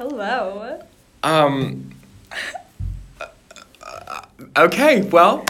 [0.00, 0.80] Hello.
[1.22, 1.90] Um.
[4.56, 5.44] okay, well,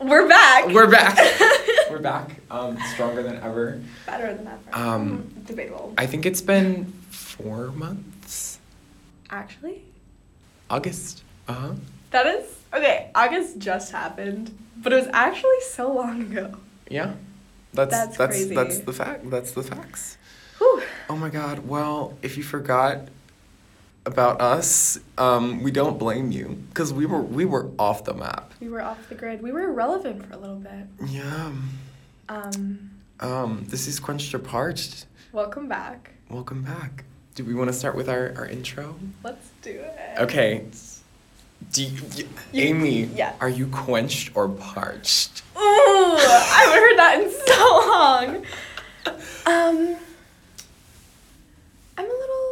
[0.00, 0.66] We're back.
[0.66, 1.16] we're back.
[1.88, 2.40] we're back.
[2.50, 3.80] Um, stronger than ever.
[4.06, 4.58] better than ever.
[4.72, 5.94] Um, Debatable.
[5.96, 8.58] I think it's been four months.
[9.30, 9.84] Actually,
[10.68, 11.22] August.
[11.46, 11.72] Uh huh.
[12.10, 12.44] that is
[12.74, 13.12] okay.
[13.14, 16.56] August just happened, but it was actually so long ago.
[16.90, 17.12] Yeah.
[17.72, 19.30] That's That's that's that's the fact.
[19.30, 20.18] That's the facts.
[20.58, 20.82] Whew.
[21.08, 21.68] Oh my God.
[21.68, 23.06] Well, if you forgot
[24.08, 28.52] about us, um, we don't blame you because we were we were off the map.
[28.60, 29.42] We were off the grid.
[29.42, 30.86] We were irrelevant for a little bit.
[31.06, 31.52] Yeah.
[32.28, 32.90] Um,
[33.20, 35.06] Um, this is Quenched or Parched.
[35.32, 36.12] welcome back.
[36.30, 37.04] Welcome back.
[37.34, 38.96] Do we want to start with our, our intro?
[39.22, 40.18] Let's do it.
[40.18, 40.64] Okay.
[41.72, 43.34] Do you, you- You- Amy, yeah.
[43.40, 45.42] are you quenched or parched?
[45.56, 48.44] Ooh, I haven't heard that in so long.
[49.46, 49.96] Um,
[51.96, 52.47] I'm a little,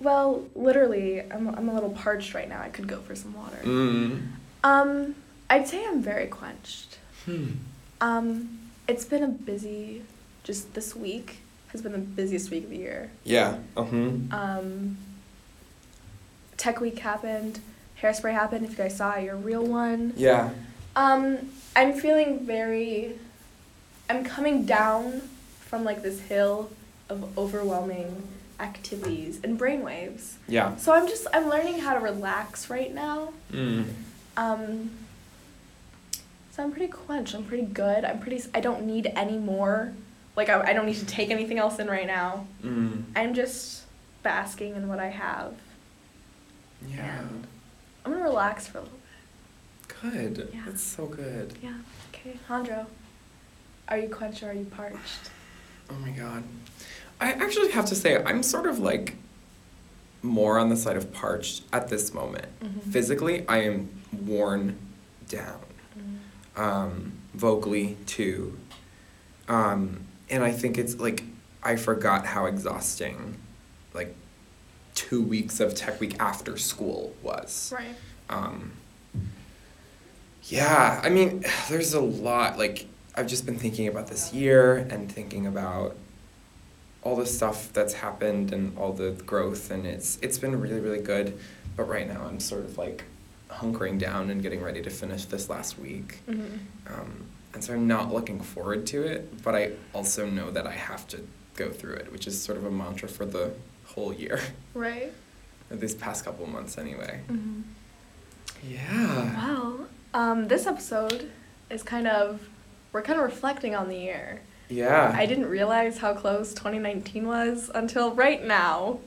[0.00, 2.60] well, literally, I'm, I'm a little parched right now.
[2.60, 3.58] I could go for some water.
[3.62, 4.28] Mm.
[4.64, 5.14] Um,
[5.48, 6.98] I'd say I'm very quenched.
[7.26, 7.52] Hmm.
[8.00, 8.58] Um,
[8.88, 10.02] it's been a busy,
[10.42, 11.38] just this week
[11.72, 13.10] has been the busiest week of the year.
[13.24, 13.58] Yeah.
[13.76, 13.96] Uh-huh.
[14.30, 14.96] Um,
[16.56, 17.60] Tech Week happened,
[18.02, 18.64] Hairspray happened.
[18.64, 20.12] If you guys saw it, your real one.
[20.16, 20.50] Yeah.
[20.96, 23.18] Um, I'm feeling very.
[24.08, 25.22] I'm coming down
[25.60, 26.70] from like this hill
[27.08, 28.26] of overwhelming
[28.60, 30.34] activities and brainwaves.
[30.48, 30.76] Yeah.
[30.76, 33.32] So I'm just I'm learning how to relax right now.
[33.52, 33.86] Mm.
[34.36, 34.90] Um.
[36.52, 37.34] So I'm pretty quenched.
[37.34, 38.04] I'm pretty good.
[38.04, 38.42] I'm pretty.
[38.54, 39.92] I don't need any more.
[40.36, 42.46] Like I, I don't need to take anything else in right now.
[42.62, 43.04] Mm.
[43.16, 43.84] I'm just
[44.22, 45.54] basking in what I have.
[46.88, 47.20] Yeah.
[47.20, 47.46] And
[48.04, 50.00] I'm gonna relax for a little bit.
[50.02, 50.50] Good.
[50.54, 50.62] Yeah.
[50.66, 51.54] That's so good.
[51.62, 51.74] Yeah.
[52.14, 52.86] Okay, Hondro.
[53.88, 55.30] Are you quenched or are you parched?
[55.90, 56.44] Oh my god.
[57.20, 59.14] I actually have to say, I'm sort of like
[60.22, 62.46] more on the side of parched at this moment.
[62.60, 62.92] Mhm.
[62.92, 63.88] Physically, I am
[64.26, 64.78] worn
[65.28, 65.60] down.
[66.56, 68.58] Um, vocally, too.
[69.48, 71.22] Um, and I think it's like,
[71.62, 73.36] I forgot how exhausting,
[73.94, 74.14] like,
[74.94, 77.72] two weeks of tech week after school was.
[77.74, 77.94] Right.
[78.28, 78.72] Um,
[80.44, 82.58] yeah, I mean, there's a lot.
[82.58, 85.96] Like, I've just been thinking about this year and thinking about
[87.02, 91.02] all the stuff that's happened and all the growth, and it's it's been really really
[91.02, 91.38] good.
[91.76, 93.04] But right now, I'm sort of like
[93.48, 96.20] hunkering down and getting ready to finish this last week.
[96.28, 96.92] Mm-hmm.
[96.92, 100.72] Um, and so I'm not looking forward to it, but I also know that I
[100.72, 103.52] have to go through it, which is sort of a mantra for the
[103.86, 104.40] whole year,
[104.72, 105.12] Right.
[105.70, 107.20] these past couple months anyway.
[107.28, 107.62] Mm-hmm.
[108.68, 109.34] Yeah.
[109.36, 111.30] Well, um, this episode
[111.70, 112.48] is kind of
[112.92, 114.40] we're kind of reflecting on the year.
[114.70, 115.12] Yeah.
[115.14, 119.00] I didn't realize how close 2019 was until right now,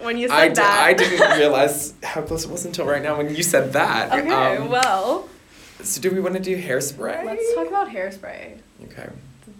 [0.00, 0.82] when you said I, d- that.
[0.84, 4.10] I didn't realize how close it was until right now when you said that.
[4.12, 5.28] okay, Um, well,
[5.82, 7.24] So do we want to do hairspray?
[7.24, 8.58] let's talk about hairspray.
[8.84, 9.10] Okay.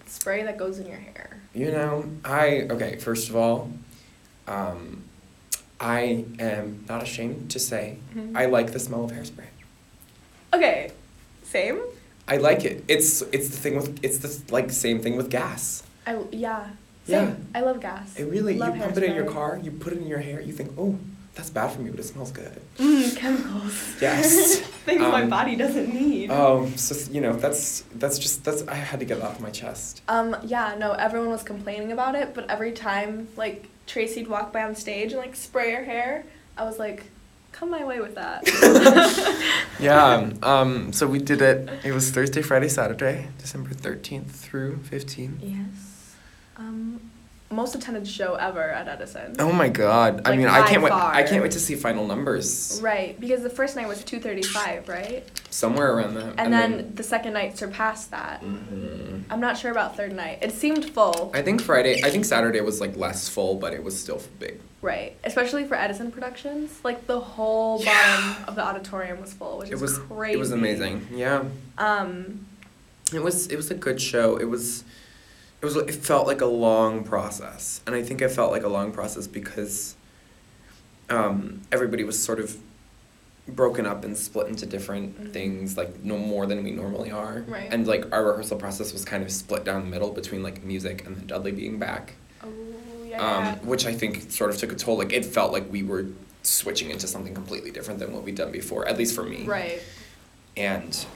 [0.05, 1.41] The spray that goes in your hair.
[1.55, 2.97] You know, I okay.
[2.97, 3.71] First of all,
[4.49, 5.05] um,
[5.79, 8.35] I am not ashamed to say Mhm.
[8.37, 9.47] I like the smell of hairspray.
[10.55, 10.93] Okay,
[11.45, 11.81] same.
[12.33, 12.83] I like it.
[12.89, 15.83] It's it's the thing with it's the like same thing with gas.
[16.07, 16.71] I yeah.
[17.07, 17.35] Yeah.
[17.55, 18.17] I love gas.
[18.17, 20.41] It really Love you pump it in your car, you put it in your hair,
[20.41, 20.97] you think, oh,
[21.35, 22.61] that's bad for me, but it smells good.
[22.79, 23.97] Mm, chemicals.
[24.01, 24.61] Yes.
[24.87, 26.31] Things my Um, body doesn't need.
[26.31, 29.51] Oh, so you know that's that's just that's I had to get it off my
[29.51, 30.01] chest.
[30.09, 34.63] Um, yeah, no, everyone was complaining about it, but every time like Tracy'd walk by
[34.63, 36.25] on stage and like spray her hair,
[36.57, 37.05] I was like,
[37.53, 38.43] come my way with that.
[39.81, 40.31] Yeah.
[40.43, 40.93] Um.
[40.93, 41.69] So we did it.
[41.85, 45.41] It was Thursday, Friday, Saturday, December thirteenth through fifteenth.
[45.43, 46.15] yes.
[46.57, 47.01] Um,
[47.53, 49.37] most attended show ever at Edison.
[49.39, 50.23] Oh my God!
[50.25, 50.93] I mean, I can't wait.
[50.93, 52.81] I can't wait to see final numbers.
[52.83, 55.25] Right, because the first night was 235, right?
[55.51, 56.35] Somewhere around that.
[56.39, 58.43] And, then, the second night surpassed that.
[58.43, 59.25] Mhm.
[59.31, 60.39] I'm not sure about third night.
[60.43, 61.31] It seemed full.
[61.35, 62.03] I think Friday.
[62.05, 64.61] I think Saturday was like less full, but it was still big.
[64.81, 69.71] Right, especially for Edison Productions, like the whole bottom of the auditorium was full, which
[69.71, 69.99] It is was.
[69.99, 70.35] crazy.
[70.35, 71.07] It was amazing.
[71.15, 71.45] Yeah.
[71.79, 72.47] Um,
[73.15, 74.37] It was it was a good show.
[74.39, 74.83] It was
[75.63, 77.81] it was it felt like a long process.
[77.87, 79.95] And I think it felt like a long process because
[81.09, 82.57] um, everybody was sort of
[83.49, 85.33] broken up and split into different Mhm.
[85.33, 87.45] things like no more than we normally are.
[87.47, 87.69] Right.
[87.71, 91.07] And like our rehearsal process was kind of split down the middle between like music
[91.07, 92.15] and then Dudley being back.
[92.43, 92.49] oh
[93.07, 93.21] yeah.
[93.61, 94.97] Um, which I think sort of took a toll.
[94.99, 96.07] Like it felt like we were
[96.43, 99.81] switching into something completely different than what we'd done before, at least for me right.
[100.57, 101.07] and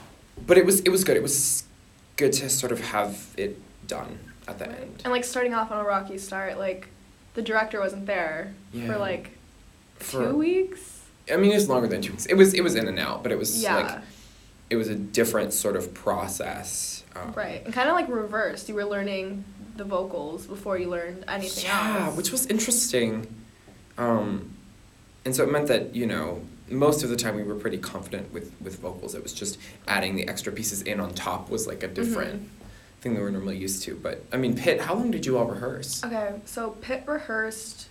[0.46, 1.64] but it was it was good it was
[2.16, 3.58] good to sort of have it
[3.88, 4.80] done at the Right.
[4.80, 6.88] end And like starting off on a rocky start, like
[7.34, 8.86] the director wasn't there Yeah.
[8.92, 9.30] for like
[9.98, 11.00] For- two weeks.
[11.30, 12.26] I mean, it was longer than two weeks.
[12.26, 13.76] It was it was in and out, but it was Yeah.
[13.76, 13.98] like
[14.70, 17.04] it was a different sort of process.
[17.14, 18.68] Um, Right, and kind of like reversed.
[18.68, 19.44] You were learning
[19.76, 22.16] the vocals before you learned anything Yeah, else.
[22.16, 23.26] which was interesting.
[23.98, 24.50] Um,
[25.24, 28.32] and so it meant that you know most of the time we were pretty confident
[28.32, 29.14] with with vocals.
[29.14, 29.58] It was just
[29.88, 32.46] adding the extra pieces in on top was like a different Mhm.
[33.06, 33.94] Thing that we're normally used to.
[33.94, 36.02] But I mean, Pit, how long did you all rehearse?
[36.02, 37.88] Okay, so Pit rehearsed.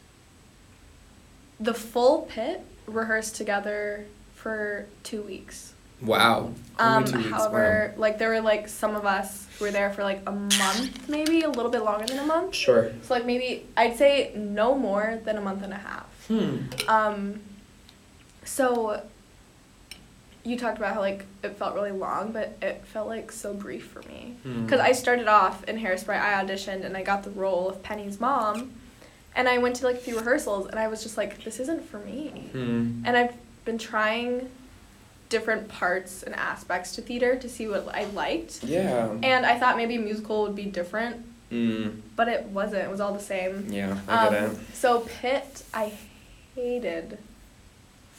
[1.57, 5.73] The full Pit rehearsed together for two weeks.
[6.01, 6.51] Wow.
[6.77, 7.29] Um, two weeks.
[7.29, 11.07] however, like there were like some of us who were there for like a month,
[11.07, 12.53] maybe a little bit longer than a month.
[12.53, 12.91] Sure.
[13.03, 16.25] So like maybe I'd say no more than a month and a half.
[16.27, 16.57] Hmm.
[16.89, 17.39] Um,
[18.43, 19.01] so
[20.45, 23.87] you talked about how like it felt really long, but it felt like so brief
[23.87, 24.35] for me.
[24.43, 24.63] Hmm.
[24.63, 28.19] Because I started off in Hairspray, I auditioned and I got the role of Penny's
[28.19, 28.71] mom,
[29.35, 31.83] and I went to like a few rehearsals and I was just like, this isn't
[31.89, 32.49] for me.
[32.51, 33.01] Hmm.
[33.05, 33.33] And I've
[33.65, 34.49] been trying
[35.29, 38.63] different parts and aspects to theater to see what I liked.
[38.63, 39.09] Yeah.
[39.23, 41.89] And I thought maybe musical would be different, Hmm.
[42.15, 42.83] but it wasn't.
[42.83, 43.65] It was all the same.
[43.71, 44.57] Yeah, I get Um, it.
[44.75, 45.91] so Pit, I
[46.55, 47.17] hated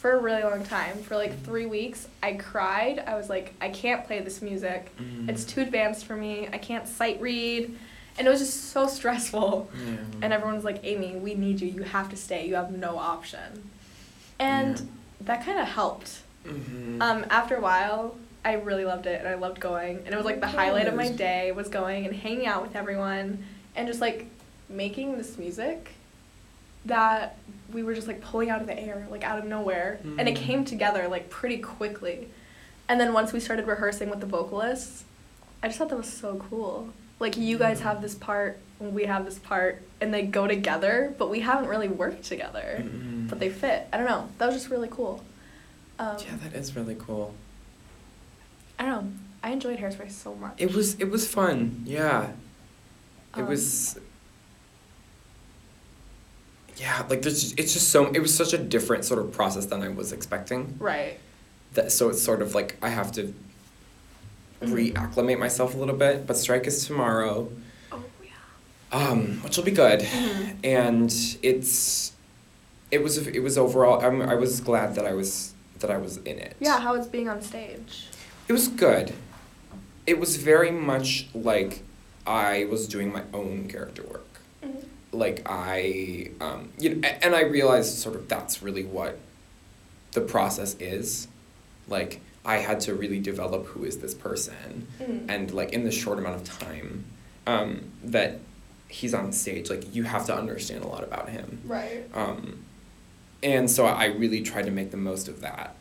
[0.07, 0.97] for a really long time.
[1.03, 3.01] For like three weeks, I cried.
[3.09, 4.89] I was like, I can't play this music.
[5.01, 5.29] Mm.
[5.29, 6.49] It's too advanced for me.
[6.53, 7.77] I can't sight read.
[8.17, 9.69] And it was just so stressful.
[9.75, 9.97] Yeah.
[10.23, 11.67] And everyone was like, Amy, we need you.
[11.69, 12.47] You have to stay.
[12.47, 13.69] You have no option.
[14.39, 14.85] And Yeah.
[15.23, 16.21] that kind of helped.
[16.47, 17.03] Mhm.
[17.03, 20.03] Um, after a while, I really loved it and I loved going.
[20.05, 22.77] And it was like the highlight of my day was going and hanging out with
[22.77, 23.43] everyone
[23.75, 24.27] and just like
[24.69, 25.96] making this music
[26.87, 27.37] that
[27.73, 29.99] we were just like pulling out of the air, like out of nowhere.
[30.19, 30.39] And it Mhm.
[30.39, 32.29] came together like pretty quickly.
[32.89, 35.05] And then once we started rehearsing with the vocalists,
[35.63, 36.91] I just thought that was so cool.
[37.19, 41.31] Like you guys have this part we have this part and they go together, but
[41.31, 42.83] we haven't really worked together.
[42.85, 43.27] Mhm.
[43.31, 43.89] But they fit.
[43.91, 44.29] I don't know.
[44.37, 45.25] That was just really cool.
[45.99, 47.33] Um, yeah, that is really cool.
[48.79, 49.13] I don't know.
[49.43, 50.55] I enjoyed Hairspray so much.
[50.59, 51.83] It was it was fun.
[51.87, 52.33] Yeah.
[53.35, 53.99] It Um, was
[56.77, 59.83] Yeah, like there's it's just so it was such a different sort of process than
[59.83, 60.77] I was expecting.
[60.79, 61.19] right.
[61.75, 63.35] That so it's sort of like I have to
[64.63, 64.95] Mhm.
[64.95, 67.51] reacclimate myself a little bit, but strike is tomorrow.
[67.93, 68.31] Oh yeah.
[68.99, 70.01] Um, which will be good.
[70.01, 70.57] Mhm.
[70.65, 71.13] And
[71.43, 72.13] it's
[72.91, 76.17] it was it was overall I'm, I was glad that I was that I was
[76.19, 76.57] in it.
[76.61, 78.07] Yeah, how it's being on stage.
[78.49, 79.13] It was good.
[80.07, 81.83] It was very much like
[82.27, 84.26] I was doing my own character work.
[85.13, 89.19] Like I, um, you know, and I realized sort of that's really what
[90.13, 91.29] the process is.
[91.89, 95.27] Like I had to really develop who is this person, Mhm.
[95.29, 97.05] and like in the short amount of time
[97.47, 98.41] um, that
[98.89, 101.61] he's on stage, like you have to understand a lot about him.
[101.65, 102.05] Right.
[102.15, 102.65] Um,
[103.43, 105.77] and so I really tried to make the most of that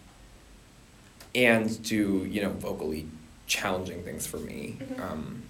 [1.33, 3.07] and do, you know, vocally
[3.47, 4.77] challenging things for me.
[4.79, 4.99] Mhm.
[5.01, 5.43] Um,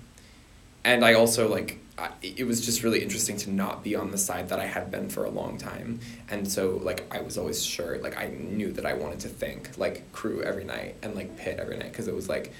[0.84, 4.18] and I also, like, I, it was just really interesting to not be on the
[4.18, 6.00] side that I had been for a long time.
[6.30, 9.78] And so, like, I was always sure, like, I knew that I wanted to think,
[9.78, 12.52] like, crew every night and, like, pit every night because it was, like,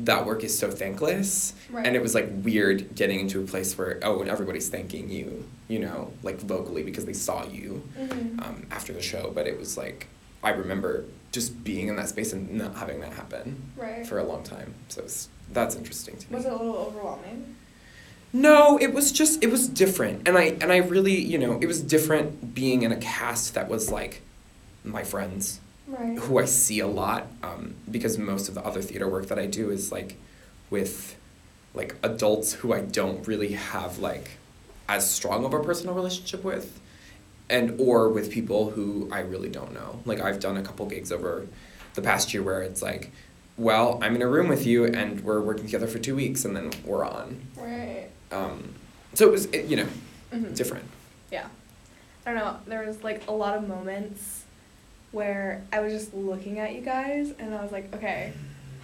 [0.00, 1.54] that work is so thankless.
[1.70, 1.84] Right.
[1.86, 5.44] And it was, like, weird getting into a place where, oh, and everybody's thanking you,
[5.66, 8.44] you know, like, vocally because they saw you Mhm.
[8.46, 10.06] um, after the show, but it was like
[10.42, 14.06] I remember just being in that space and not having that happen Right.
[14.06, 14.74] for a long time.
[14.88, 16.36] So it's, that's interesting to me.
[16.36, 17.56] Was it a little overwhelming?
[18.34, 21.66] No, it was just it was different, and I and I really you know it
[21.66, 24.20] was different being in a cast that was like
[24.84, 26.18] my friends Right.
[26.18, 29.46] who I see a lot um, because most of the other theater work that I
[29.46, 30.16] do is like
[30.68, 31.14] with
[31.74, 34.30] like adults who I don't really have like
[34.88, 36.80] as strong of a personal relationship with
[37.48, 40.00] and or with people who I really don't know.
[40.06, 41.46] Like I've done a couple gigs over
[41.94, 43.12] the past year where it's like
[43.56, 46.56] well, I'm in a room with you and we're working together for 2 weeks and
[46.56, 47.40] then we're on.
[47.56, 48.08] Right.
[48.34, 48.74] Um,
[49.14, 49.86] so it was it, you know,
[50.32, 50.56] Mhm.
[50.56, 50.84] different.
[51.30, 51.46] Yeah.
[52.26, 52.56] I don't know.
[52.66, 54.42] There was like a lot of moments
[55.12, 58.32] where I was just looking at you guys and I was like, okay,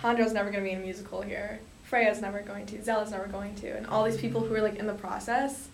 [0.02, 1.58] Hondro's never going to be in a musical here.
[1.84, 2.82] Freya's never going to.
[2.82, 3.68] Zella's never going to.
[3.76, 5.68] And all these people who were like in the process,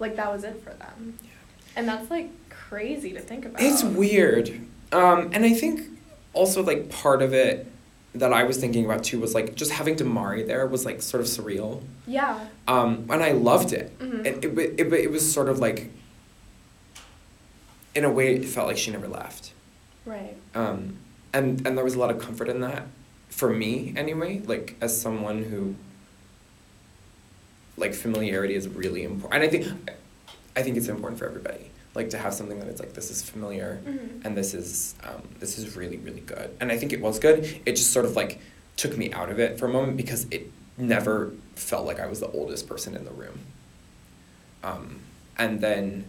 [0.00, 1.16] like that was it for them.
[1.22, 1.28] Yeah.
[1.76, 3.62] And that's like crazy to think about.
[3.62, 4.48] It's weird.
[4.90, 5.82] Um, and I think
[6.32, 7.66] also like part of it
[8.14, 11.20] that I was thinking about too was like just having Damari there was like sort
[11.20, 11.82] of surreal.
[12.06, 12.46] Yeah.
[12.68, 13.98] Um, and I loved it.
[13.98, 14.24] Mhm.
[14.24, 15.90] It, it, it, it, it was sort of like,
[17.94, 19.52] in a way, it felt like she never left.
[20.06, 20.36] Right.
[20.54, 20.96] Um,
[21.32, 22.86] and, and there was a lot of comfort in that,
[23.30, 25.74] for me anyway, like as someone who,
[27.76, 29.34] like familiarity is really important.
[29.34, 29.90] And I think,
[30.56, 31.70] I think it's important for everybody.
[31.94, 34.24] Like to have something that it's like this is familiar Mhm.
[34.24, 36.50] and this is um, this is really really good.
[36.60, 37.60] And i think it was good.
[37.66, 38.40] It just sort of like
[38.76, 42.18] took me out of it for a moment because it never felt like i was
[42.18, 43.38] the oldest person in the room.
[44.64, 45.00] Um,
[45.38, 46.04] and then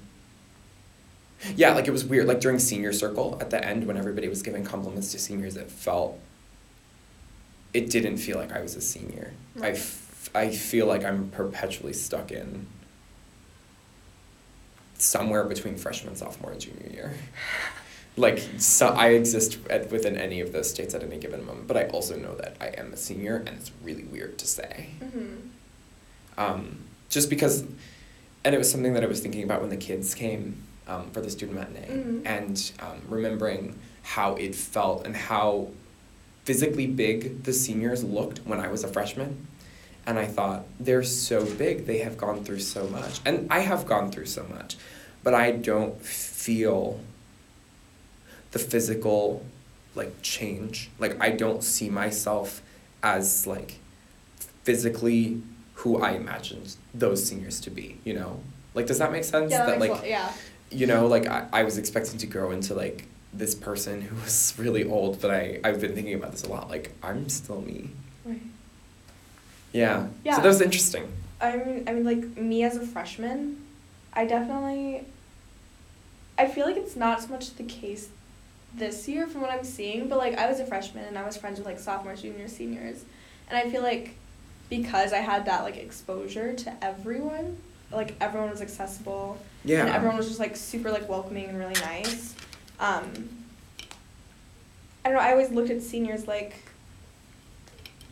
[1.55, 2.25] yeah like it was weird.
[2.27, 5.69] Like during senior circle at the end when everybody was giving compliments to seniors it
[5.69, 6.17] felt
[7.73, 9.33] it didn't feel like i was a senior.
[9.57, 9.73] I, Right.
[9.75, 12.65] f- I feel like i'm perpetually stuck in
[14.97, 17.13] somewhere between freshman, sophomore, and junior year.
[18.17, 21.75] Like, so I exist at, within any of those states at any given moment, but
[21.75, 24.91] I also know that I am a senior, and it's really weird to say.
[25.03, 25.37] Mhm.
[26.37, 26.77] Um,
[27.09, 27.65] just because,
[28.43, 31.19] and it was something that I was thinking about when the kids came um, for
[31.19, 32.21] the student matinee, Mhm.
[32.25, 35.69] and um, remembering how it felt and how
[36.43, 39.47] physically big the seniors looked when I was a freshman.
[40.07, 43.21] And I thought, they're so big, they have gone through so much.
[43.25, 44.77] And I have gone through so much,
[45.23, 46.99] but I don't feel
[48.51, 49.43] the physical
[49.95, 50.89] like change.
[50.99, 52.61] Like I don't see myself
[53.01, 53.79] as like
[54.63, 55.41] physically
[55.75, 58.41] who I imagined those seniors to be, you know?
[58.73, 59.51] Like does that make sense?
[59.51, 60.31] Yeah, that that like yeah.
[60.69, 64.53] you know, like I, I was expecting to grow into like this person who was
[64.59, 66.69] really old, but I, I've been thinking about this a lot.
[66.69, 67.89] Like I'm still me.
[69.75, 70.07] Yeah.
[70.23, 70.35] Yeah.
[70.37, 71.11] So that was interesting.
[71.41, 73.61] I mean, I mean, like me as a freshman,
[74.13, 75.03] I definitely.
[76.37, 78.09] I feel like it's not so much the case
[78.73, 81.37] this year from what I'm seeing, but like I was a freshman and I was
[81.37, 83.03] friends with like sophomores, juniors, seniors,
[83.49, 84.15] and I feel like
[84.69, 87.57] because I had that like exposure to everyone,
[87.91, 89.81] like everyone was accessible, Yeah.
[89.81, 92.33] and everyone was just like super like welcoming and really nice.
[92.79, 93.29] Um,
[95.03, 95.19] I don't know.
[95.23, 96.55] I always looked at seniors like,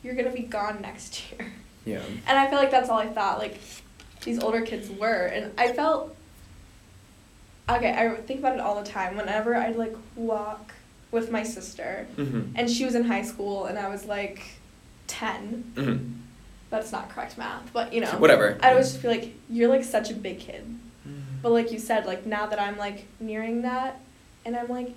[0.03, 1.51] you're gonna be gone next year.
[1.85, 2.01] Yeah.
[2.27, 3.59] And I feel like that's all I thought, like,
[4.23, 5.25] these older kids were.
[5.25, 6.15] And I felt,
[7.69, 9.17] okay, I think about it all the time.
[9.17, 10.73] Whenever I'd, like, walk
[11.11, 12.53] with my sister, Mm-hmm.
[12.55, 14.41] and she was in high school, and I was, like,
[15.07, 15.73] 10.
[15.75, 16.13] Mm-hmm.
[16.69, 18.11] That's not correct math, but, you know.
[18.17, 18.57] Whatever.
[18.61, 20.63] I always just feel like, you're, like, such a big kid.
[21.07, 21.19] Mm-hmm.
[21.41, 23.99] But, like you said, like, now that I'm, like, nearing that,
[24.45, 24.93] and I'm, like,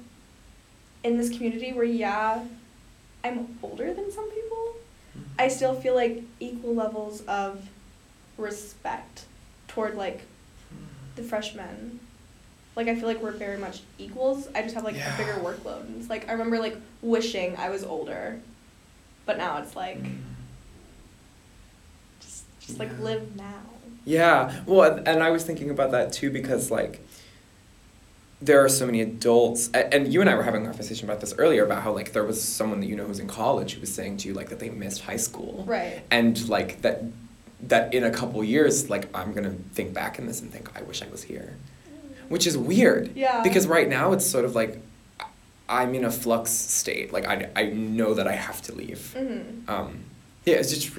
[1.05, 2.45] in this community where, yeah,
[3.25, 4.77] I'm older than some people,
[5.39, 7.69] I still feel like equal levels of
[8.39, 9.25] respect
[9.69, 10.23] toward like
[11.17, 12.01] the freshmen.
[12.75, 14.49] Like I feel like we're very much equals.
[14.55, 15.15] I just have like Yeah.
[15.15, 15.81] a bigger workload.
[15.87, 18.41] And it's like I remember like wishing I was older,
[19.25, 20.19] but now it's like Mm.
[22.21, 23.61] just just like live now.
[24.05, 24.63] Yeah.
[24.67, 27.06] Well, and- and I was thinking about that too because like
[28.41, 31.35] there are so many adults and you and I were having a conversation about this
[31.39, 33.93] earlier about how like there was someone that you know who's in college who was
[33.95, 35.65] saying to you like that they missed high school.
[35.67, 36.03] Right.
[36.11, 37.03] And like that
[37.63, 40.71] that in a couple years like I'm going to think back in this and think
[40.79, 41.57] I wish I was here.
[42.29, 43.17] Which is weird.
[43.17, 43.43] Yeah.
[43.43, 44.81] Because right now it's sort of like
[45.69, 47.13] I'm in a flux state.
[47.13, 49.15] Like I, I know that I have to leave.
[49.17, 49.69] Mhm.
[49.69, 50.01] Um,
[50.45, 50.95] yeah, it's just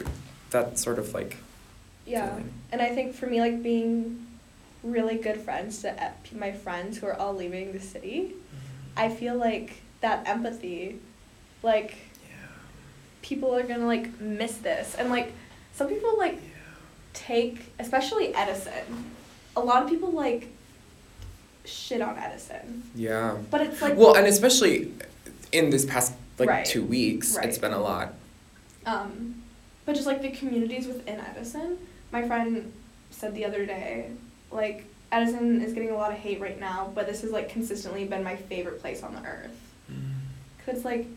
[0.50, 1.38] that sort of like
[2.06, 2.30] Yeah.
[2.30, 2.54] feeling.
[2.72, 4.26] And I think for me like being
[4.92, 8.34] really good friends to uh, my friends who are all leaving the city,
[8.96, 11.00] I feel like that empathy,
[11.64, 11.92] like
[12.30, 12.36] Yeah.
[13.22, 15.32] people are gonna like miss this, and like
[15.74, 16.40] some people like
[17.14, 19.12] take, especially Edison.
[19.56, 20.48] A lot of people like
[21.66, 23.38] shit on Edison, Yeah.
[23.52, 24.92] but it's like well, and especially
[25.52, 26.66] in this past like Right.
[26.66, 28.14] two weeks, it's been a lot.
[28.86, 29.42] Um,
[29.86, 31.78] but just like the communities within Edison,
[32.12, 32.72] my friend
[33.10, 34.12] said the other day,
[34.52, 38.06] like Edison is getting a lot of hate right now, but this has like consistently
[38.06, 39.56] been my favorite place on the earth.
[39.92, 40.14] Mm.
[40.66, 41.08] Cause like,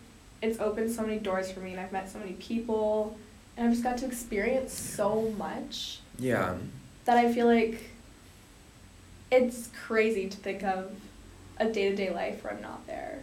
[0.42, 3.16] it's opened so many doors for me, and I've met so many people,
[3.56, 6.54] and I've just got to experience so much Yeah.
[7.04, 7.82] that I feel like
[9.30, 10.90] it's crazy to think of
[11.58, 13.18] a day to day life where I'm not there,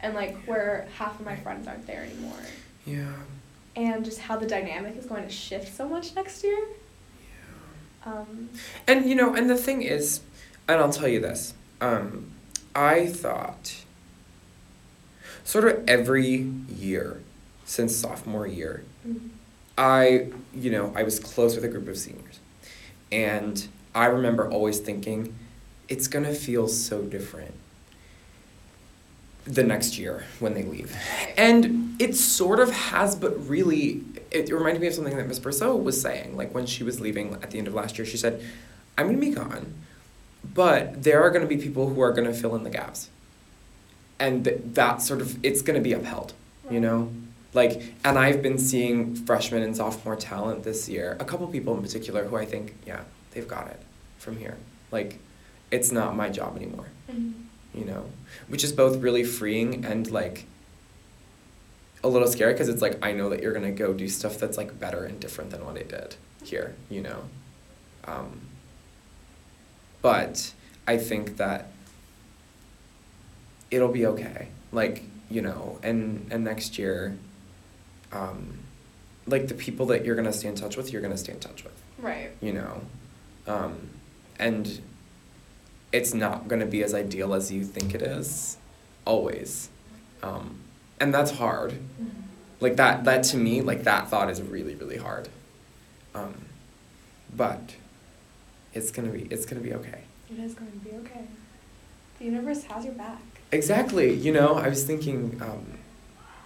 [0.00, 2.38] and like where half of my friends aren't there anymore
[2.86, 3.12] Yeah.
[3.76, 6.58] and just how the dynamic is going to shift so much next year.
[8.04, 8.50] Um,
[8.86, 10.20] And you know, and the thing is,
[10.66, 12.30] and I'll tell you this, um,
[12.74, 13.76] I thought
[15.44, 17.20] sort of every year
[17.64, 19.30] since sophomore year, mm,
[19.76, 22.40] I, you know, I was close with a group of seniors.
[23.10, 25.34] And I remember always thinking,
[25.88, 27.54] it's gonna feel so different
[29.54, 30.94] the next year when they leave.
[31.36, 35.82] And it sort of has, but really, it reminded me of something that Miss Brousseau
[35.82, 36.36] was saying.
[36.36, 38.42] Like when she was leaving at the end of last year, she said,
[38.96, 39.74] I'm gonna be gone,
[40.54, 43.10] but there are gonna be people who are gonna fill in the gaps.
[44.18, 46.32] And th- that sort of, it's gonna be upheld,
[46.70, 47.10] you know?
[47.54, 51.82] Like, and I've been seeing freshman and sophomore talent this year, a couple people in
[51.82, 53.80] particular who I think, yeah, they've got it
[54.18, 54.56] from here.
[54.92, 55.18] Like,
[55.70, 57.32] it's not my job anymore Mhm.
[57.78, 58.04] You know
[58.48, 60.46] which is both really freeing and like
[62.02, 64.38] a little scary because it's like i know that you're going to go do stuff
[64.38, 67.24] that's like better and different than what i did here you know?
[68.04, 68.40] Um,
[70.02, 70.52] but
[70.86, 71.70] i think that
[73.70, 77.18] it'll be okay like you know and and next year
[78.12, 78.58] um,
[79.26, 81.32] like the people that you're going to stay in touch with you're going to stay
[81.32, 81.82] in touch with.
[81.98, 82.30] Right.
[82.40, 82.82] you know?
[83.46, 83.90] Um,
[84.38, 84.80] and
[85.92, 88.56] it's not going to be as ideal as you think it is
[89.04, 89.68] always.
[90.22, 90.60] Um,
[91.00, 91.78] and that's hard.
[92.60, 95.28] Like that that to me like that thought is really really hard.
[96.14, 96.34] Um,
[97.34, 97.76] but
[98.74, 100.02] it's gonna be it's gonna be okay.
[100.30, 101.24] It is going to be okay.
[102.18, 103.20] The universe has your back.
[103.52, 104.12] exactly.
[104.12, 105.78] You know i was thinking um,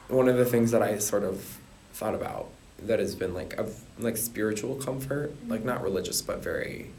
[0.09, 1.59] one of the things that i sort of
[1.95, 6.91] thought about that has been like of like spiritual comfort like not religious but very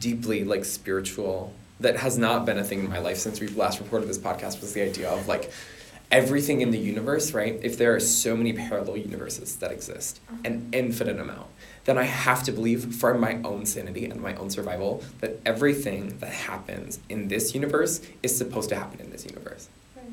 [0.00, 3.80] deeply like spiritual that has not been a thing in my life since we last
[3.80, 5.50] recorded this podcast was the idea of like
[6.10, 7.60] everything in the universe right?
[7.62, 10.40] If there are so many parallel universes that exist uh-huh.
[10.44, 11.46] an infinite amount
[11.84, 16.18] then i have to believe for my own sanity and my own survival that everything
[16.18, 19.68] that happens in this universe is supposed to happen in this universe.
[19.96, 20.06] Right.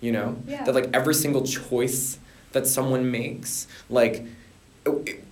[0.00, 0.36] you know?
[0.46, 0.64] Yeah.
[0.64, 2.18] that like every single choice
[2.52, 4.24] that someone makes like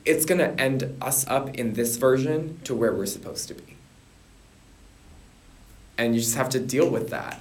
[0.04, 3.71] it's gonna end us up in this version to where we're supposed to be
[6.02, 7.40] and you just have to deal with that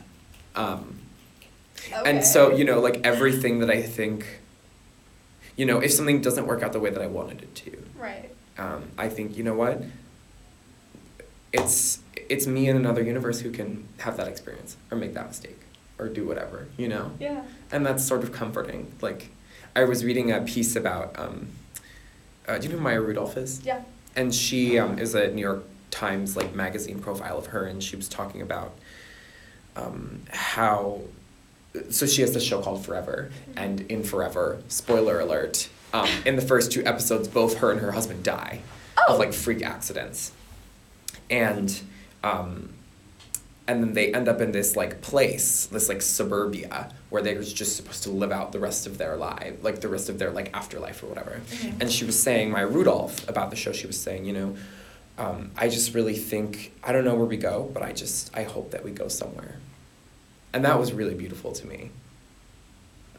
[0.56, 1.00] um,
[2.06, 4.20] and so you know like everything that i think
[5.56, 8.30] you know if something doesn't work out the way that i wanted it to Right.
[8.58, 9.84] um, I think you know what.
[11.54, 15.60] It's it's me in another universe who can have that experience or make that mistake
[16.00, 17.44] or do whatever you know, Yeah.
[17.72, 18.92] and that's sort of comforting.
[19.02, 19.30] Like,
[19.76, 21.08] I was reading a piece about.
[21.20, 21.50] Um,
[22.48, 23.62] uh, do you know who Maya Rudolph is?
[23.64, 23.82] Yeah.
[24.16, 27.96] And she um, is a New York Times like magazine profile of her, and she
[27.96, 28.74] was talking about
[29.76, 31.02] um, how.
[31.90, 36.42] So she has this show called Forever, and in Forever, spoiler alert, um, in the
[36.42, 38.62] first two episodes, both her and her husband die
[38.98, 39.14] Oh.
[39.14, 40.32] of like freak accidents,
[41.30, 41.82] and
[42.24, 42.70] um,
[43.68, 47.76] and then they end up in this like place, this like suburbia, where they're just
[47.78, 50.50] supposed to live out the rest of their life, like the rest of their like
[50.54, 51.40] afterlife or whatever.
[51.52, 51.82] Mhm.
[51.82, 54.56] And she was saying, Maya Rudolph, about the show, she was saying, you know,
[55.22, 58.44] um, I just really think I don't know where we go, but I just I
[58.44, 59.56] hope that we go somewhere,
[60.54, 61.92] and that was really beautiful to me.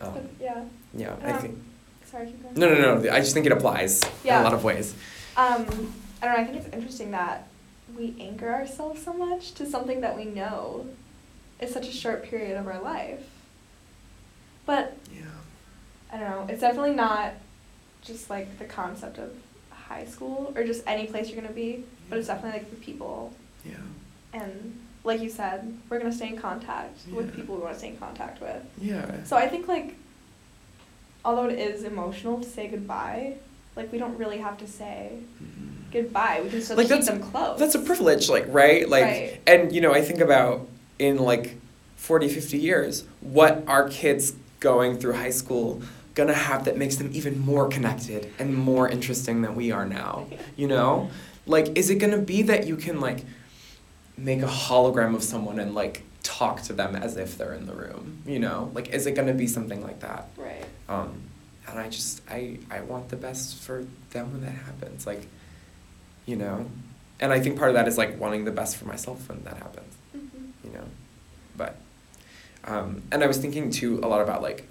[0.00, 0.64] Um, yeah.
[0.94, 1.58] yeah, I Um, think.
[2.10, 2.34] Sorry.
[2.56, 3.10] No, no, no.
[3.12, 4.94] I just think it applies in a lot of ways.
[5.36, 5.64] Um,
[6.20, 6.40] I don't know.
[6.42, 7.46] I think it's interesting that
[7.96, 10.86] we anchor ourselves so much to something that we know
[11.60, 13.22] is such a short period of our life.
[14.66, 15.20] But Yeah.
[16.12, 16.46] I don't know.
[16.48, 17.34] It's definitely not
[18.02, 19.30] just like the concept of
[19.70, 23.32] high school or just any place you're gonna be, but it's definitely like the people
[23.64, 23.76] Yeah.
[24.34, 27.88] and like you said, we're gonna stay in contact with people we want to stay
[27.88, 28.62] in contact with.
[28.78, 29.24] Yeah.
[29.24, 29.96] So I think like,
[31.24, 33.36] although it is emotional to say goodbye,
[33.76, 35.90] like we don't really have to say mm-hmm.
[35.90, 36.42] goodbye.
[36.44, 37.58] We can still Like, keep that's- them close.
[37.58, 38.86] That's a privilege, like, right?
[38.86, 39.40] Like, Right.
[39.46, 41.56] and, you know, I think about in like
[41.96, 45.80] 40, 50 years, what are kids going through high school
[46.14, 50.26] gonna have that makes them even more connected and more interesting than we are now?
[50.56, 51.10] You know?
[51.46, 53.24] Like, is it gonna be that you can, like,
[54.16, 57.74] make a hologram of someone and, like, talk to them as if they're in the
[57.74, 58.22] room?
[58.26, 58.70] You know?
[58.74, 60.28] Like, is it gonna be something like that?
[60.36, 60.64] Right.
[60.88, 61.22] Um,
[61.68, 65.06] and I just I I want the best for them when that happens.
[65.06, 65.26] Like,
[66.26, 66.66] you know,
[67.20, 69.56] and I think part of that is like wanting the best for myself when that
[69.58, 69.94] happens.
[70.16, 70.50] Mhm.
[70.64, 70.84] You know,
[71.56, 71.76] but
[72.64, 74.66] um, and I was thinking too a lot about like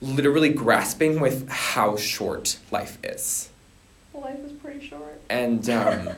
[0.00, 3.50] literally grasping with how short life is,
[4.20, 5.20] life is pretty short.
[5.30, 6.08] and um,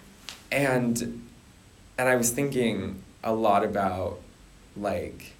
[0.52, 1.22] and
[1.98, 4.20] and I was thinking a lot about
[4.76, 5.32] like.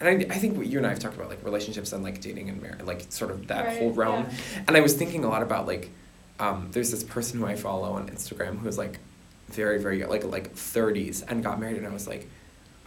[0.00, 2.20] And I, I think what you and I have talked about like relationships and like
[2.20, 4.26] dating and marriage, like sort of that Right, whole realm.
[4.28, 4.64] yeah.
[4.66, 5.88] And I was thinking a lot about like,
[6.40, 8.98] um, there's this person who I follow on Instagram who's like
[9.48, 12.28] very, very like like 30s and got married, and I was like,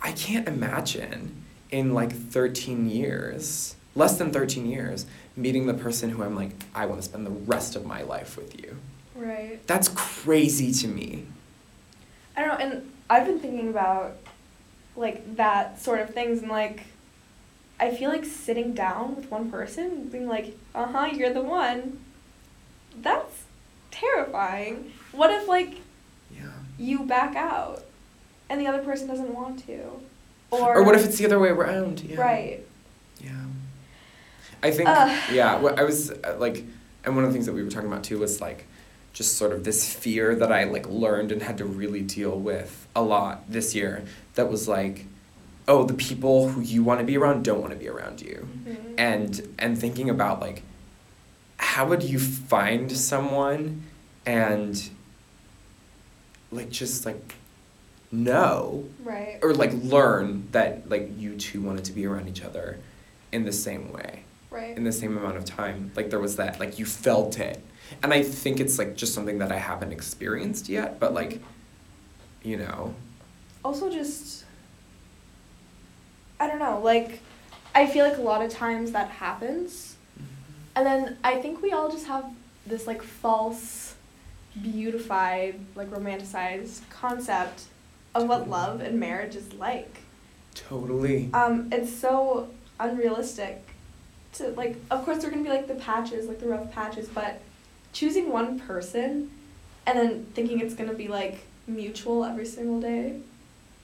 [0.04, 5.06] I can't imagine in like 13 years, less than 13 years,
[5.36, 8.38] meeting the person who I'm like, I want to spend the rest of my life
[8.38, 8.78] with you.
[9.16, 9.60] Right.
[9.68, 11.26] That's crazy to me.
[12.36, 14.18] I don't know, and I've been thinking about
[14.96, 16.82] like that sort of things and like
[17.80, 22.00] I feel like sitting down with one person being like, "Uh huh, you're the one."
[23.02, 23.44] That's
[23.92, 24.92] terrifying.
[25.12, 25.80] What if like
[26.36, 26.52] Yeah.
[26.78, 27.84] you back out
[28.50, 29.80] and the other person doesn't want to?
[30.52, 32.02] Or Or what if it's the other way around?
[32.02, 32.20] Yeah.
[32.20, 32.60] Right.
[33.20, 33.32] Yeah.
[34.64, 35.34] I think Ugh.
[35.34, 36.64] yeah, what I was uh, like
[37.06, 38.66] and one of the things that we were talking about too was like
[39.14, 42.88] just sort of this fear that I like learned and had to really deal with
[42.96, 44.04] a lot this year
[44.36, 45.06] that was like
[45.68, 48.48] oh the people who you want to be around don't want to be around you
[48.68, 48.94] Mhm.
[48.98, 50.64] and and thinking about like
[51.58, 53.84] how would you find someone
[54.26, 54.90] and
[56.52, 57.36] like just like
[58.12, 59.40] know Right.
[59.42, 62.78] or like learn that like you two wanted to be around each other
[63.32, 64.24] in the same way
[64.58, 64.76] Right.
[64.76, 65.92] in the same amount of time.
[65.96, 67.64] Like there was that like you felt it.
[68.04, 71.42] And i think it's like just something that i haven't experienced yet but like
[72.44, 72.94] you know.
[73.64, 74.44] Also just
[76.40, 77.22] I don't know, like
[77.74, 79.96] I feel like a lot of times that happens.
[80.76, 82.26] And then I think we all just have
[82.66, 83.96] this like false
[84.62, 87.64] beautified, like romanticized concept
[88.14, 90.00] of what love and marriage is like.
[90.54, 91.30] totally.
[91.34, 93.67] Um it's so unrealistic
[94.38, 97.08] to like of course they're going to be like the patches, like the rough patches,
[97.10, 97.40] but
[97.94, 99.32] choosing one person
[99.86, 103.20] and then thinking it's going to be like mutual every single day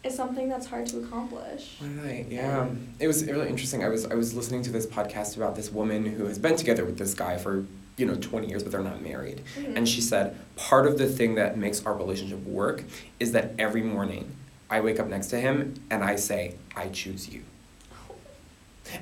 [0.04, 1.78] is something that's hard to accomplish.
[1.82, 2.68] Right, yeah.
[3.00, 3.84] It was really interesting.
[3.84, 6.84] I was I was listening to this podcast about this woman who has been together
[6.84, 7.66] with this guy for,
[7.98, 9.42] you know, 20 years but they're not married.
[9.58, 9.78] Mhm.
[9.78, 12.84] And she said, part of the thing that makes our relationship work
[13.20, 14.36] is that every morning
[14.70, 17.44] I wake up next to him and I say, I choose you.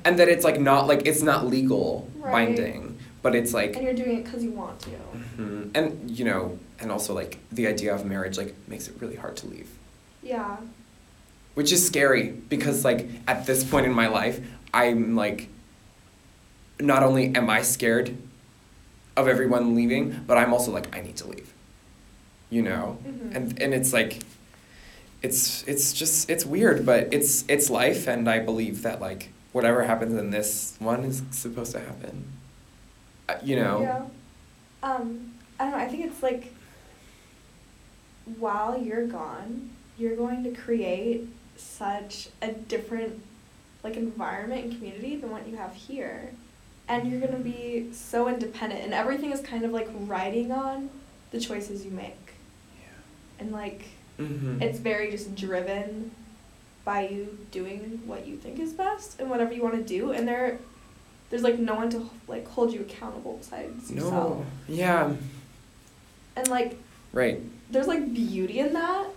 [0.05, 2.31] And that it's like not like it's not legal Right.
[2.31, 4.91] binding, but it's like and you're doing it because you want to.
[5.37, 5.71] Mhm.
[5.75, 9.35] and you know, and also like the idea of marriage like makes it really hard
[9.37, 9.69] to leave.
[10.23, 10.57] Yeah.
[11.55, 14.39] Which is scary because like at this point in my life,
[14.73, 15.47] I'm like
[16.79, 18.15] not only am I scared
[19.17, 21.51] of everyone leaving, but I'm also like I need to leave.
[22.49, 22.97] You know?
[23.05, 23.35] Mhm.
[23.35, 24.19] And and it's like
[25.21, 29.83] it's it's just it's weird, but it's it's life and I believe that like whatever
[29.83, 32.25] happens in this one is supposed to happen.
[33.27, 33.81] Uh, you know?
[33.81, 34.05] Yeah.
[34.89, 35.77] Um, I don't know.
[35.77, 36.53] I think it's like
[38.39, 43.21] while you're gone, you're going to create such a different
[43.83, 46.29] like environment and community than what you have here.
[46.87, 50.89] And you're gonna be so independent and everything is kind of like riding on
[51.31, 52.33] the choices you make.
[52.79, 52.87] Yeah.
[53.39, 53.83] And like
[54.19, 54.61] Mhm.
[54.61, 56.11] it's very just driven
[56.83, 60.27] by you doing what you think is best and whatever you want to do and
[60.27, 60.57] there
[61.29, 64.45] there's like no one to like hold you accountable besides yourself No.
[64.67, 65.13] Yeah.
[66.35, 66.77] and like
[67.13, 67.39] Right.
[67.69, 69.07] there's like beauty in that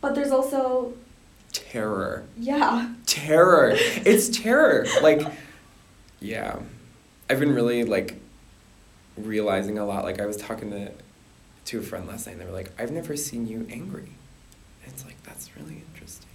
[0.00, 0.92] but there's also
[1.52, 2.24] Terror.
[2.36, 3.70] yeah terror.
[4.04, 4.86] It's terror.
[5.02, 5.22] Like,
[6.20, 6.58] yeah,
[7.30, 8.16] I've been really like
[9.16, 10.04] realizing a lot.
[10.04, 10.92] Like I was talking to
[11.66, 14.10] to a friend last night, and they were like, "I've never seen you angry."
[14.84, 16.28] And it's like that's really interesting.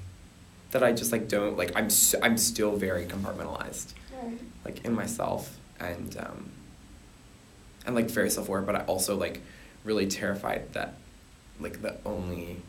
[0.74, 4.94] That I just like don't like I'm s I'm still very compartmentalized, right like in
[4.94, 6.50] myself, and um,
[7.86, 9.42] I'm like very self aware, but I also like
[9.84, 10.96] really terrified that
[11.60, 12.62] like the only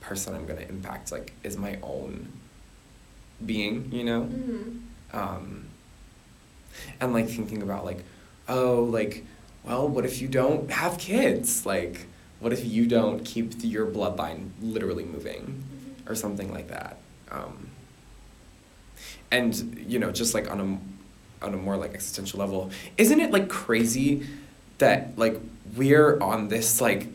[0.00, 2.32] person I'm gonna impact like is my own
[3.44, 4.22] being, you know?
[4.22, 5.16] mm-hmm.
[5.16, 5.66] Um,
[7.00, 8.04] and like thinking about like,
[8.48, 9.24] oh, like,
[9.64, 11.64] well, what if you don't have kids?
[11.64, 12.06] Like,
[12.40, 15.64] what if you don't keep your bloodline literally moving
[16.06, 16.98] or something like that?
[17.30, 17.70] Um,
[19.30, 23.30] and you know, just like on a on a more like existential level, isn't it
[23.30, 24.26] like crazy
[24.78, 25.40] that like
[25.76, 27.08] we're on this like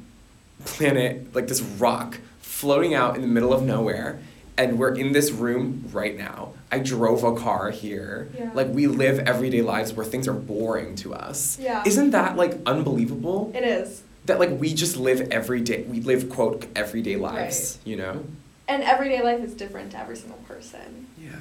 [0.66, 4.20] planet, like this rock floating out in the middle of nowhere,
[4.58, 6.54] and we're in this room right now.
[6.72, 8.30] I drove a car here.
[8.38, 8.52] Yeah.
[8.54, 11.58] Like we live everyday lives where things are boring to us.
[11.60, 11.84] Yeah.
[11.86, 13.52] Isn't that like unbelievable?
[13.56, 15.84] it is That like we just live every day.
[15.84, 17.78] We live quote everyday lives.
[17.80, 17.88] right.
[17.88, 18.26] You know.
[18.72, 21.32] And everyday life is different to every single person Yeah.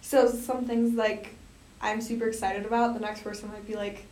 [0.00, 1.34] so some things like
[1.80, 4.04] i'm super excited about the next person might be like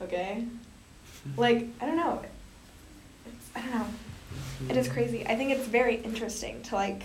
[0.00, 0.44] okay
[1.36, 2.22] like i don't know
[3.26, 3.86] it's, i don't know
[4.68, 4.94] It is mm-hmm.
[4.94, 5.26] crazy.
[5.26, 7.04] I think it's very interesting to like.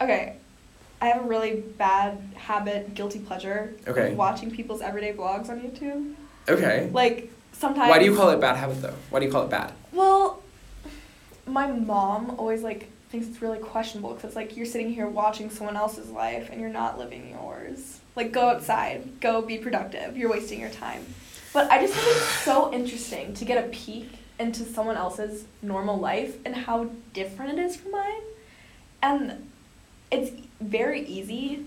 [0.00, 0.36] Okay,
[1.00, 3.72] I have a really bad habit, guilty pleasure.
[3.88, 4.12] Okay.
[4.12, 6.14] Of watching people's everyday vlogs on YouTube.
[6.48, 6.90] Okay.
[6.92, 7.88] Like sometimes.
[7.88, 8.94] Why do you call it bad habit though?
[9.08, 9.72] Why do you call it bad?
[9.92, 10.42] Well,
[11.46, 15.50] my mom always like thinks it's really questionable because it's like you're sitting here watching
[15.50, 18.00] someone else's life and you're not living yours.
[18.14, 20.16] Like go outside, go be productive.
[20.16, 21.04] You're wasting your time.
[21.52, 25.98] But I just think it's so interesting to get a peek into someone else's normal
[25.98, 28.22] life and how different it is from mine.
[29.02, 29.50] And
[30.12, 31.66] it's very easy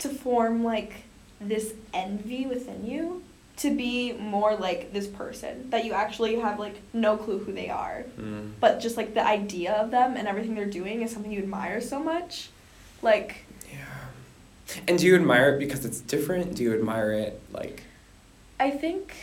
[0.00, 1.04] to form like
[1.40, 3.22] this envy within you
[3.60, 7.68] to be more like this person that you actually have like no clue who they
[7.68, 8.52] are Mm.
[8.60, 11.80] but just like the idea of them and everything they're doing is something you admire
[11.80, 12.48] so much
[13.02, 13.84] like Yeah.
[14.88, 16.54] And do you admire it because it's different?
[16.56, 17.82] Do you admire it like?
[18.58, 19.14] i think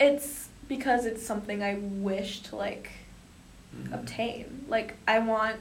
[0.00, 1.74] it's because it's something I
[2.08, 2.90] wish to like
[3.76, 3.92] Mhm.
[3.94, 4.64] obtain.
[4.68, 5.56] Like I want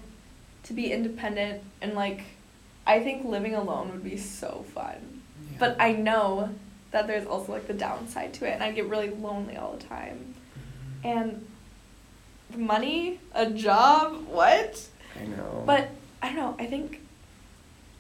[0.64, 2.22] to be independent and like
[2.88, 5.22] I think living alone would be so fun.
[5.52, 5.58] Yeah.
[5.60, 6.50] But I know
[6.94, 9.84] that there's also like the downside to it and I get really lonely all the
[9.84, 10.36] time.
[11.04, 11.46] And
[12.56, 14.88] money, a job, what?
[15.20, 15.64] I know.
[15.66, 15.90] But
[16.22, 17.02] I don't know, I think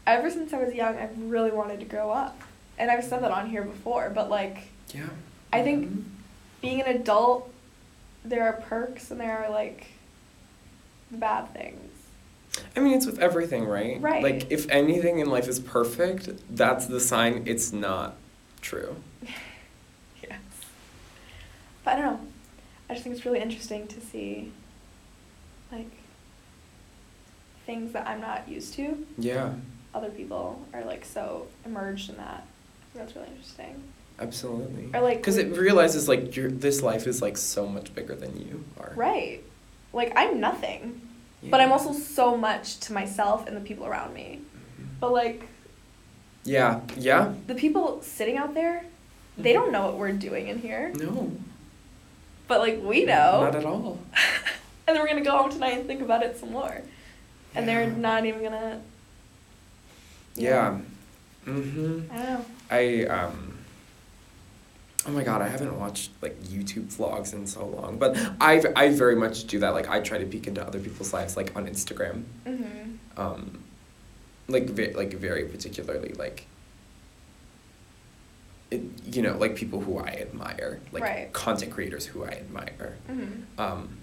[0.08, 2.40] ever since I was young I've really wanted to grow up.
[2.78, 5.10] And I've said that on here before, but like yeah.
[5.52, 6.04] I think Mhm.
[6.62, 7.52] being an adult
[8.24, 9.88] there are perks and there are like
[11.12, 11.90] bad things.
[12.76, 14.00] I mean, it's with everything, right?
[14.00, 14.22] Right.
[14.24, 18.16] Like, if anything in life is perfect, that's the sign it's not
[18.64, 18.96] true.
[20.24, 20.40] yes.
[21.84, 22.20] But I don't know.
[22.90, 24.52] I just think it's really interesting to see
[25.72, 25.92] like
[27.66, 29.06] things that I'm not used to.
[29.18, 29.54] Yeah,
[29.94, 32.46] Other people are like so immersed in that.
[32.96, 33.82] That's really interesting.
[34.20, 34.90] absolutely.
[34.94, 38.38] Or, like, because it realizes like your this life is like so much bigger than
[38.38, 38.94] you are.
[38.96, 39.42] Right.
[39.94, 41.02] Like I'm nothing.
[41.50, 44.40] But I'm also so much to myself and the people around me.
[44.80, 44.86] Mhm.
[45.02, 45.48] But like
[46.46, 46.82] Yeah.
[46.98, 47.34] Yeah.
[47.48, 48.86] the people sitting out there,
[49.38, 50.92] they don't know what we're doing in here.
[50.96, 51.32] No.
[52.48, 53.42] But like we know.
[53.42, 54.00] Not at all.
[54.88, 56.82] and then we're gonna go home tonight and think about it some more.
[57.56, 58.82] And they're not even gonna
[60.36, 60.80] Yeah.
[61.46, 62.12] Mhm.
[62.12, 62.46] I don't know.
[62.70, 63.50] I um
[65.06, 68.90] Oh my god, I haven't watched like YouTube vlogs in so long, but I I
[68.90, 69.70] very much do that.
[69.74, 72.24] Like I try to peek into other people's lives, like on Instagram.
[72.46, 73.20] Mm-hmm.
[73.20, 73.64] Um,
[74.48, 76.46] like ve- like very particularly like.
[78.72, 81.32] It, you know, like people who I admire, like Right.
[81.34, 82.96] content creators who I admire.
[83.08, 83.62] Mm-hmm.
[83.62, 83.98] Um,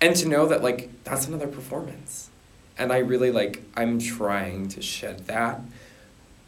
[0.00, 2.30] and to know that like that's another performance,
[2.78, 5.60] and I really like I'm trying to shed that,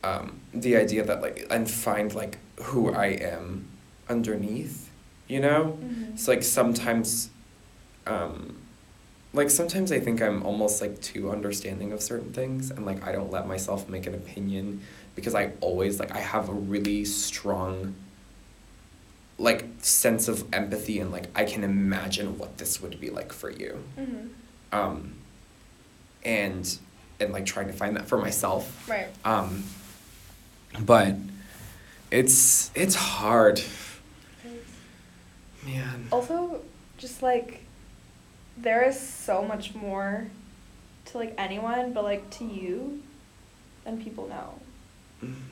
[0.04, 3.66] um, the idea that like and find like who I am
[4.08, 4.88] underneath,
[5.26, 5.76] you know.
[5.82, 6.12] Mhm.
[6.14, 7.30] It's like sometimes,
[8.06, 8.58] um,
[9.32, 13.12] like sometimes I think I'm almost like too understanding of certain things, and like I
[13.12, 14.82] don't let myself make an opinion
[15.14, 17.94] because I always like I have a really strong
[19.38, 23.50] like sense of empathy and like I can imagine what this would be like for
[23.50, 23.82] you.
[23.98, 24.26] Mm-hmm.
[24.78, 25.14] Um,
[26.24, 26.78] and
[27.18, 28.88] and like trying to find that for myself.
[28.88, 29.08] Right.
[29.24, 29.64] Um,
[30.80, 31.16] but
[32.10, 33.62] it's it's hard,
[35.64, 36.08] man.
[36.12, 36.60] Also,
[36.98, 37.61] just like
[38.56, 40.28] there is so much more
[41.06, 43.02] to like anyone, but like to you,
[43.84, 44.54] than people know.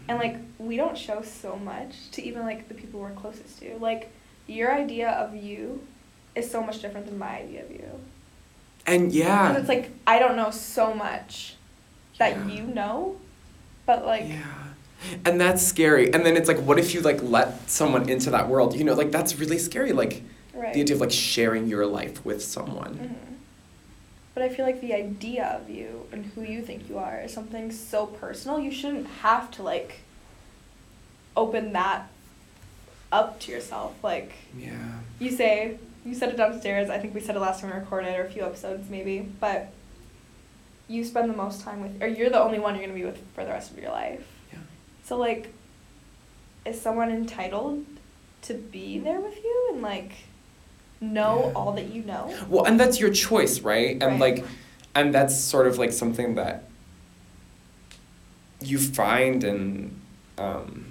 [0.08, 3.76] And like we don't show so much to even like the people we're closest to.
[3.78, 4.10] Like
[4.48, 5.86] your idea of you
[6.34, 7.84] is so much different than my idea of you.
[8.86, 11.54] and yeah, Because it's like I don't know so much
[12.18, 12.46] that Yeah.
[12.48, 13.16] you know,
[13.86, 14.42] but like yeah.
[15.24, 16.12] And that's scary.
[16.12, 18.74] And then it's like, what if you like let someone into that world?
[18.76, 19.92] You know, like that's really scary.
[19.92, 20.22] Like
[20.60, 20.74] right.
[20.74, 22.94] the idea of like sharing your life with someone.
[22.98, 23.36] Mhm.
[24.34, 27.32] But I feel like the idea of you and who you think you are is
[27.32, 28.60] something so personal.
[28.60, 30.00] You shouldn't have to like
[31.36, 32.08] open that
[33.12, 33.94] up to yourself.
[34.02, 35.00] Like Yeah.
[35.18, 36.88] you say, you said it downstairs.
[36.90, 39.20] I think we said it last time we recorded, or a few episodes maybe.
[39.20, 39.72] But
[40.88, 43.18] you spend the most time with, or you're the only one you're gonna be with
[43.34, 44.26] for the rest of your life.
[44.52, 44.58] Yeah.
[45.04, 45.52] So like,
[46.64, 47.84] is someone entitled
[48.42, 50.12] to be there with you and like
[51.00, 51.52] know Yeah.
[51.54, 52.34] all that you know?
[52.48, 53.92] Well, and that's your choice, right?
[54.02, 54.36] And Right.
[54.38, 54.44] like,
[54.94, 56.64] and that's sort of like something that
[58.60, 59.98] you find and,
[60.36, 60.86] um,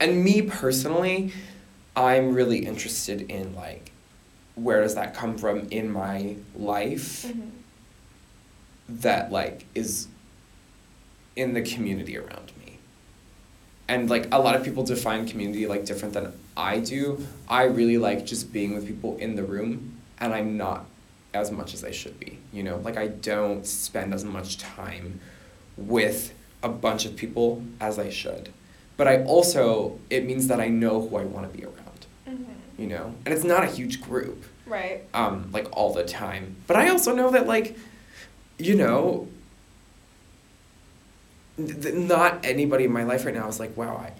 [0.00, 1.32] and me personally,
[1.96, 3.92] I'm really interested in like,
[4.54, 7.50] where does that come from in my life Mhm.
[8.88, 10.08] that like is
[11.34, 12.78] in the community around me.
[13.88, 17.26] And like a lot of people define community like different than I do.
[17.48, 20.86] I really like just being with people in the room and I'm not
[21.32, 22.76] as much as I should be, you know?
[22.78, 25.20] Like I don't spend as much time
[25.76, 28.50] with a bunch of people as I should.
[28.96, 32.46] But I also it means that I know who I want to be around, Mhm.
[32.78, 33.14] you know?
[33.26, 35.02] And it's not a huge group Right.
[35.12, 36.54] um, like all the time.
[36.68, 37.76] But I also know that like,
[38.58, 39.26] you know,
[41.56, 44.12] th- not anybody in my life right now is like, wow, I,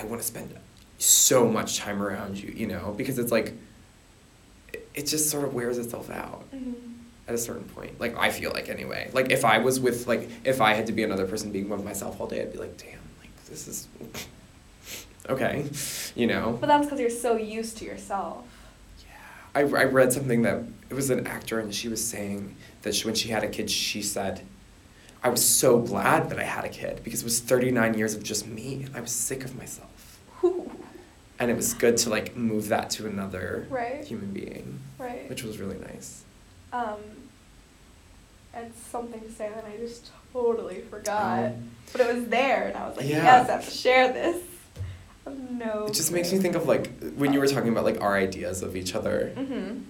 [0.00, 0.50] I want to spend
[0.98, 3.54] so much time around you, you know, because it's like,
[4.94, 6.74] it, just sort of wears itself out Mhm.
[7.28, 8.00] at a certain point.
[8.00, 9.10] Like I feel like anyway.
[9.12, 11.84] Like if I was with like if I had to be another person being with
[11.84, 13.86] myself all day, I'd be like, damn, like this is
[15.28, 15.66] okay,
[16.16, 16.58] you know.
[16.60, 18.44] But that's because you're so used to yourself.
[19.00, 19.14] Yeah,
[19.54, 23.04] I, I read something that it was an actor and she was saying that she,
[23.06, 24.40] when she had a kid she said
[25.22, 28.22] i was so glad that i had a kid because it was 39 years of
[28.22, 30.70] just me and i was sick of myself Whew.
[31.38, 34.04] And it was good to like move that to another Right.
[34.04, 35.28] human being, Right.
[35.28, 36.22] which was really nice.
[36.72, 36.96] Um,
[38.54, 41.44] and something to say that I just totally forgot.
[41.46, 43.22] Um, but it was there, and I was like, Yeah.
[43.22, 44.42] yes, I have to share this.
[45.50, 45.86] No.
[45.86, 48.62] It just makes me think of like when you were talking about like our ideas
[48.62, 49.32] of each other.
[49.36, 49.80] Mm-hmm.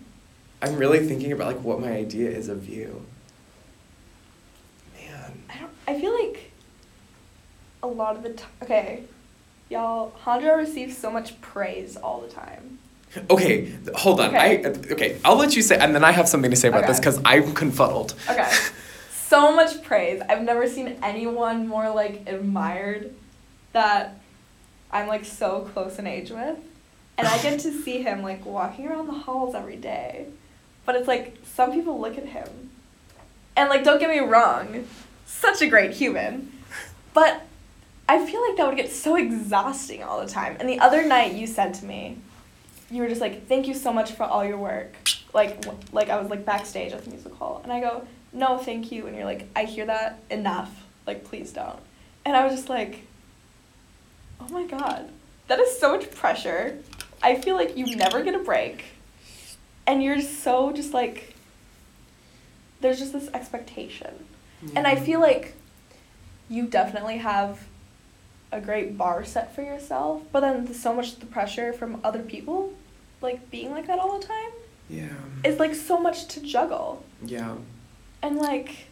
[0.61, 3.05] I'm really thinking about like what my idea is of you.
[5.01, 5.43] Man.
[5.49, 5.71] I don't.
[5.87, 6.51] I feel like
[7.83, 8.51] a lot of the time.
[8.63, 9.05] Okay,
[9.69, 10.13] y'all.
[10.25, 12.79] Handra receives so much praise all the time.
[13.31, 14.29] Okay, hold on.
[14.29, 14.65] Okay.
[14.65, 15.19] I uh, okay.
[15.25, 17.55] I'll let you say, and then I have something to say about this because I'm
[17.55, 18.15] confuddled.
[18.29, 18.51] Okay.
[19.13, 20.21] so much praise.
[20.29, 23.15] I've never seen anyone more like admired
[23.73, 24.21] that
[24.91, 26.59] I'm like so close in age with.
[27.17, 30.27] And I get to see him like walking around the halls every day.
[30.87, 32.71] But it's like some people look at him
[33.57, 34.87] and like don't get me wrong,
[35.27, 36.53] such a great human.
[37.13, 37.43] But
[38.09, 40.57] I feel like that would get so exhausting all the time.
[40.59, 42.17] And the other night you said to me,
[42.91, 44.97] you were just like, "Thank you so much for all your work."
[45.35, 48.57] Like, w- like I was like backstage at the music hall, and I go, "No,
[48.57, 50.87] thank you," and you're like, "I hear that enough.
[51.07, 51.81] Like, please don't."
[52.25, 53.03] And I was just like,
[54.41, 55.11] "Oh my god,
[55.49, 56.79] that is so much pressure.
[57.23, 58.85] I feel like you never get a break,
[59.87, 61.35] and you're so just like."
[62.81, 64.25] There's just this expectation,
[64.77, 65.05] and I mm-hmm.
[65.05, 65.55] feel like
[66.49, 67.59] you definitely have
[68.53, 72.23] a great bar set for yourself, but then there's so much the pressure from other
[72.23, 72.73] people,
[73.21, 74.51] like being like that all the time,
[74.89, 75.09] Yeah.
[75.45, 77.05] It's like so much to juggle.
[77.25, 77.55] Yeah.
[78.23, 78.87] And like,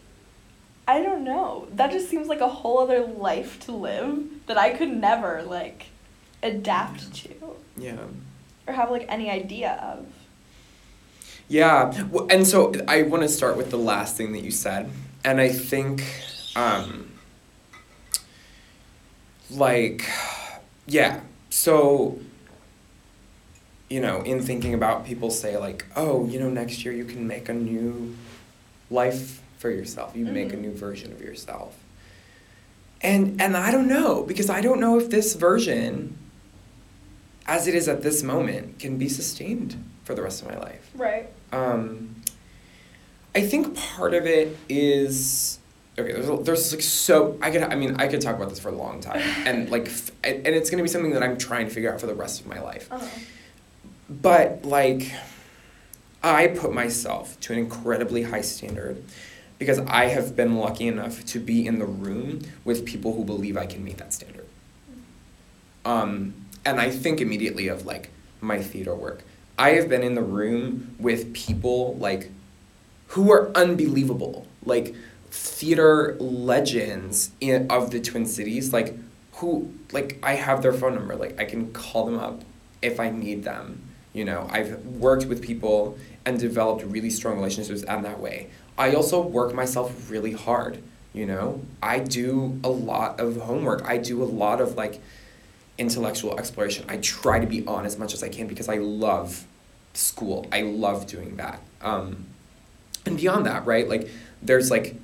[0.87, 1.69] I don't know.
[1.75, 5.87] That just seems like a whole other life to live that I could never like
[6.43, 7.31] adapt to
[7.79, 7.97] Yeah.
[8.67, 10.07] or have like any idea of.
[11.49, 14.91] Yeah, w- and so I want to start with the last thing that you said,
[15.25, 16.03] and I think,
[16.57, 17.11] um,
[19.51, 20.09] like,
[20.87, 22.19] yeah, so,
[23.89, 27.27] you know, in thinking about people say like, oh, you know, next year you can
[27.27, 28.17] make a new
[28.91, 30.15] life for yourself.
[30.17, 30.61] You make a Mhm.
[30.61, 31.75] new version of yourself.
[33.03, 36.17] And and I don't know because I don't know if this version
[37.47, 40.91] as it is at this moment can be sustained for the rest of my life.
[40.95, 41.29] Right.
[41.53, 42.17] Um,
[43.35, 45.59] I think part of it is
[45.99, 46.13] okay.
[46.13, 48.75] There's there's like so I could I mean I could talk about this for a
[48.75, 51.93] long time and like f- and, it's gonna be something that I'm trying to figure
[51.93, 52.89] out for the rest of my life.
[52.91, 53.07] Uh-huh.
[54.09, 55.13] But like,
[56.23, 59.03] I put myself to an incredibly high standard
[59.59, 63.57] because I have been lucky enough to be in the room with people who believe
[63.57, 64.47] I can meet that standard.
[65.85, 69.23] Um, and I think immediately of like my theater work.
[69.59, 72.31] I have been in the room with people like
[73.09, 74.95] who are unbelievable, like
[75.37, 78.95] theater legends in, of the Twin Cities, like
[79.35, 82.43] who like I have their phone number, like I can call them up
[82.83, 83.83] if I need them.
[84.13, 88.49] You know, I've worked with people and developed really strong relationships in that way.
[88.79, 91.61] I also work myself really hard, you know?
[91.83, 93.85] I do a lot of homework.
[93.85, 95.01] I do a lot of like
[95.77, 96.87] intellectual exploration.
[96.89, 99.47] I try to be on as much as I can because I love
[99.93, 100.47] school.
[100.51, 101.61] I love doing that.
[101.83, 102.27] Um,
[103.05, 103.89] and beyond that, right?
[103.89, 104.09] Like
[104.43, 104.97] there's like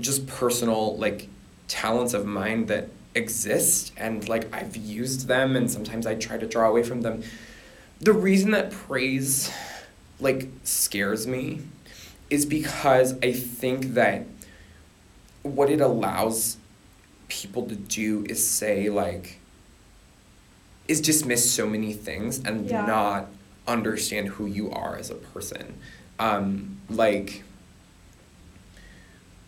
[0.00, 1.28] just personal like
[1.68, 6.46] talents of mine that exist and like I've used them and sometimes I try to
[6.46, 7.22] draw away from them.
[8.00, 9.52] The reason that praise
[10.20, 11.60] like scares me
[12.30, 14.26] is because I think that
[15.42, 16.56] what it allows
[17.28, 19.38] people to do is say like
[20.88, 22.84] is dismiss so many things and Yeah.
[22.86, 23.28] not
[23.66, 25.74] understand who you are as a person.
[26.18, 27.42] Um, like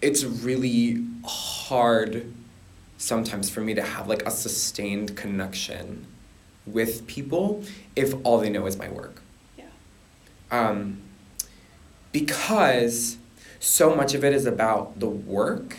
[0.00, 2.32] it's really hard
[2.98, 6.06] sometimes for me to have like a sustained connection
[6.66, 7.62] with people
[7.94, 9.22] if all they know is my work.
[9.56, 9.64] Yeah.
[10.50, 11.02] Um,
[12.12, 13.18] because
[13.60, 15.78] so much of it is about the work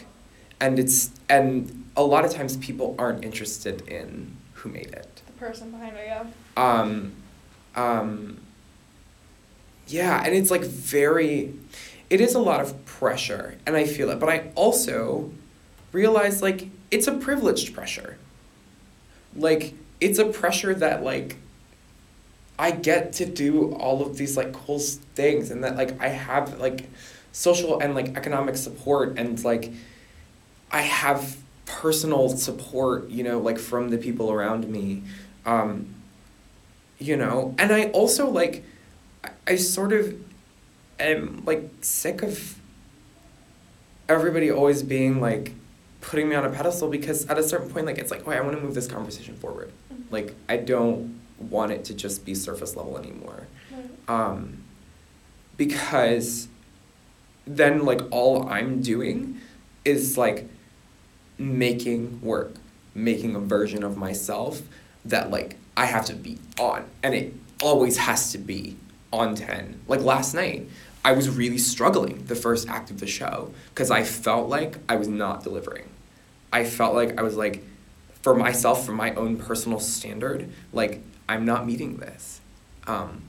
[0.59, 5.21] and it's and a lot of times people aren't interested in who made it.
[5.25, 6.25] The person behind it, yeah.
[6.55, 7.13] Um,
[7.75, 8.39] um,
[9.87, 11.53] yeah, and it's like very,
[12.09, 14.19] it is a lot of pressure, and I feel it.
[14.19, 15.31] But I also
[15.91, 18.17] realize like it's a privileged pressure.
[19.35, 21.37] Like it's a pressure that like
[22.57, 26.59] I get to do all of these like cool things, and that like I have
[26.59, 26.89] like
[27.31, 29.71] social and like economic support, and like
[30.71, 35.03] I have personal support, you know, like from the people around me.
[35.45, 35.93] Um,
[36.99, 38.63] you know, and I also like,
[39.23, 40.15] I, I sort of
[40.99, 42.59] am like sick of
[44.09, 45.53] everybody always being like
[46.01, 48.39] putting me on a pedestal because at a certain point, like, it's like, oh, I
[48.41, 49.71] want to move this conversation forward.
[49.93, 50.03] Mhm.
[50.11, 53.47] Like, I don't want it to just be surface level anymore.
[54.07, 54.63] Um,
[55.57, 56.47] because
[57.45, 59.39] then like all I'm doing
[59.85, 60.47] is like
[61.37, 62.55] making work,
[62.93, 64.61] making a version of myself
[65.05, 68.77] that like I have to be on and it always has to be
[69.11, 69.79] on 10.
[69.87, 70.67] Like last night,
[71.07, 74.97] I was really struggling the first act of the show because I felt like I
[74.97, 75.87] was not delivering.
[76.51, 77.63] I felt like I was like
[78.23, 82.41] for myself, for my own personal standard, like I'm not meeting this.
[82.87, 83.21] Um,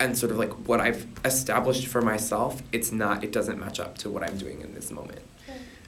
[0.00, 3.96] and sort of like what I've established for myself, it's not, it doesn't match up
[3.98, 5.20] to what I'm doing in this moment.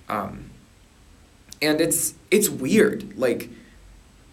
[0.08, 0.50] Um,
[1.60, 3.50] and it's it's weird, like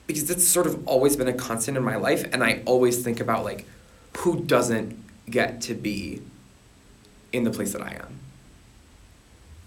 [0.05, 3.19] because it's sort of always been a constant in my life, and I always think
[3.19, 3.65] about like
[4.17, 6.21] who doesn't get to be
[7.31, 8.19] in the place that I am.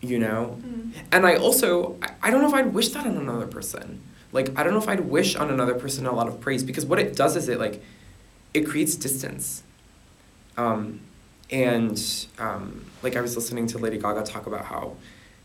[0.01, 0.59] You know?
[0.61, 0.93] Mm.
[1.13, 4.01] And I also, I, I don't know if I'd wish that on another person.
[4.33, 6.85] Like, I don't know if I'd wish on another person a lot of praise because
[6.87, 7.83] what it does is it, like,
[8.55, 9.63] it creates distance.
[10.57, 11.01] Um,
[11.51, 12.03] and,
[12.39, 14.97] um, like, I was listening to Lady Gaga talk about how,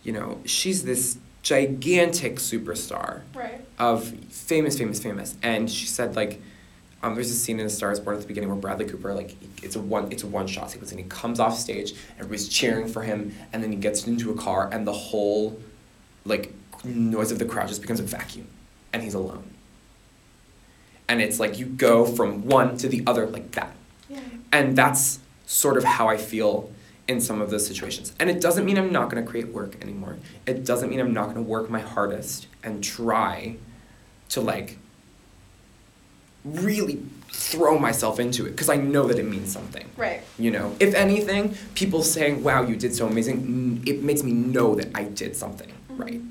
[0.03, 3.61] you know, she's this gigantic superstar Right.
[3.77, 5.35] of famous, famous, famous.
[5.43, 6.41] And she said, like,
[7.03, 9.13] um, there's a scene in A Star Is Born at the beginning where Bradley Cooper,
[9.13, 12.47] like, it's a one, it's a one shot sequence, and he comes off stage, everybody's
[12.47, 15.59] cheering for him, and then he gets into a car, and the whole,
[16.25, 18.47] like, noise of the crowd just becomes a vacuum,
[18.93, 19.51] and he's alone.
[21.07, 23.73] And it's like you go from one to the other like that.
[24.09, 24.19] Yeah.
[24.51, 26.71] And that's sort of how I feel
[27.07, 28.13] in some of those situations.
[28.19, 30.17] And it doesn't mean I'm not going to create work anymore.
[30.45, 33.55] It doesn't mean I'm not going to work my hardest and try
[34.29, 34.77] to like
[36.53, 39.87] really throw myself into it because I know that it means something.
[39.95, 40.21] Right.
[40.39, 44.75] You know, if anything, people saying, "Wow, you did so amazing," it makes me know
[44.75, 45.99] that I did something Mhm.
[45.99, 46.21] right.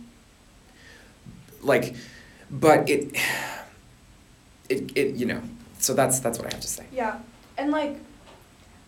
[1.62, 1.94] Like,
[2.50, 3.14] but it,
[4.68, 5.40] it, it, you know.
[5.78, 6.84] So that's that's what I have to say.
[6.92, 7.18] Yeah,
[7.58, 7.96] and like,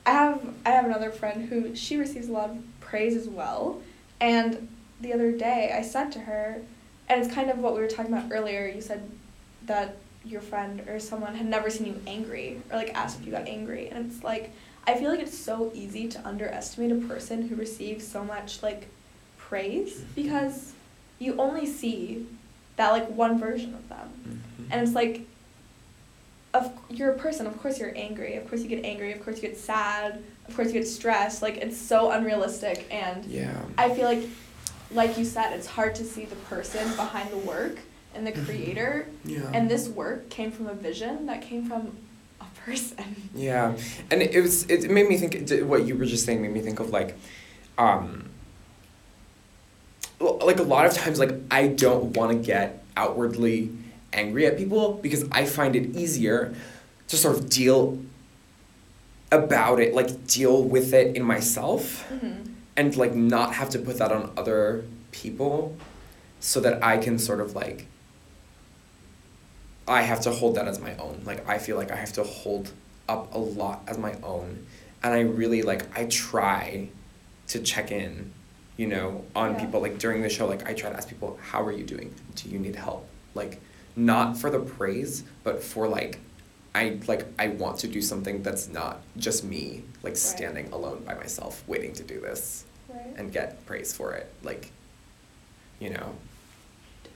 [0.06, 3.80] I have I have another friend who she receives a lot of praise as well,
[4.20, 4.68] and
[5.00, 6.62] the other day I said to her,
[7.08, 8.66] and it's kind of what we were talking about earlier.
[8.66, 9.08] You said
[9.66, 9.96] that
[10.28, 13.48] your friend or someone had never seen you angry or like asked if you got
[13.48, 14.52] angry, and it's like
[14.86, 18.88] I feel like it's so easy to underestimate a person who receives so much like
[19.36, 20.14] praise mm-hmm.
[20.14, 20.72] because
[21.18, 22.26] you only see
[22.76, 24.08] that like one version of them.
[24.26, 24.72] Mm-hmm.
[24.72, 25.26] And it's like,
[26.54, 27.46] of you're a person.
[27.46, 28.36] Of course you're angry.
[28.36, 29.12] Of course you get angry.
[29.12, 30.22] Of course you get sad.
[30.48, 31.42] Of course you get stressed.
[31.42, 33.60] Like it's so unrealistic, and Yeah.
[33.76, 34.22] I feel like,
[34.90, 37.78] like you said, it's hard to see the person behind the work
[38.18, 39.06] and the creator.
[39.24, 39.50] Yeah.
[39.54, 41.96] And this work came from a vision that came from
[42.40, 43.04] a person.
[43.34, 43.76] Yeah,
[44.10, 45.32] and it was it made me think
[45.70, 47.14] what you were just saying made me think of like,
[47.76, 48.30] um,
[50.20, 53.70] like a lot of times like I don't want to get outwardly
[54.12, 56.54] angry at people because I find it easier
[57.08, 57.98] to sort of deal
[59.30, 62.52] about it like deal with it in myself Mm-hmm.
[62.76, 65.76] and like not have to put that on other people
[66.40, 67.86] so that I can sort of like
[69.88, 71.22] I have to hold that as my own.
[71.24, 72.70] Like I feel like I have to hold
[73.08, 74.66] up a lot as my own.
[75.02, 76.88] And I really like I try
[77.48, 78.32] to check in,
[78.76, 79.60] you know, on Yeah.
[79.60, 82.14] people like during the show like I try to ask people how are you doing?
[82.34, 83.08] Do you need help?
[83.34, 83.60] Like
[83.96, 86.18] not for the praise, but for like
[86.74, 90.18] I like I want to do something that's not just me like Right.
[90.18, 93.14] standing alone by myself waiting to do this Right.
[93.16, 94.30] and get praise for it.
[94.42, 94.70] Like
[95.80, 96.14] you know.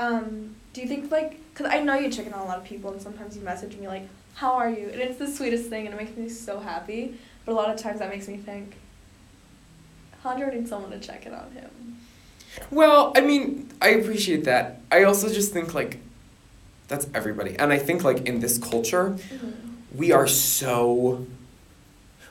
[0.03, 2.65] Um, do you think like, cause I know you check in on a lot of
[2.65, 5.87] people, and sometimes you message me like, "How are you?" And it's the sweetest thing,
[5.87, 7.19] and it makes me so happy.
[7.45, 8.75] But a lot of times that makes me think,
[10.25, 11.71] Hondro needs someone to check in on him.
[12.71, 14.81] Well, I mean, I appreciate that.
[14.91, 15.99] I also just think like
[16.89, 17.57] that's everybody.
[17.59, 19.17] And I think like in this culture,
[19.95, 21.27] we are so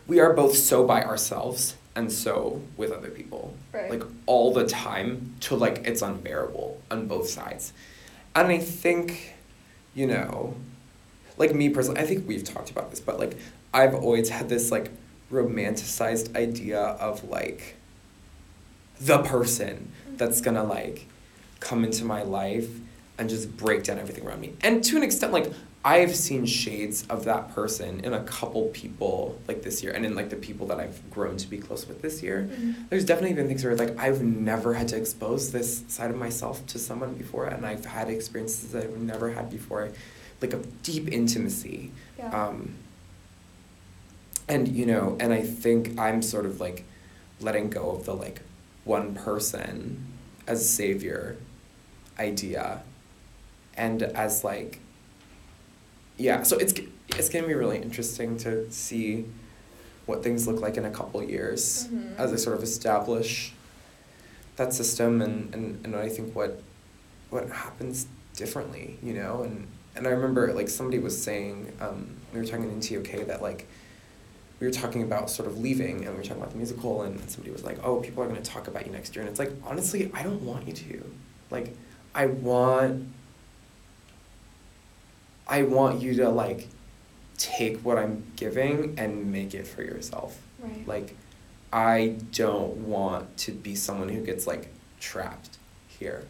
[0.08, 3.56] we are both so by ourselves and so with other people.
[3.72, 3.90] Right.
[3.92, 7.74] Like all the time to like it's unbearable on both sides.
[8.36, 9.36] And I think,
[9.94, 10.56] you know,
[11.38, 13.38] like me personally, I think we've talked about this, but like
[13.74, 14.92] I've always had this like
[15.32, 17.76] romanticized idea of like
[19.00, 20.56] the person that's mm-hmm.
[20.56, 21.08] gonna like
[21.60, 22.70] come into my life
[23.18, 24.54] and just break down everything around me.
[24.62, 25.52] And to an extent, like
[25.84, 30.14] I've seen shades of that person in a couple people like this year and in
[30.14, 32.48] like the people that I've grown to be close with this year.
[32.52, 32.90] Mhm.
[32.90, 36.64] There's definitely been things where like I've never had to expose this side of myself
[36.68, 39.90] to someone before and I've had experiences that I've never had before,
[40.40, 41.90] like a deep intimacy.
[42.20, 42.30] Yeah.
[42.30, 42.76] Um,
[44.48, 46.84] and you know, and I think I'm sort of like
[47.40, 48.42] letting go of the like
[48.84, 50.06] one person
[50.48, 51.38] as savior
[52.20, 52.84] idea
[53.76, 54.80] and as like
[56.22, 56.74] yeah, so it's
[57.18, 59.26] it's gonna be really interesting to see
[60.06, 62.18] what things look like in a couple years Mhm.
[62.18, 63.54] as I sort of establish
[64.58, 66.62] that system and, and, and I think what
[67.30, 72.00] what happens differently, you know, and and I remember like somebody was saying, um,
[72.34, 73.68] we were talking in TOK that like
[74.60, 77.14] we were talking about sort of leaving and we were talking about the musical and
[77.30, 79.52] somebody was like, Oh, people are gonna talk about you next year and it's like
[79.66, 80.96] honestly I don't want you to.
[81.50, 81.76] Like
[82.16, 83.08] I want
[85.52, 86.68] I want you to like
[87.38, 90.42] take what I'm giving and make it for yourself.
[90.60, 90.88] Right.
[90.88, 91.16] Like
[91.74, 95.58] I don't want to be someone who gets like trapped
[96.00, 96.24] here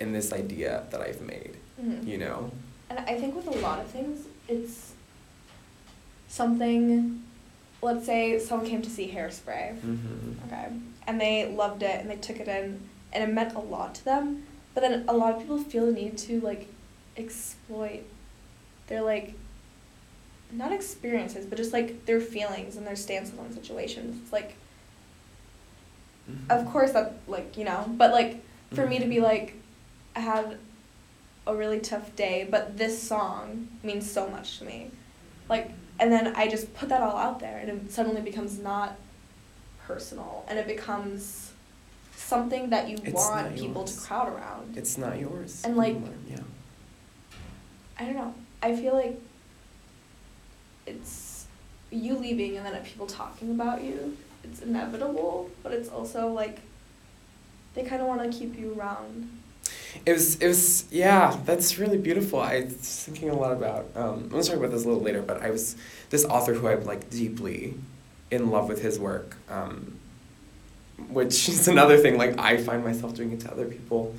[0.00, 2.06] in this idea that I've made, Mhm.
[2.06, 2.50] you know?
[2.90, 4.92] And I think with a lot of things, it's
[6.28, 7.22] something.
[7.80, 10.32] Let's say someone came to see Hairspray, Mm-hmm.
[10.46, 10.68] okay,
[11.06, 12.80] and they loved it and they took it in,
[13.12, 14.44] and it meant a lot to them.
[14.74, 16.68] But then a lot of people feel the need to like
[17.16, 18.04] exploit
[18.92, 19.32] their like
[20.52, 24.20] not experiences, but just like their feelings and their stances on situations.
[24.22, 24.56] It's like,
[26.30, 26.52] Mm-hmm.
[26.52, 29.56] of course that like you know, but like for me to be like,
[30.14, 30.56] I had
[31.48, 34.92] a really tough day, but this song means so much to me.
[35.48, 38.96] Like, and then I just put that all out there, and it suddenly becomes not
[39.84, 41.50] personal, and it becomes
[42.14, 44.76] something that you It's want people to crowd around.
[44.78, 45.62] It's not yours.
[45.64, 46.38] And, like- anymore, yeah.
[47.98, 48.34] I don't know.
[48.62, 49.20] I feel like
[50.86, 51.46] it's
[51.90, 54.16] you leaving and then people talking about you.
[54.44, 56.60] It's inevitable, but it's also like
[57.74, 59.40] they kind of want to keep you around.
[60.06, 62.40] It was, it was, yeah, that's really beautiful.
[62.40, 65.22] I was thinking a lot about, um, I'm gonna talk about this a little later,
[65.22, 65.76] but I was,
[66.10, 67.74] this author who I'm like deeply
[68.30, 69.98] in love with his work, um,
[71.08, 74.14] which is another thing, like I find myself doing it to other people.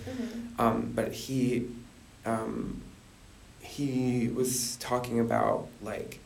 [0.59, 1.67] Um, but he,
[2.25, 2.82] um,
[3.73, 6.19] he was talking about like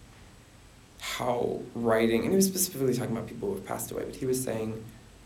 [1.00, 4.26] how writing, and he was specifically talking about people who have passed away, but he
[4.26, 4.84] was saying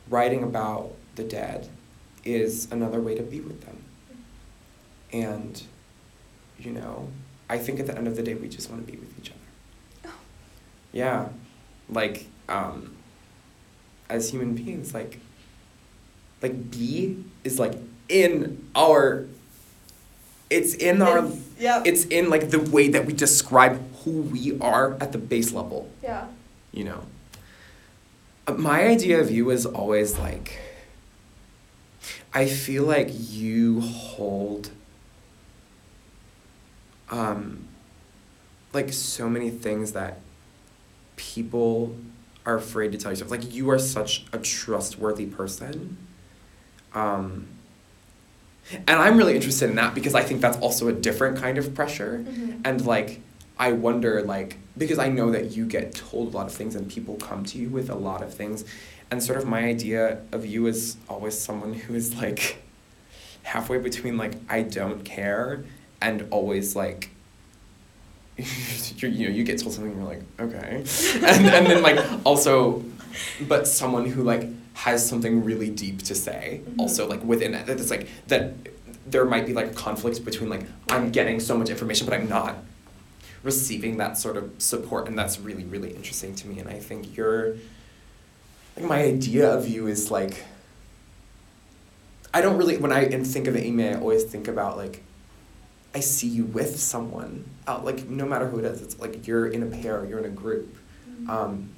[0.10, 1.70] writing about the dead
[2.24, 3.84] is another way to be with them.
[5.12, 5.62] And,
[6.60, 7.10] you know,
[7.50, 9.32] I think at the end of the day, we just want to be with each
[9.32, 10.14] other.
[10.14, 10.20] Oh.
[10.92, 11.30] Yeah.
[11.90, 12.96] Like, um,
[14.10, 15.20] as human beings, like,
[16.42, 17.74] like B is like
[18.08, 19.26] in our,
[20.52, 21.82] it's in our, It's- yeah.
[21.86, 25.90] it's in like the way that we describe who we are at the base level
[26.04, 26.26] yeah.
[26.72, 27.02] you know.
[28.48, 30.60] Uh, My idea of you is always like,
[32.34, 34.72] I feel like you hold,
[37.10, 37.68] um,
[38.74, 40.20] like so many things that
[41.16, 41.96] people
[42.46, 43.30] are afraid to tell yourself.
[43.32, 45.98] Like you are such a trustworthy person.
[46.94, 47.48] Um,
[48.74, 51.74] and I'm really interested in that because I think that's also a different kind of
[51.74, 52.24] pressure.
[52.28, 52.62] Mhm.
[52.66, 53.22] And like,
[53.58, 56.90] I wonder, like, because I know that you get told a lot of things and
[56.90, 58.64] people come to you with a lot of things.
[59.10, 62.62] And sort of my idea of you is always someone who is like
[63.44, 65.64] halfway between like, I don't care
[66.02, 67.10] and always like,
[68.38, 70.84] you know, you get told something and you're like, okay.
[71.16, 72.84] and, and then like also,
[73.48, 76.80] but someone who like has something really deep to say Mhm.
[76.80, 77.66] also like within it.
[77.68, 78.54] That's like, that
[79.06, 82.30] there might be like a conflict between like, I'm getting so much information, but I'm
[82.30, 82.56] not
[83.44, 87.18] receiving that sort of support and that's really really interesting to me and i think
[87.18, 87.56] you're
[88.78, 90.44] like my idea of you is like
[92.36, 95.02] i don't really when i and think of amy i always think about like
[95.96, 99.48] i see you with someone out like no matter who it is it's like you're
[99.48, 100.78] in a pair you're in a group
[101.10, 101.30] Mhm.
[101.30, 101.70] um,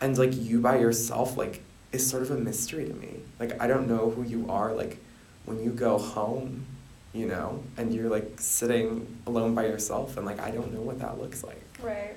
[0.00, 1.60] and like you by yourself like
[1.92, 3.20] is sort of a mystery to me.
[3.38, 4.98] Like i don't know who you are like
[5.44, 6.64] when you go home
[7.12, 10.98] you know and you're like sitting alone by yourself and like i don't know what
[11.00, 11.62] that looks like.
[11.82, 12.14] Right.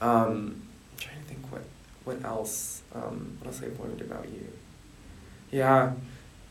[0.00, 0.62] um,
[0.92, 1.62] i'm trying to think what
[2.04, 4.46] what else um, what else i've learned about you.
[5.50, 5.92] Yeah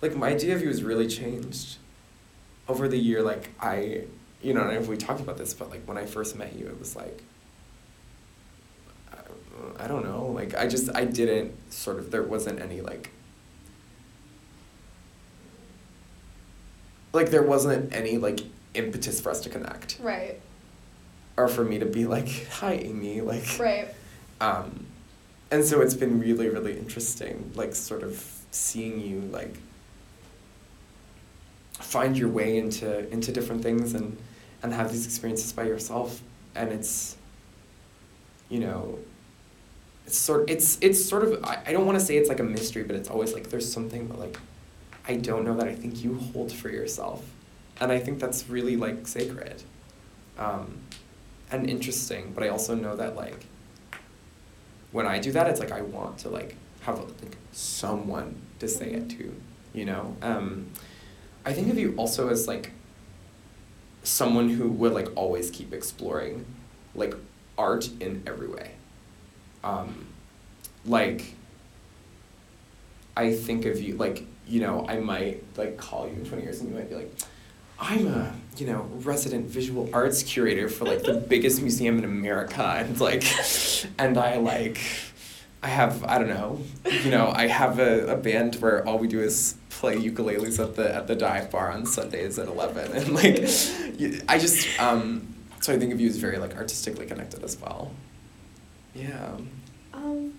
[0.01, 1.77] like my idea of you has really changed
[2.67, 4.03] over the year like i
[4.43, 6.67] you know and if we talked about this but like when i first met you
[6.67, 7.23] it was like
[9.79, 10.27] I- don't know.
[10.27, 13.11] Like I just I didn't sort of there wasn't any like
[17.13, 18.41] like there wasn't any like
[18.73, 20.39] impetus for us to connect Right.
[21.35, 23.87] or for me to be like hi Amy like Right.
[24.41, 24.85] um
[25.49, 29.55] and so it's been really really interesting like sort of seeing you like
[31.73, 34.17] find your way into into different things and
[34.61, 36.21] and have these experiences by yourself
[36.55, 37.15] and it's
[38.49, 38.99] you know
[40.07, 42.43] it's sort it's it's sort of I, I don't want to say it's like a
[42.43, 44.39] mystery but it's always like there's something that like
[45.07, 47.23] I don't know that I think you hold for yourself
[47.79, 49.63] and I think that's really like sacred
[50.39, 50.79] um
[51.51, 53.45] and interesting, but I also know that like
[54.91, 58.91] when I do that, it's like I want to like have like someone to say
[58.91, 59.35] it to,
[59.73, 60.15] you know.
[60.21, 60.67] Um,
[61.45, 62.71] I think of you also as like
[64.03, 66.45] someone who would like always keep exploring
[66.95, 67.13] like
[67.57, 68.71] art in every way.
[69.67, 70.05] Um,
[70.85, 71.33] like
[73.15, 76.61] I think of you like you know I might like call you in twenty years
[76.61, 77.11] and you might be like
[77.79, 82.63] I'm a you know resident visual arts curator for like the biggest museum in America
[82.77, 83.25] and like
[83.97, 84.79] and I like
[85.61, 86.61] I have I don't know
[87.03, 90.75] you know I have a, a band where all we do is play ukuleles at
[90.75, 93.35] the at the dive bar on Sundays at eleven and like
[94.29, 97.91] I just um so I think of you as very like artistically connected as well.
[98.97, 99.37] Yeah.
[99.93, 100.33] Um,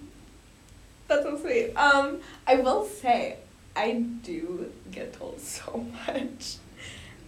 [1.07, 1.73] that's so sweet.
[1.75, 3.37] Um, I will say,
[3.77, 3.93] I
[4.23, 6.57] do get told so much.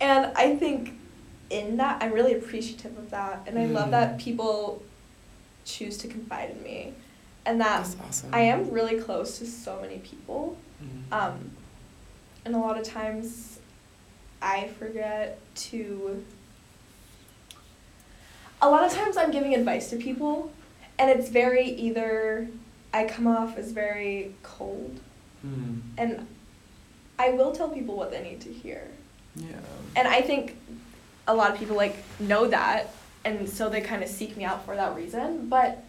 [0.00, 0.92] And I think
[1.50, 3.42] in that, I'm really appreciative of that.
[3.46, 4.20] And I love that Mm.
[4.20, 4.82] people
[5.64, 6.94] choose to confide in me.
[7.46, 8.30] And that That's awesome.
[8.34, 10.56] I am really close to so many people.
[10.82, 11.12] Mm.
[11.12, 11.50] Um,
[12.44, 13.58] and a lot of times
[14.42, 16.24] I forget to.
[18.62, 20.52] A lot of times I'm giving advice to people,
[21.00, 22.46] and it's very either
[22.94, 25.00] I come off as very cold,
[25.46, 25.80] Mm.
[25.96, 26.26] and
[27.18, 28.86] I will tell people what they need to hear.
[29.34, 29.46] Yeah.
[29.96, 30.56] And I think
[31.26, 32.90] a lot of people like know that,
[33.24, 35.48] and so they kind of seek me out for that reason.
[35.48, 35.82] But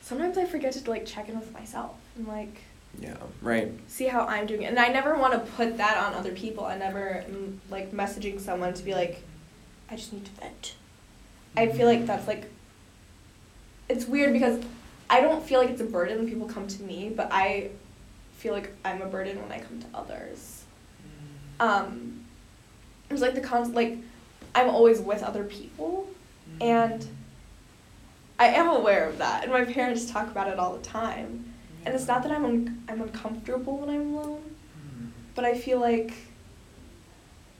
[0.00, 2.62] sometimes I forget to like check in with myself and like
[2.98, 3.16] Yeah.
[3.42, 3.70] Right.
[3.88, 4.64] see how I'm doing.
[4.64, 6.64] And I never want to put that on other people.
[6.64, 9.22] I never am like messaging someone to be like,
[9.90, 10.74] I just need to vent.
[11.56, 12.44] I feel like that's like,
[13.90, 14.62] it's weird because
[15.08, 17.70] I don't feel like it's a burden when people come to me, but I
[18.34, 20.64] feel like I'm a burden when I come to others.
[21.58, 21.64] Mm.
[21.64, 22.24] Um,
[23.10, 23.98] it's like the con like,
[24.54, 26.08] I'm always with other people,
[26.58, 26.64] mm.
[26.64, 27.06] and
[28.38, 31.52] I am aware of that, and my parents talk about it all the time.
[31.84, 35.08] And it's not that I'm un- I'm uncomfortable when I'm alone, mm.
[35.34, 36.12] but I feel like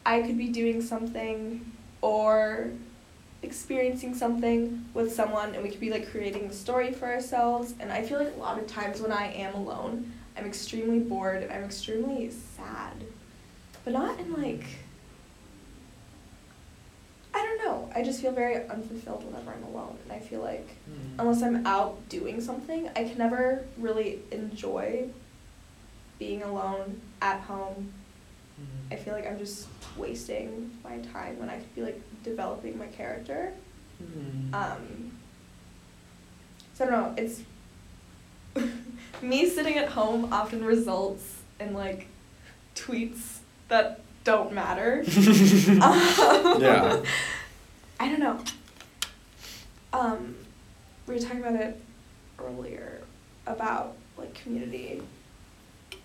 [0.06, 1.72] I could be doing something
[2.02, 2.70] or
[3.43, 7.91] experiencing something with someone and we could be like creating the story for ourselves and
[7.91, 11.53] I feel like a lot of times when I am alone, I'm extremely bored and
[11.53, 12.93] I'm extremely sad.
[13.84, 14.64] But not in like
[17.32, 17.91] I don't know.
[17.95, 21.18] I just feel very unfulfilled whenever I'm alone and I feel like hmm.
[21.18, 25.09] unless I'm out doing something, I can never really enjoy
[26.18, 27.93] being alone at home.
[28.57, 28.93] Hmm.
[28.93, 32.86] I feel like I'm just wasting my time when I could be like developing my
[32.86, 33.52] character.
[34.52, 35.12] Um,
[36.74, 37.14] so I don't know.
[37.22, 37.42] It's
[39.22, 42.06] me sitting at home often results in like
[42.74, 45.04] tweets that don't matter.
[45.82, 47.02] Um, Yeah.
[47.98, 48.38] I don't know.
[49.92, 50.34] Um,
[51.06, 51.80] we were talking about it
[52.38, 53.00] earlier
[53.46, 55.02] about like community,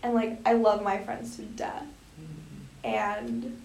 [0.04, 1.86] and like I love my friends to death,
[2.84, 3.62] and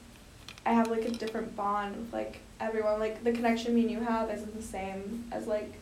[0.67, 3.01] I have like a different bond with like everyone.
[3.01, 5.73] Like the connection me and you have isn't the same as like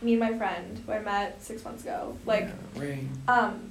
[0.00, 2.16] me and my friend who I met six months ago.
[2.26, 3.04] Like Yeah, right.
[3.28, 3.70] um,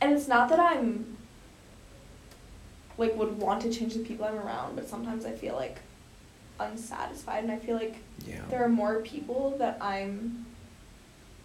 [0.00, 1.16] and it's not that I'm
[2.98, 5.78] like would want to change the people I'm around, but sometimes I feel like
[6.60, 7.96] unsatisfied, and I feel like
[8.26, 8.42] Yeah.
[8.50, 10.46] there are more people that I'm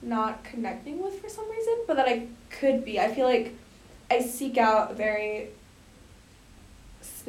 [0.02, 3.00] not connecting with for some reason, but that I could be.
[3.00, 3.56] I feel like
[4.12, 5.50] I seek out very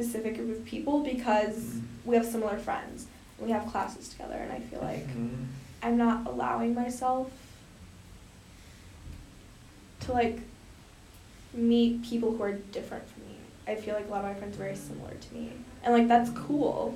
[0.03, 1.83] specific group of people because Mhm.
[2.05, 3.07] we have similar friends.
[3.39, 5.47] and We have classes together, and I feel like Mhm.
[5.83, 7.31] I'm not allowing myself
[10.01, 10.41] to like
[11.53, 13.37] meet people who are different from me.
[13.67, 15.53] I feel like a lot of my friends are very similar to me.
[15.83, 16.95] And like that's cool.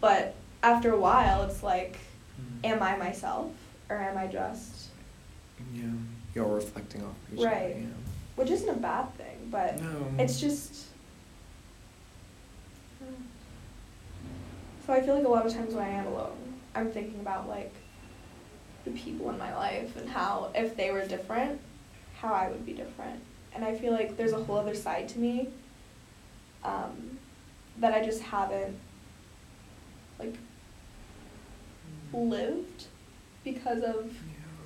[0.00, 1.98] But after a while it's like
[2.64, 3.52] am I myself
[3.88, 4.88] or am I just
[5.74, 5.84] Yeah.
[6.34, 7.76] You're reflecting off of each Right.
[7.76, 7.86] other.
[8.36, 10.06] which isn't a bad thing, but No.
[10.18, 10.84] it's just
[14.88, 17.46] so I feel like a lot of times when I am alone, I'm thinking about
[17.46, 17.74] like
[18.86, 21.60] the people in my life and how if they were different,
[22.22, 23.20] how I would be different.
[23.54, 25.48] And I feel like there's a whole other side to me
[26.64, 27.18] um,
[27.80, 28.78] that I just haven't
[30.18, 30.34] like
[32.14, 32.86] lived
[33.44, 34.10] because of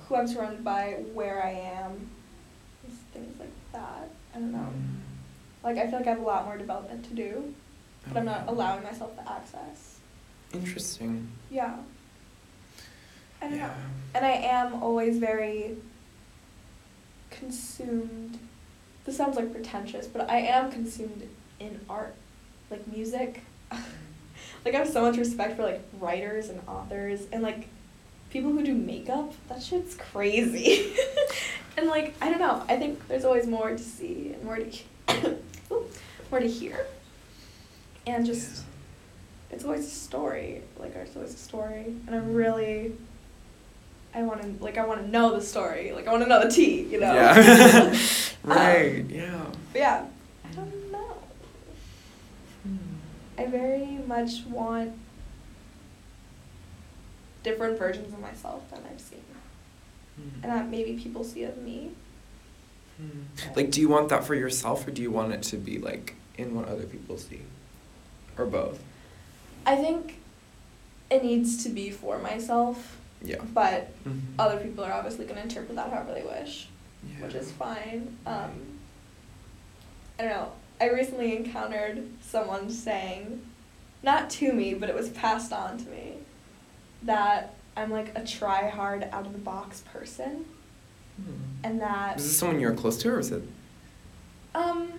[0.07, 2.09] who I'm surrounded by, where I am,
[3.13, 4.09] things like that.
[4.33, 4.69] I don't know.
[5.65, 7.53] Like I feel like I have a lot more development to do,
[8.07, 9.92] but I'm not allowing myself the access.
[10.53, 11.29] Interesting.
[11.49, 11.77] Yeah.
[13.41, 13.71] I don't know.
[14.13, 15.75] And I am always very
[17.29, 18.39] consumed.
[19.05, 21.27] This sounds like pretentious, but I am consumed
[21.59, 22.15] in art,
[22.71, 23.41] like music.
[23.71, 27.67] like I have so much respect for like writers and authors, and like
[28.29, 30.93] people who do makeup, that shit's crazy.
[31.77, 32.63] and like, I don't know.
[32.69, 35.37] I think there's always more to see and more to
[36.31, 36.85] more to hear.
[38.05, 38.63] And just
[39.53, 40.61] it's always a story.
[40.77, 41.95] Like it's always a story.
[42.07, 42.93] And I'm really
[44.13, 45.91] I want to like I want to know the story.
[45.91, 47.13] Like I want to know the tea, you know.
[47.13, 47.97] Yeah.
[48.43, 48.99] right.
[48.99, 49.45] Um, yeah.
[49.73, 50.05] Yeah.
[50.45, 51.17] I don't know.
[52.63, 52.77] Hmm.
[53.37, 54.93] I very much want
[57.43, 59.23] different versions of myself than I've seen.
[60.15, 60.43] Hmm.
[60.43, 61.91] And that maybe people see of me.
[62.97, 63.23] Hmm.
[63.55, 66.15] Like, do you want that for yourself, or do you want it to be like
[66.37, 67.41] in what other people see,
[68.37, 68.83] or both?
[69.65, 70.19] I think
[71.09, 73.41] it needs to be for myself, Yeah.
[73.53, 74.19] but Mhm.
[74.39, 76.67] other people are obviously going to interpret that however they wish,
[77.07, 77.25] Yeah.
[77.25, 78.17] which is fine.
[78.25, 78.79] Um,
[80.19, 80.51] I don't know.
[80.81, 83.41] I recently encountered someone saying,
[84.01, 86.15] not to me, but it was passed on to me,
[87.03, 90.45] that I'm like a try hard, out of the box person,
[91.17, 91.31] Hmm.
[91.63, 93.43] and that Is this someone you're close to, or is it?
[94.55, 94.91] Um,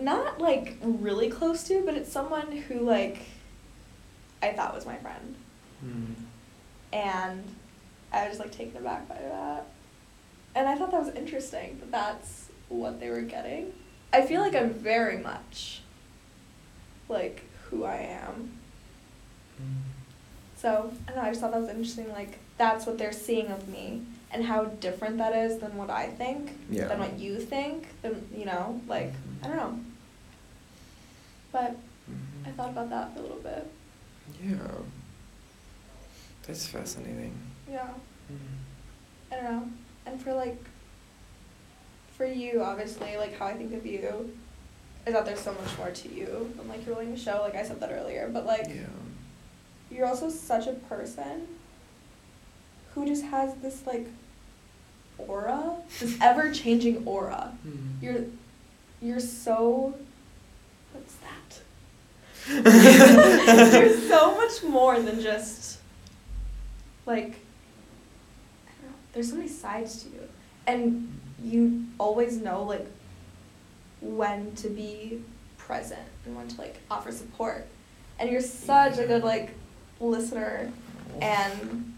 [0.00, 3.18] not like really close to, but it's someone who like
[4.42, 5.34] I thought was my friend,
[5.80, 6.12] Hmm.
[6.92, 7.44] and
[8.12, 9.66] I was like taken aback by that,
[10.54, 13.72] and I thought that was interesting that that's what they were getting.
[14.12, 15.82] I feel like I'm very much
[17.08, 18.52] like who I am.
[19.58, 19.64] Hmm.
[20.56, 21.22] So I don't know.
[21.22, 22.10] I just thought that was interesting.
[22.12, 26.08] Like that's what they're seeing of me, and how different that is than what I
[26.08, 26.88] think, Yeah.
[26.88, 27.86] than what you think.
[28.02, 29.80] Than you know, like I don't know.
[31.52, 31.76] But
[32.44, 32.54] I Mhm.
[32.56, 33.70] thought about that for a little bit.
[34.42, 34.56] Yeah.
[36.46, 37.34] That's fascinating.
[37.70, 37.88] Yeah,
[38.28, 39.32] Hmm.
[39.32, 39.68] I don't know.
[40.06, 40.56] And for like,
[42.16, 44.34] for you, obviously, like how I think of you,
[45.06, 47.40] is that there's so much more to you than like you're willing to show.
[47.42, 48.86] Like I said that earlier, but like yeah.
[49.90, 51.46] you're also such a person
[52.94, 54.06] who just has this like
[55.18, 57.56] aura, this ever changing aura.
[57.62, 58.02] Hmm.
[58.02, 58.24] You're
[59.00, 59.94] you're so
[62.54, 65.78] you're so much more than just
[67.04, 67.40] like
[68.66, 70.28] I don't know, there's so many sides to you.
[70.66, 72.86] And you always know like
[74.00, 75.22] when to be
[75.56, 77.66] present and when to like offer support.
[78.18, 79.50] And you're such a good like
[80.00, 80.72] listener
[81.20, 81.94] and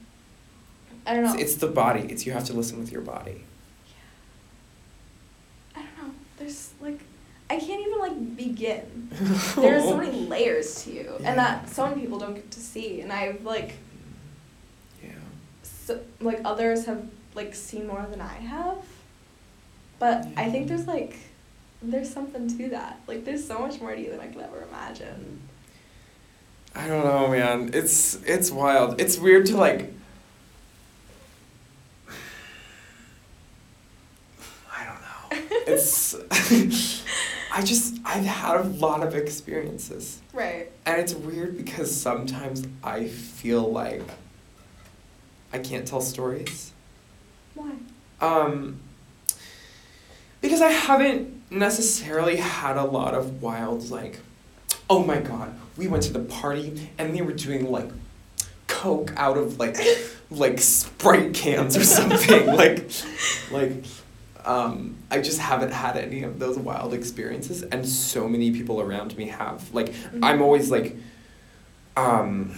[1.07, 1.35] I don't know.
[1.35, 2.03] It's, it's the body.
[2.03, 3.45] It's you have to listen with your body.
[5.75, 5.81] Yeah.
[5.81, 6.15] I don't know.
[6.39, 7.01] There's like
[7.51, 9.09] I can't even like begin.
[9.57, 11.31] There's so many layers to you, Yeah.
[11.31, 13.01] and that so many people don't get to see.
[13.01, 13.75] And I've like,
[15.03, 15.11] Yeah.
[15.65, 17.03] so, like others have
[17.35, 18.79] like seen more than I have.
[19.99, 21.19] But I think there's like,
[21.83, 23.01] there's something to that.
[23.09, 25.41] Like there's so much more to you than I could ever imagine.
[26.75, 27.71] I don't know, man.
[27.75, 29.01] It's it's wild.
[29.01, 29.93] It's weird to like.
[34.73, 35.57] I don't know.
[35.67, 36.15] It's.
[37.53, 40.71] I just I've had a lot of experiences, Right.
[40.87, 44.03] and it's weird because sometimes I feel like
[45.53, 46.73] I can't tell stories.
[47.55, 47.73] Why?
[48.21, 48.79] Um,
[50.41, 54.21] because I haven't necessarily had a lot of wild, like,
[54.89, 57.91] oh my god, we went to the party and they were doing like
[58.69, 59.77] coke out of like
[60.31, 62.89] like sprite cans or something like
[63.51, 63.73] like
[64.51, 69.17] um I just haven't had any of those wild experiences and so many people around
[69.17, 69.93] me have like
[70.23, 70.97] I'm always like
[71.97, 72.55] um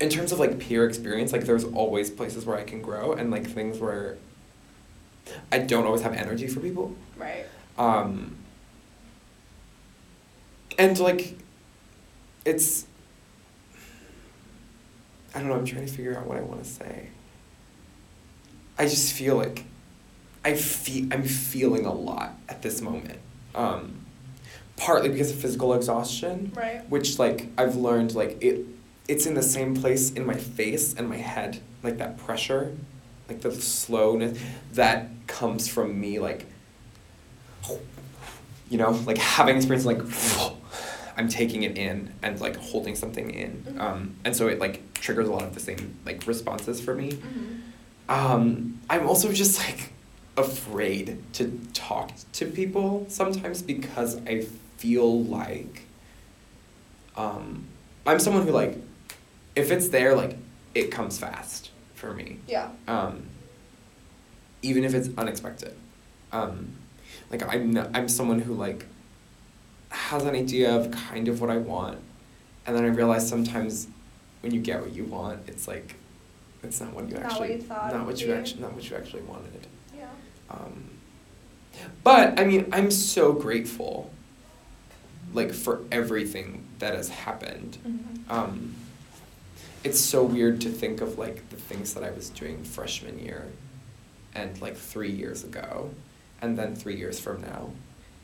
[0.00, 3.30] in terms of like peer experience like there's always places where I can grow and
[3.30, 4.16] like things where
[5.52, 7.44] I don't always have energy for people Right.
[7.78, 8.36] um
[10.78, 11.38] and like
[12.44, 12.86] it's
[15.34, 17.08] I don't know, I'm trying to figure out what I want to say.
[18.78, 19.64] I just feel like
[20.44, 23.18] I feel I'm feeling a lot at this moment.
[23.54, 24.00] Um
[24.76, 26.88] partly because of physical exhaustion, Right.
[26.90, 28.66] which like I've learned like it
[29.06, 32.72] it's in the same place in my face and my head, like that pressure,
[33.28, 34.38] like the slowness
[34.72, 36.46] that comes from me like
[38.70, 40.00] you know, like having experience like
[41.16, 43.62] I'm taking it in and like holding something in.
[43.68, 43.80] Mhm.
[43.80, 47.12] Um, and so it like triggers a lot of the same like responses for me.
[47.12, 48.10] Mm-hmm.
[48.10, 49.92] Um, I'm also just like
[50.36, 54.46] afraid to talk to people sometimes because I
[54.78, 55.82] feel like
[57.16, 57.66] um,
[58.06, 58.76] I'm someone who like
[59.54, 60.36] if it's there like
[60.74, 62.38] it comes fast for me.
[62.48, 62.70] Yeah.
[62.88, 63.26] Um,
[64.62, 65.74] even if it's unexpected.
[66.32, 66.72] Um,
[67.30, 68.86] like I'm n- I'm someone who like
[69.90, 71.98] has an idea of kind of what I want,
[72.66, 73.86] and then I realize sometimes
[74.40, 75.94] when you get what you want, it's like
[76.62, 78.96] it's not what you Not what actually thought not what you actually not what you
[78.96, 79.66] actually wanted.
[80.50, 80.90] Um,
[82.02, 84.10] but I mean, I'm so grateful,
[85.32, 87.78] like for everything that has happened.
[87.86, 88.30] Mhm.
[88.32, 88.74] Um,
[89.82, 93.46] it's so weird to think of like the things that I was doing freshman year,
[94.34, 95.90] and like three years ago,
[96.40, 97.70] and then three years from now,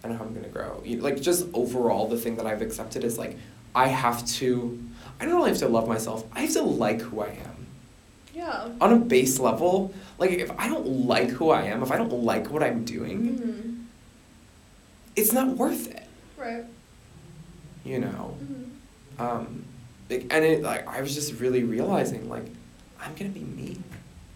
[0.02, 0.82] and how I'm gonna grow.
[0.84, 3.36] You- Like just overall, the thing that I've accepted is like
[3.74, 4.82] I have to.
[5.20, 6.24] I don't only have to love myself.
[6.32, 7.59] I have to like who I am
[8.34, 8.68] Yeah.
[8.80, 12.12] on a base level, like if I don't like who I am, if I don't
[12.12, 13.84] like what I'm doing, Mhm.
[15.16, 16.04] it's not worth it.
[16.36, 16.64] Right.
[17.84, 19.20] You know, Mhm.
[19.20, 19.64] um,
[20.08, 22.46] like, and it like I was just really realizing like
[23.00, 23.78] I'm gonna be me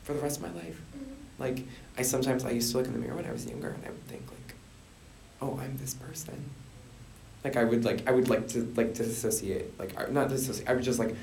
[0.03, 0.81] for the rest of my life.
[0.97, 1.15] Mhm.
[1.39, 1.65] Like
[1.97, 3.91] I sometimes I used to look in the mirror when I was younger and I
[3.91, 4.55] would think like,
[5.41, 6.51] oh, I'm this person.
[7.45, 10.85] Like I would like I would like to like disassociate like not disassociate I would
[10.85, 11.15] just like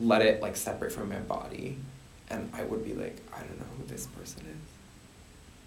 [0.00, 1.78] let it like separate from my body,
[2.30, 4.70] and I would be like I don't know who this person is.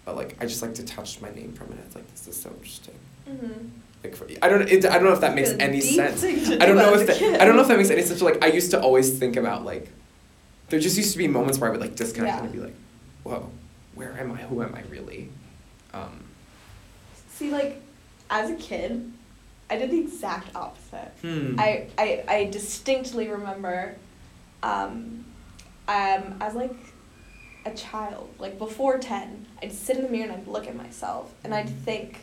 [0.04, 1.78] But like I just like detached my name from it.
[1.86, 2.94] It's like this is so interesting.
[3.28, 3.70] Mhm.
[4.02, 6.24] Like for, I don't it, I don't know if that makes any sense.
[6.24, 7.40] I don't know if that.
[7.40, 8.22] I don't know if that makes any sense.
[8.22, 9.88] Like I used to always think about like
[10.70, 12.42] there just used to be moments where I would like disconnect Yeah.
[12.44, 12.74] and be like,
[13.24, 13.50] whoa,
[13.94, 14.36] where am I?
[14.36, 15.28] Who am I really?
[15.92, 16.24] Um,
[17.34, 17.80] See, like,
[18.30, 19.10] as a kid,
[19.68, 21.10] I did the exact opposite.
[21.22, 21.58] Hmm.
[21.58, 23.96] I, I, I distinctly remember,
[24.62, 25.24] um,
[25.90, 26.74] um, as like
[27.66, 31.34] a child, like before 10, I'd sit in the mirror and I'd look at myself
[31.42, 31.78] and I'd mm-hmm.
[31.78, 32.20] think,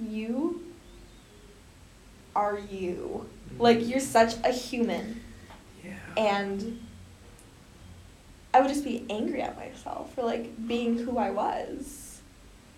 [0.00, 0.64] you
[2.34, 3.28] are you.
[3.58, 3.90] Like, mm-hmm.
[3.90, 5.20] you're such a human.
[5.84, 5.92] yeah.
[6.16, 6.80] And
[8.54, 12.22] I would just be angry at myself for like being who I was.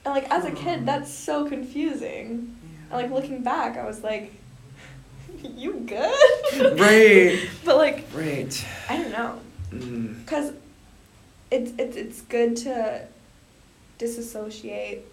[0.04, 0.86] And like as a kid, mm-hmm.
[0.86, 2.56] that's so confusing.
[2.90, 4.34] And like looking back, I was like,
[5.44, 6.80] you good?
[6.80, 7.48] Right.
[7.64, 8.66] but like, right.
[8.88, 9.40] I don't know.
[9.80, 10.24] Mm.
[10.24, 10.52] Because
[11.50, 13.06] it's, it's, it's good to
[13.98, 15.04] disassociate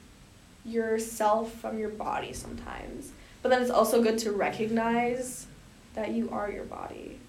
[0.65, 3.11] yourself from your body sometimes.
[3.41, 5.47] But then it's also good to recognize
[5.95, 7.19] that you are your body.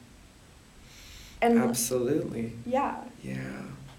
[1.40, 2.52] And Absolutely.
[2.66, 3.02] yeah.
[3.22, 3.36] Yeah.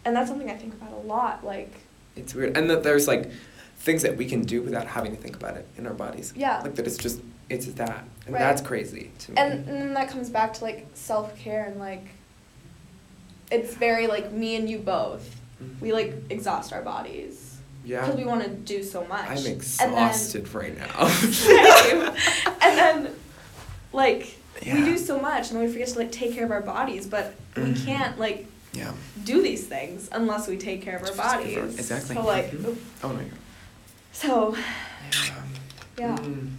[0.06, 1.44] And that's something I think about a lot.
[1.44, 1.74] Like,
[2.16, 3.32] It's weird, and that there's like
[3.78, 6.34] things that we can do without having to think about it in our bodies.
[6.36, 6.62] Yeah.
[6.62, 8.40] Like that it's just it's that, and Right.
[8.40, 9.38] that's crazy to me.
[9.38, 12.06] and, and then that comes back to like self care and like,
[13.54, 15.24] it's very like me and you both.
[15.80, 17.58] We like exhaust our bodies.
[17.86, 18.02] Yeah.
[18.02, 19.26] Because we want to do so much.
[19.30, 21.08] I'm And then- exhausted right now.
[21.08, 22.02] Same.
[22.62, 23.16] and then,
[23.92, 24.76] like, Yeah.
[24.76, 27.06] we do so much and then we forget to like take care of our bodies,
[27.08, 27.86] but we Mhm.
[27.86, 28.92] can't like yeah.
[29.24, 31.58] do these things unless we take care of our bodies.
[31.78, 32.16] Exactly.
[32.16, 32.78] So like, Mhm.
[33.04, 33.32] Oh my god.
[34.14, 35.36] so Yeah.
[35.98, 36.18] yeah.
[36.18, 36.50] Mm.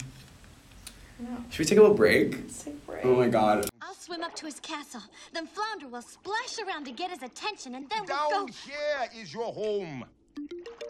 [1.22, 1.36] yeah.
[1.50, 2.32] Should we take a little break?
[2.36, 3.04] Let's take a break.
[3.06, 3.68] Oh my god.
[4.04, 5.00] Swim up to his castle.
[5.32, 8.30] Then Flounder will splash around to get his attention, and then we'll go.
[8.30, 8.52] Down go.
[8.66, 10.04] here is your home.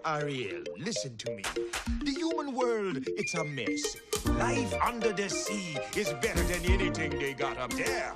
[0.04, 1.44] Ariel, listen to me.
[2.02, 3.98] The human world, it's a mess.
[4.26, 8.12] Life under the sea is better than anything they got up there.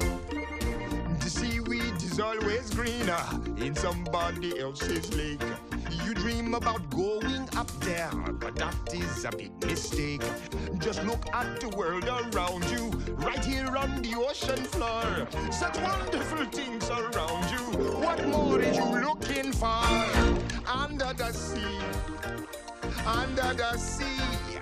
[1.20, 3.24] The seaweed is always greener
[3.58, 5.67] in somebody else's lake.
[5.90, 8.10] You dream about going up there,
[8.40, 10.22] but that is a big mistake.
[10.78, 15.26] Just look at the world around you, right here on the ocean floor.
[15.50, 17.64] Such wonderful things around you.
[18.00, 19.84] What more are you looking for?
[20.66, 21.78] Under the sea,
[23.06, 24.58] under the sea.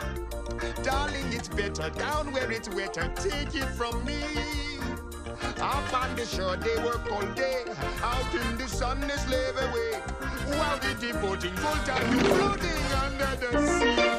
[0.83, 3.13] Darling, it's better down where it's wetter.
[3.17, 4.76] Take it from me.
[5.61, 7.65] Up on the shore, they work all day.
[8.03, 10.01] Out in the sun, they slave away.
[10.57, 14.17] While they devoting full time to floating under the sea.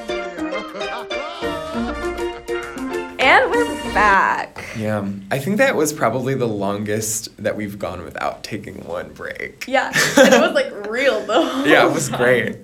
[3.19, 4.63] And we're back.
[4.77, 9.65] Yeah, I think that was probably the longest that we've gone without taking one break.
[9.67, 9.87] Yeah,
[10.17, 11.63] and it was like real though.
[11.65, 12.57] yeah, it was great.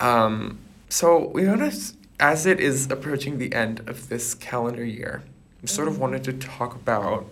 [0.00, 5.22] Um, so we want to, as it is approaching the end of this calendar year,
[5.62, 7.26] we sort of wanted to talk about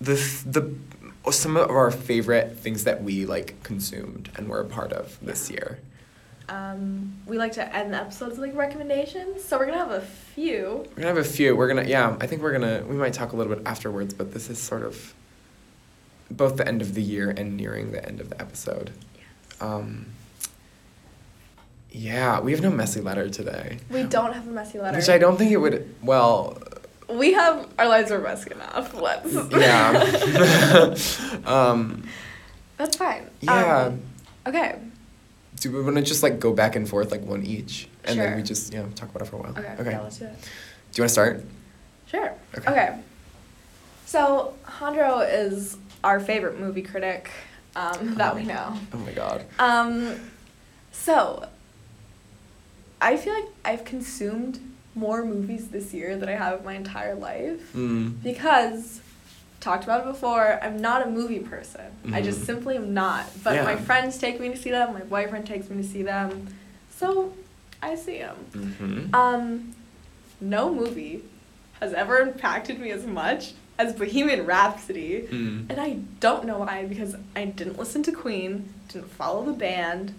[0.00, 0.72] the the
[1.32, 5.50] some of our favorite things that we like consumed and were a part of this
[5.50, 5.78] year.
[6.48, 10.84] Um, we like to end episodes with like recommendations, so we're gonna have a few.
[10.90, 11.56] We're gonna have a few.
[11.56, 12.16] We're gonna yeah.
[12.20, 14.82] I think we're gonna we might talk a little bit afterwards, but this is sort
[14.82, 15.14] of
[16.30, 18.92] both the end of the year and nearing the end of the episode.
[19.60, 20.06] Um,
[21.90, 23.78] yeah, we have no messy letter today.
[23.90, 24.98] We don't have a messy letter.
[24.98, 25.94] Which I don't think it would.
[26.02, 26.58] Well,
[27.08, 28.94] We have our lives are messy enough.
[28.94, 29.32] Let's.
[29.52, 31.44] yeah.
[31.46, 32.02] um,
[32.76, 33.30] That's fine.
[33.40, 33.84] yeah.
[33.86, 34.02] Um,
[34.46, 34.78] okay.
[35.60, 38.36] Do we want to just like go back and forth like one each, and then
[38.36, 39.52] we just you know talk about it for a while?
[39.56, 39.74] Okay.
[39.80, 39.90] Okay.
[39.90, 40.34] Yeah, let's do it.
[40.92, 41.44] Do you want to start?
[42.06, 42.32] Sure.
[42.56, 42.70] Okay.
[42.70, 42.98] Okay.
[44.04, 47.30] So Hondro is our favorite movie critic
[47.74, 48.74] um, that we know.
[48.92, 49.44] Oh my god.
[49.58, 50.20] Um,
[50.92, 51.48] so
[53.00, 54.60] I feel like I've consumed
[54.96, 58.22] more movies this year than I have in my entire life Mm.
[58.22, 59.00] because
[59.60, 60.58] talked about it before.
[60.62, 61.86] I'm not a movie person.
[62.12, 62.46] I just Mhm.
[62.46, 63.26] simply am not.
[63.42, 63.64] But Yeah.
[63.64, 64.92] my friends take me to see them.
[64.94, 66.46] My boyfriend takes me to see them.
[66.96, 67.32] So
[67.82, 68.36] I see them.
[68.52, 69.14] Mm-hmm.
[69.14, 69.74] Um,
[70.40, 71.22] no movie
[71.80, 75.26] has ever impacted me as much as Bohemian Rhapsody.
[75.30, 75.68] Mm.
[75.68, 80.14] And I don't know why, because I didn't listen to Queen, didn't follow the band.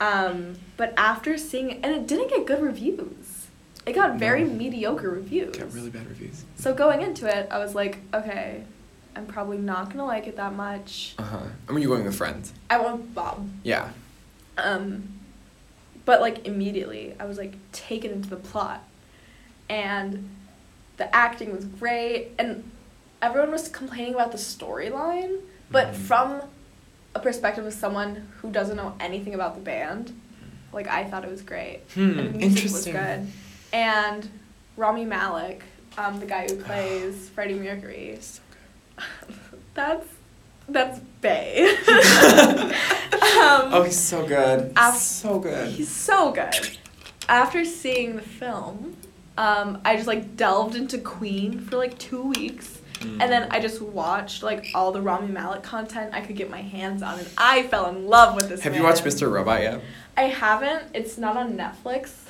[0.00, 3.23] Um, but after seeing it, and it didn't get good reviews.
[3.86, 4.54] It got very No.
[4.54, 5.56] mediocre reviews.
[5.56, 6.44] Got really bad reviews.
[6.56, 8.64] So going into it, I was like, okay,
[9.14, 11.14] I'm probably not gonna like it that much.
[11.18, 11.38] Uh huh.
[11.68, 12.52] I mean, you're going with friends?
[12.70, 13.48] I want Bob.
[13.62, 13.90] Yeah.
[14.56, 15.08] Um,
[16.04, 18.82] but like immediately, I was like taken into the plot,
[19.68, 20.28] and
[20.96, 22.70] the acting was great, and
[23.20, 25.94] everyone was complaining about the storyline, but Mhm.
[25.96, 26.42] from
[27.14, 30.12] a perspective of someone who doesn't know anything about the band,
[30.72, 32.94] like I thought it was great, Hmm, and the music interesting.
[32.94, 33.26] was good,
[33.74, 34.30] and
[34.76, 35.64] Rami Malek,
[35.98, 38.40] um, the guy who plays Freddie Mercury, So
[39.74, 40.06] that's
[40.66, 41.76] that's Bay.
[41.88, 42.72] um,
[43.72, 44.72] oh, he's so good.
[44.76, 45.68] af- so good.
[45.68, 46.78] He's so good.
[47.28, 48.96] After seeing the film,
[49.36, 52.80] um, I just like delved into Queen for like two weeks.
[53.00, 53.20] Mm.
[53.20, 56.62] And then I just watched like all the Rami Malek content I could get my
[56.62, 58.62] hands on, and I fell in love with this.
[58.62, 59.30] Have you watched Mr.
[59.30, 59.80] Robot yet?
[60.16, 60.84] I haven't.
[60.94, 62.23] It's not on Netflix,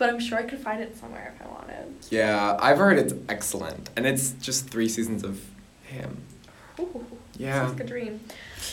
[0.00, 1.94] but I'm sure I could find it somewhere if I wanted.
[2.10, 5.40] Yeah, I've heard it's excellent, and it's just three seasons of
[5.84, 6.22] him.
[6.80, 7.04] Ooh,
[7.36, 7.60] Yeah.
[7.66, 8.20] sounds like a dream.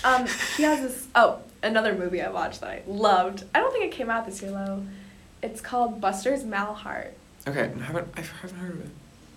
[0.03, 0.25] Um,
[0.55, 1.07] he has this.
[1.13, 3.43] Oh, another movie I watched that I loved.
[3.53, 4.83] I don't think it came out this year though.
[5.43, 7.13] It's called Buster's Mal Heart.
[7.47, 8.89] Okay, I haven't I haven't heard of it.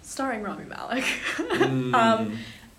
[0.02, 1.04] starring Rami Malek.
[1.36, 1.94] Mm.
[2.02, 2.38] um,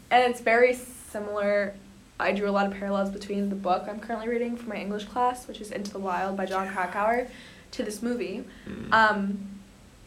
[0.10, 1.74] and it's very similar.
[2.20, 5.06] I drew a lot of parallels between the book I'm currently reading for my English
[5.06, 7.28] class, which is Into the Wild by Jon Krakauer,
[7.72, 8.44] to this movie.
[8.68, 8.92] Mm.
[8.94, 9.50] Um,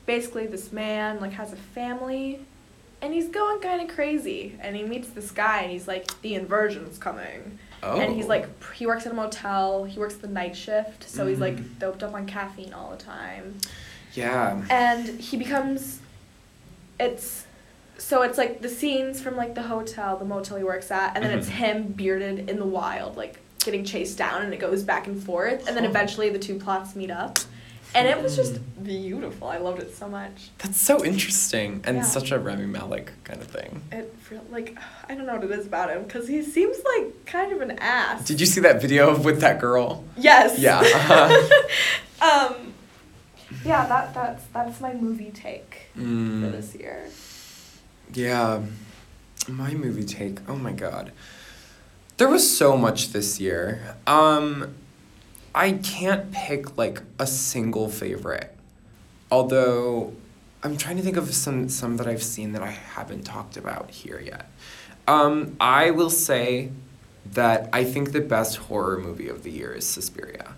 [0.07, 2.41] basically, this man like has a family,
[3.03, 4.57] and he's going kind of crazy.
[4.61, 8.01] And he meets this guy, and he's like, "The inversion's coming." oh.
[8.01, 9.85] And he's like, he works at a motel.
[9.85, 11.79] He works the night shift, so he's like Mm.
[11.79, 13.59] doped up on caffeine all the time
[14.15, 14.63] Yeah.
[14.71, 16.01] and he becomes
[16.99, 17.47] it's
[17.99, 21.25] so it's like the scenes from like the hotel the motel he works at and
[21.25, 21.53] then it's Mhm.
[21.53, 25.67] him bearded in the wild like getting chased down and it goes back and forth
[25.67, 27.39] and then eventually the two plots meet up
[27.95, 32.03] and it was just beautiful i loved it so much That's so interesting and Yeah.
[32.03, 33.83] such a Rami Malek kind of thing.
[33.93, 34.13] it
[34.51, 34.77] like
[35.09, 37.73] i don't know what it is about him because he seems like kind of an
[37.79, 40.05] ass Did you see that video with that girl?
[40.17, 41.63] yes Yeah, uh-huh.
[42.51, 42.73] um
[43.65, 46.53] yeah that that's that's my movie take for Mm.
[46.53, 47.07] this year
[48.13, 48.63] Yeah.
[49.49, 50.39] My movie take.
[50.49, 51.13] Oh my god.
[52.17, 53.97] There was so much this year.
[54.07, 54.75] Um
[55.55, 58.55] I can't pick like a single favorite.
[59.31, 60.15] Although
[60.63, 63.91] I'm trying to think of some some that I've seen that I haven't talked about
[63.91, 64.51] here yet.
[65.07, 66.71] Um I will say
[67.33, 70.55] that I think the best horror movie of the year is Suspiria.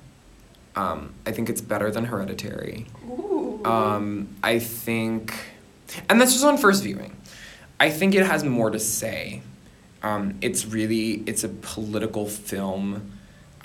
[0.74, 2.86] Um I think it's better than Hereditary.
[3.09, 3.36] Ooh.
[3.66, 5.34] Um, I think,
[6.09, 7.16] and that's just on first viewing.
[7.80, 9.42] I think it has more to say.
[10.05, 13.16] Um, it's really it's a political film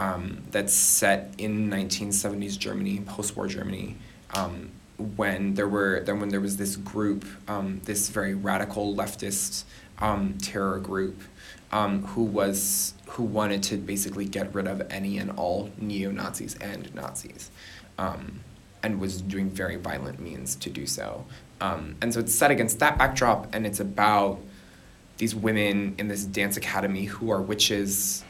[0.02, 3.96] um, that's set in 1970s Germany, post-war Germany,
[4.34, 4.72] um,
[5.16, 9.64] when there were then when there was this group, um, this very radical leftist
[10.00, 11.22] um, terror group,
[11.72, 16.56] um, who was who wanted to basically get rid of any and all neo Nazis
[16.56, 17.52] and Nazis.
[18.00, 18.40] Um,
[18.84, 21.24] and was doing very violent means to do so.
[21.60, 24.40] And so it's set against that backdrop, and it's about
[25.18, 28.24] these women in this dance academy who are witches,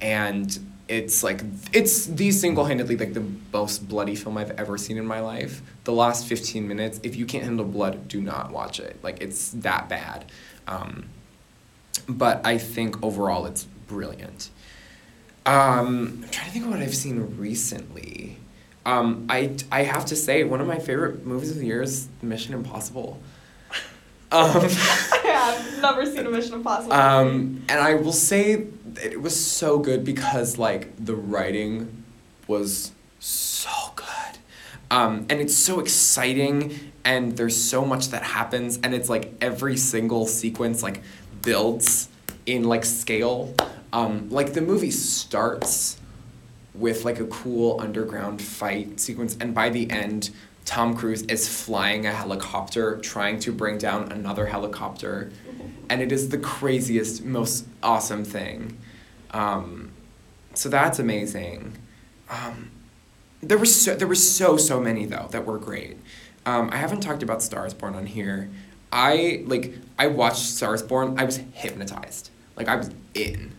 [0.00, 0.56] and
[0.88, 5.20] it's like it's the single-handedly like the most bloody film I've ever seen in my
[5.20, 5.62] life.
[5.84, 8.98] The last fifteen minutes, if you can't handle blood, do not watch it.
[9.02, 10.26] Like it's that bad.
[10.66, 11.06] Um,
[12.08, 14.50] but I think overall it's brilliant.
[15.46, 18.38] Um, I'm trying to think of what I've seen recently.
[18.86, 22.08] Um, I, I have to say, one of my favorite movies of the year is
[22.22, 23.20] Mission Impossible.
[24.32, 24.50] Um,
[25.24, 26.92] I've never seen a Mission Impossible.
[26.92, 28.66] um, and I will say
[29.02, 32.04] it was so good because, like, the writing
[32.46, 34.06] was so good.
[34.90, 39.76] Um, and it's so exciting, and there's so much that happens, and it's like every
[39.76, 41.02] single sequence, like,
[41.42, 42.08] builds
[42.46, 43.54] in, like, scale.
[43.92, 45.98] Um, like, the movie starts
[46.74, 50.30] with like a cool underground fight sequence and by the end
[50.64, 55.30] Tom Cruise is flying a helicopter trying to bring down another helicopter
[55.88, 58.78] and it is the craziest, most awesome thing.
[59.34, 59.90] Um,
[60.54, 61.76] so that's amazing.
[62.30, 62.70] Um,
[63.42, 65.98] there were so there were so so many though that were great.
[66.46, 68.48] Um, I haven't talked about Stars Born on here.
[68.92, 71.18] I like I watched Stars Born.
[71.18, 72.30] I was hypnotized.
[72.56, 73.52] Like I was in.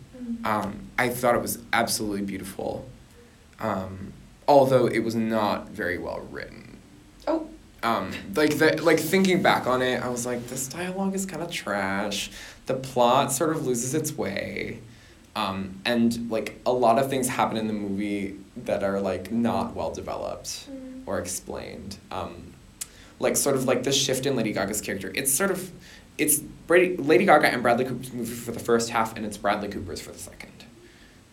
[0.43, 2.87] Um, I thought it was absolutely beautiful.
[3.59, 4.13] Um,
[4.47, 6.77] although it was not very well written.
[7.27, 7.47] Oh,
[7.83, 11.43] Um, like the, like thinking back on it, I was like, this dialogue is kind
[11.43, 12.31] of trash.
[12.65, 14.79] The plot sort of loses its way,
[15.35, 19.75] um, and like a lot of things happen in the movie that are like not
[19.75, 20.67] well developed
[21.05, 21.97] or explained.
[22.11, 22.53] Um,
[23.19, 25.11] like sort of like the shift in Lady Gaga's character.
[25.15, 25.71] It's sort of,
[26.17, 29.69] it's Brady, Lady Gaga and Bradley Cooper's movie for the first half, and it's Bradley
[29.69, 30.51] Cooper's for the second.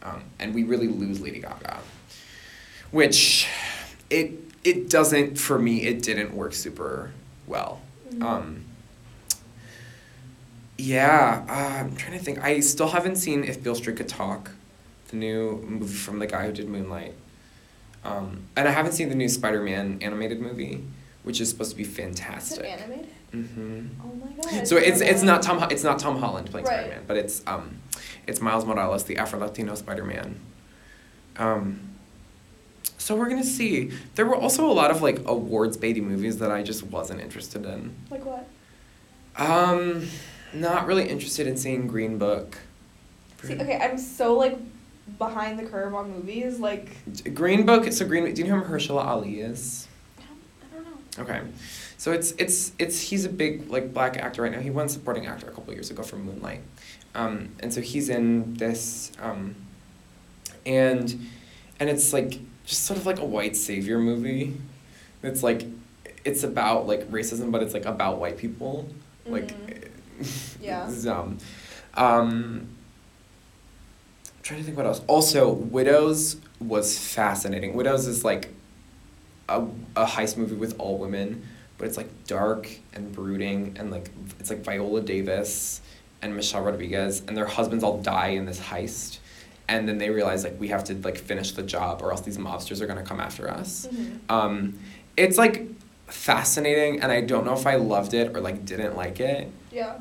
[0.03, 1.79] Um, and we really lose Lady Gaga,
[2.91, 3.49] which
[4.11, 4.33] it
[4.65, 5.83] it doesn't for me.
[5.83, 7.13] It didn't work super
[7.47, 7.81] well.
[8.21, 8.65] Um,
[10.83, 12.39] yeah, uh, I'm trying to think.
[12.41, 14.51] I still haven't seen If Beale Street Could Talk,
[15.09, 17.15] the new movie from the guy who did Moonlight.
[18.05, 20.83] Um, and I haven't seen the new Spider Man animated movie,
[21.23, 22.65] which is supposed to be is it fantastic.
[22.65, 23.09] animated?
[23.33, 23.87] Mm-hmm.
[24.03, 24.67] Oh my god.
[24.67, 26.75] So it's it's not Tom it's not Tom Holland playing Right.
[26.81, 27.77] Spider Man, but it's um,
[28.27, 30.41] it's Miles Morales, the Afro Latino Spider Man.
[31.37, 31.81] Um,
[32.99, 33.91] so we're gonna see.
[34.17, 37.65] There were also a lot of like awards baity movies that I just wasn't interested
[37.65, 37.95] in.
[38.11, 38.49] Like what?
[39.37, 40.09] Um,
[40.55, 42.59] not really interested in seeing Green Book.
[43.43, 44.59] See, okay, I'm so like
[45.19, 46.59] behind the curve on movies.
[46.61, 46.89] Like,
[47.35, 47.91] Green Book.
[47.93, 48.33] So Green.
[48.33, 49.89] Do you know who Mahershala Ali is?
[50.19, 50.39] I don't,
[50.73, 51.35] I don't know.
[51.35, 51.49] Okay,
[51.97, 54.61] so it's it's it's he's a big like black actor right now.
[54.61, 56.61] He won supporting actor a couple years ago for Moonlight,
[57.15, 59.57] um, and so he's in this, um,
[60.65, 61.29] and
[61.81, 64.57] and it's like just sort of like a white savior movie.
[65.23, 65.67] It's like
[66.25, 68.89] it's about like racism, but it's like about white people.
[69.27, 69.55] Like,
[70.63, 70.85] Yeah.
[71.09, 71.39] um,
[71.95, 72.69] um,
[74.27, 75.03] I'm trying to think what else.
[75.07, 77.75] Also, Widows was fascinating.
[77.75, 78.49] Widows is like
[79.49, 79.63] a,
[79.97, 81.47] a heist movie with all women,
[81.79, 85.81] but it's like dark and brooding and like it's like Viola Davis
[86.23, 89.19] and Michelle Rodriguez and their husbands all die in this heist.
[89.69, 92.39] And then they realize like we have to like finish the job or else these
[92.39, 93.89] mobsters are gonna come after us.
[93.93, 94.19] Mhm.
[94.29, 94.79] Um,
[95.17, 95.67] it's like
[96.07, 99.95] fascinating and I don't know if I loved it or like didn't like it Yeah.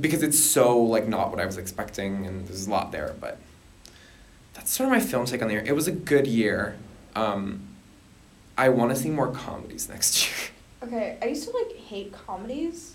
[0.00, 3.14] Because it's so like not what I was expecting, and there's a lot there.
[3.20, 3.38] But
[4.54, 5.64] that's sort of my film take on the year.
[5.66, 6.76] It was a good year.
[7.14, 7.60] Um,
[8.56, 10.48] I want to see more comedies next year.
[10.82, 12.94] Okay, I used to like hate comedies.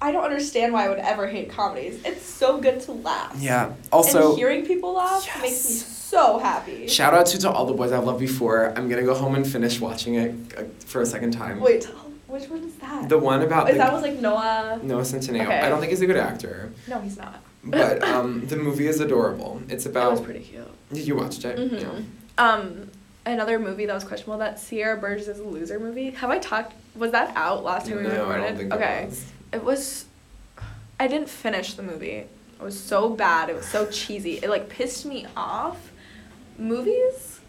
[0.00, 2.02] I don't understand why I would ever hate comedies.
[2.04, 3.36] It's so good to laugh.
[3.38, 3.72] Yeah.
[3.92, 6.88] Also, and hearing people laugh makes me so happy.
[6.88, 8.76] shout out to, to all the boys I've loved before.
[8.76, 11.60] I'm gonna go home and finish watching it uh, for a second time.
[11.60, 11.88] Wait,
[12.32, 13.08] which one is that?
[13.08, 14.80] The one about Is the, that was like Noah?
[14.82, 15.42] Noah Centineo.
[15.42, 15.60] Okay.
[15.60, 17.40] I don't think he's a good actor, No, he's not.
[17.62, 19.60] but um, the movie is adorable.
[19.68, 20.12] It's It about.
[20.12, 20.66] was pretty cute.
[20.92, 21.56] You watched it?
[21.58, 21.80] Mhm.
[21.80, 22.02] Yeah.
[22.38, 22.90] Um,
[23.26, 24.38] another movie that was questionable.
[24.38, 26.10] That Sierra Burgess is a loser movie.
[26.10, 26.72] Have I talked?
[26.96, 28.42] Was that out last time we No, I recorded?
[28.48, 29.04] don't think okay.
[29.06, 29.24] was.
[29.52, 30.04] It was.
[30.98, 32.10] I didn't finish the movie.
[32.26, 32.28] It
[32.60, 33.48] was so bad.
[33.50, 34.38] It was so cheesy.
[34.38, 35.90] It like pissed me off.
[36.58, 37.40] Movies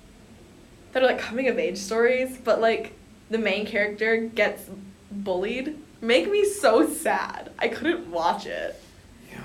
[0.92, 2.94] that are like coming of age stories, but like
[3.34, 4.70] the main character gets
[5.12, 7.52] bullied, make me so sad.
[7.60, 8.80] I couldn't watch it.
[9.32, 9.40] Yeah.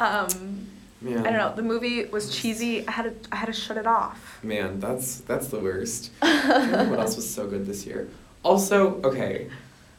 [0.00, 0.68] Um,
[1.02, 1.18] Yeah.
[1.20, 1.52] I don't know.
[1.56, 2.86] The movie was cheesy.
[2.86, 3.28] I had to.
[3.32, 4.38] I had to shut it off.
[4.44, 6.12] Man, that's that's the worst.
[6.22, 8.08] I don't know what else was so good this year.
[8.44, 9.48] Also, okay,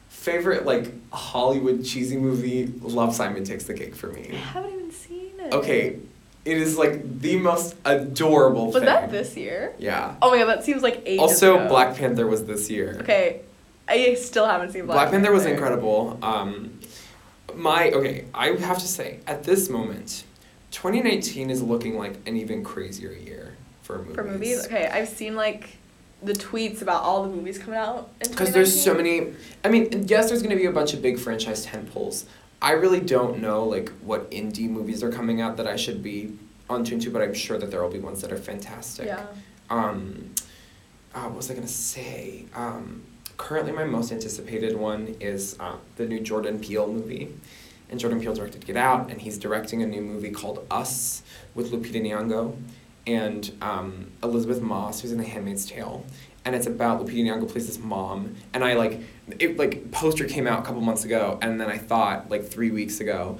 [0.08, 2.72] favorite like Hollywood cheesy movie.
[2.80, 4.30] Love Simon Takes the Cake for me.
[4.32, 5.52] I haven't even seen it.
[5.52, 5.98] Okay,
[6.44, 8.84] it is like the most adorable Was thing.
[8.84, 9.74] that this year?
[9.78, 10.16] Yeah.
[10.20, 11.62] Oh my god, that seems like ages Also, ago.
[11.62, 12.98] Also, Black Panther was this year.
[13.00, 13.40] Okay,
[13.88, 16.18] I still haven't seen Black, Black Panther was incredible.
[16.22, 16.80] Um,
[17.54, 20.24] my okay, I have to say at this moment,
[20.72, 24.14] 2019 is looking like an even crazier year for movies.
[24.14, 25.78] For movies, okay, I've seen like
[26.22, 28.10] the tweets about all the movies coming out.
[28.18, 29.34] Because there's so many.
[29.64, 32.24] I mean, yes, there's gonna be a bunch of big franchise tentpoles.
[32.64, 36.32] I really don't know like what indie movies are coming out that I should be
[36.70, 39.04] on tune to, but I'm sure that there will be ones that are fantastic.
[39.04, 39.26] Yeah.
[39.68, 40.30] Um,
[41.14, 42.46] uh, what was I gonna say?
[42.54, 43.02] Um,
[43.36, 47.34] currently, my most anticipated one is uh, the new Jordan Peele movie,
[47.90, 51.22] and Jordan Peele directed Get Out, and he's directing a new movie called Us
[51.54, 52.56] with Lupita Nyong'o
[53.06, 56.06] and um, Elisabeth Moss, who's in The Handmaid's Tale,
[56.46, 59.00] and it's about Lupita Nyong'o plays this mom, and I like
[59.38, 62.70] it like poster came out a couple months ago, and then I thought like three
[62.70, 63.38] weeks ago.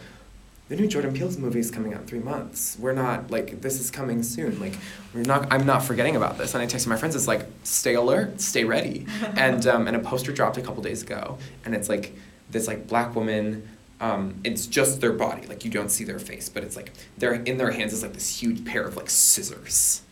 [0.67, 2.79] The new Jordan Peele's movie is coming out in three months.
[2.81, 4.59] We're not like this is coming soon.
[4.59, 4.73] Like
[5.13, 5.47] we're not.
[5.53, 6.55] I'm not forgetting about this.
[6.55, 7.15] And I texted my friends.
[7.15, 9.07] It's like stay alert, stay ready.
[9.37, 11.37] and um, and a poster dropped a couple days ago,
[11.67, 12.15] and it's like
[12.51, 13.69] this like black woman
[14.01, 17.35] Um, it's just their body, like you don't see their face, but it's like they're
[17.35, 20.03] in their hands is like this huge pair of like scissors,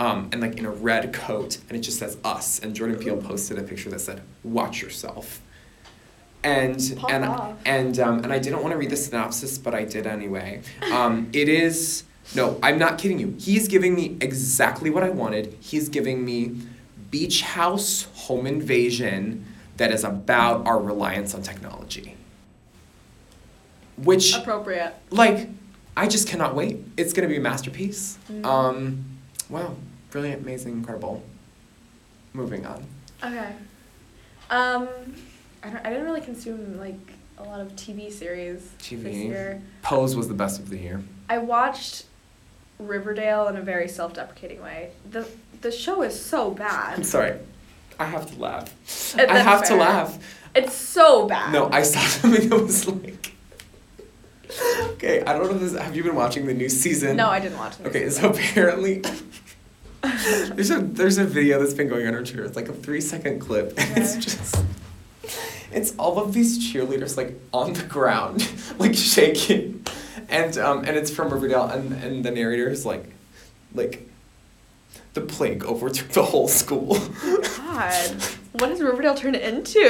[0.00, 2.58] um, and like in a red coat, and it just says us.
[2.58, 5.42] And Jordan Peele posted a picture that said "Watch yourself,"
[6.42, 7.58] and Pop and off.
[7.66, 10.62] and um, and I didn't want to read the synopsis, but I did anyway.
[10.90, 12.04] Um, it is
[12.34, 13.36] no, I'm not kidding you.
[13.38, 15.56] He's giving me exactly what I wanted.
[15.60, 16.56] He's giving me
[17.10, 19.44] beach house home invasion
[19.76, 22.16] that is about our reliance on technology.
[23.98, 24.94] Which Appropriate.
[25.10, 25.50] like
[25.94, 26.78] I just cannot wait.
[26.96, 28.16] It's gonna be a masterpiece.
[28.32, 28.46] Mhm.
[28.46, 29.04] Um,
[29.50, 29.74] wow,
[30.10, 31.22] brilliant, amazing, incredible.
[32.32, 32.84] Moving on.
[33.24, 33.52] Okay.
[34.50, 34.88] Um,
[35.62, 35.86] I don't.
[35.86, 36.94] I didn't really consume like
[37.38, 39.62] a lot of TV series this year.
[39.82, 41.02] Pose was the best of the year.
[41.28, 42.04] I watched
[42.78, 44.90] Riverdale in a very self-deprecating way.
[45.10, 45.26] the
[45.60, 46.94] The show is so bad.
[46.98, 47.38] I'm sorry.
[47.98, 49.16] I have to laugh.
[49.18, 50.18] Uh, I have to laugh.
[50.54, 51.52] It's so bad.
[51.52, 53.34] No, I saw something that was like.
[54.94, 55.80] Okay, I don't know if this.
[55.80, 57.16] Have you been watching the new season?
[57.16, 57.86] No, I didn't watch it.
[57.86, 59.02] Okay, so apparently.
[60.54, 62.44] there's a there's a video that's been going on on Twitter.
[62.44, 64.56] It's like a three second clip, and it's just.
[65.72, 68.48] It's all of these cheerleaders like on the ground,
[68.78, 69.84] like shaking,
[70.28, 73.10] and um and it's from Riverdale, and and the narrator is like,
[73.74, 74.06] like.
[75.12, 76.96] The plague overtook the whole school.
[77.56, 78.10] God,
[78.52, 79.80] what has Riverdale turned into?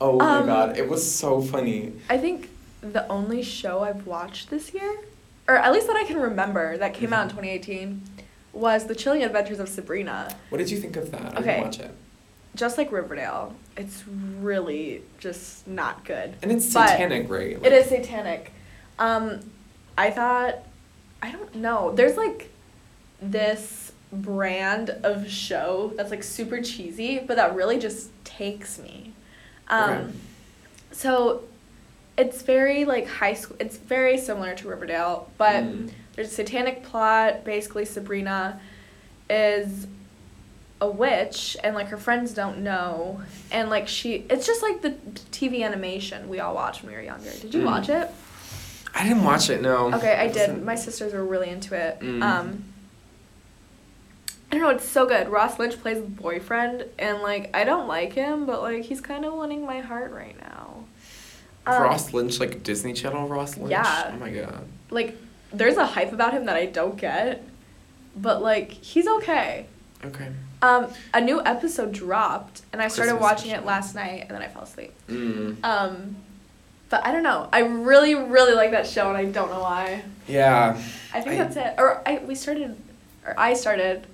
[0.00, 1.92] oh my Um, god, it was so funny.
[2.08, 2.48] I think
[2.80, 5.00] the only show I've watched this year,
[5.48, 7.40] or at least that I can remember, that came out in Mhm.
[7.42, 8.02] 2018,
[8.52, 10.34] was The Chilling Adventures of Sabrina.
[10.50, 11.20] What did you think of that?
[11.22, 11.42] I Okay.
[11.54, 11.90] didn't watch it.
[12.54, 16.34] Just like Riverdale, it's really just not good.
[16.42, 17.58] And it's But satanic, right?
[17.62, 18.52] It is satanic.
[18.98, 19.40] Um,
[19.96, 20.58] I thought,
[21.22, 21.92] I don't know.
[21.94, 22.50] There's like
[23.22, 29.12] this brand of show that's like super cheesy, but that really just takes me.
[29.68, 30.04] Um, Okay.
[30.90, 31.44] So
[32.18, 33.56] it's very like high school.
[33.58, 35.90] It's very similar to Riverdale, but Mm.
[36.14, 37.44] There's a satanic plot.
[37.44, 38.60] Basically, Sabrina
[39.30, 39.86] is
[40.80, 43.20] a witch, and like her friends don't know,
[43.50, 44.24] and like she.
[44.28, 44.90] It's just like the
[45.30, 47.30] TV animation we all watched when we were younger.
[47.40, 47.66] Did you Mm.
[47.66, 48.08] watch it?
[48.94, 49.62] I didn't watch it.
[49.62, 49.92] No.
[49.94, 50.62] Okay, I did.
[50.62, 52.00] My sisters were really into it.
[52.00, 52.22] Mm.
[52.22, 52.64] Um,
[54.50, 54.68] I don't know.
[54.70, 55.30] It's so good.
[55.30, 59.24] Ross Lynch plays the boyfriend, and like I don't like him, but like he's kind
[59.24, 60.84] of winning my heart right now.
[61.64, 63.70] Um, Ross Lynch, like Disney Channel Ross Lynch.
[63.70, 64.10] Yeah.
[64.14, 64.64] Oh my god.
[64.90, 65.16] Like,
[65.52, 67.42] there's a hype about him that I don't get,
[68.16, 69.66] but like he's okay.
[70.04, 70.28] Okay.
[70.62, 74.42] Um, a new episode dropped, and I started Christmas watching it last night, and then
[74.42, 74.92] I fell asleep.
[75.08, 75.62] Mm.
[75.64, 76.16] Um,
[76.88, 77.48] but I don't know.
[77.52, 80.02] I really, really like that show, and I don't know why.
[80.28, 80.80] Yeah.
[81.12, 81.74] I think I- that's it.
[81.78, 82.76] Or I we started,
[83.26, 84.06] or I started.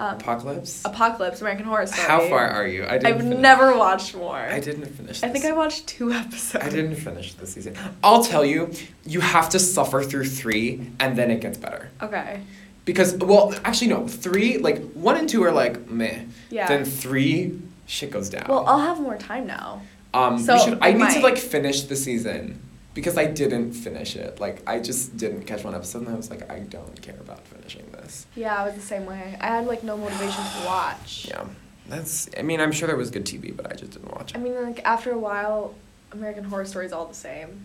[0.00, 0.84] Um, Apocalypse.
[0.84, 2.06] Apocalypse, American Horror Story.
[2.06, 2.84] How far are you?
[2.84, 2.94] I.
[2.96, 4.36] I've finish- never watched more.
[4.36, 5.22] I didn't finish.
[5.24, 5.44] I think.
[5.44, 6.64] I watched two episodes.
[6.64, 7.74] I didn't finish the season.
[8.04, 8.70] I'll tell you,
[9.04, 11.90] you have to suffer through three, and then it gets better.
[12.00, 12.40] Okay.
[12.84, 16.20] Because well, actually no, three like one and two are like meh.
[16.50, 16.68] Yeah.
[16.68, 18.46] Then three, shit goes down.
[18.48, 19.82] Well, I'll have more time now.
[20.14, 22.60] Um, So, should, I I need to like finish the season
[22.94, 24.40] because I didn't finish it.
[24.40, 27.40] Like I just didn't catch one episode, and I was like, I don't care about
[27.48, 27.97] finishing this.
[28.34, 29.36] Yeah, I was the same way.
[29.40, 31.26] I had like no motivation to watch.
[31.28, 31.44] Yeah,
[31.88, 32.28] that's.
[32.38, 34.36] I mean, I'm sure there was good TV, but I just didn't watch it.
[34.36, 35.74] I mean, like after a while,
[36.12, 37.64] American Horror Story is all the same.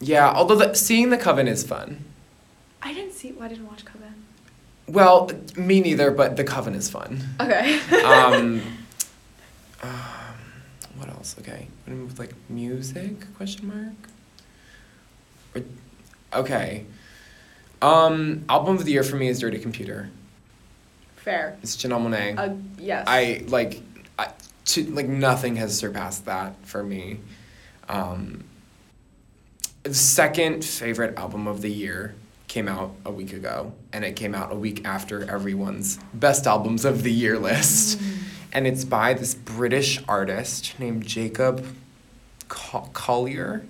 [0.00, 2.04] Yeah, although the, seeing the Coven is fun.
[2.82, 3.32] I didn't see.
[3.32, 4.14] Well, I didn't watch Coven.
[4.86, 7.22] Well, me neither, but the Coven is fun.
[7.40, 7.78] Okay.
[8.04, 8.62] Um,
[9.82, 9.90] um,
[10.96, 11.36] what else?
[11.40, 13.34] Okay, with like music?
[13.36, 14.08] Question mark.
[15.54, 16.84] Or- Okay.
[17.80, 20.10] Um, album of the year for me is Dirty Computer.
[21.16, 21.58] Fair.
[21.62, 22.38] It's Janelle Monae.
[22.38, 23.04] Uh, yes.
[23.06, 23.82] I like,
[24.18, 24.30] I,
[24.66, 27.20] to, like nothing has surpassed that for me.
[27.88, 28.44] Um,
[29.90, 32.14] second favorite album of the year
[32.48, 36.84] came out a week ago, and it came out a week after everyone's best albums
[36.84, 38.00] of the year list,
[38.52, 41.64] and it's by this British artist named Jacob
[42.48, 43.64] Collier,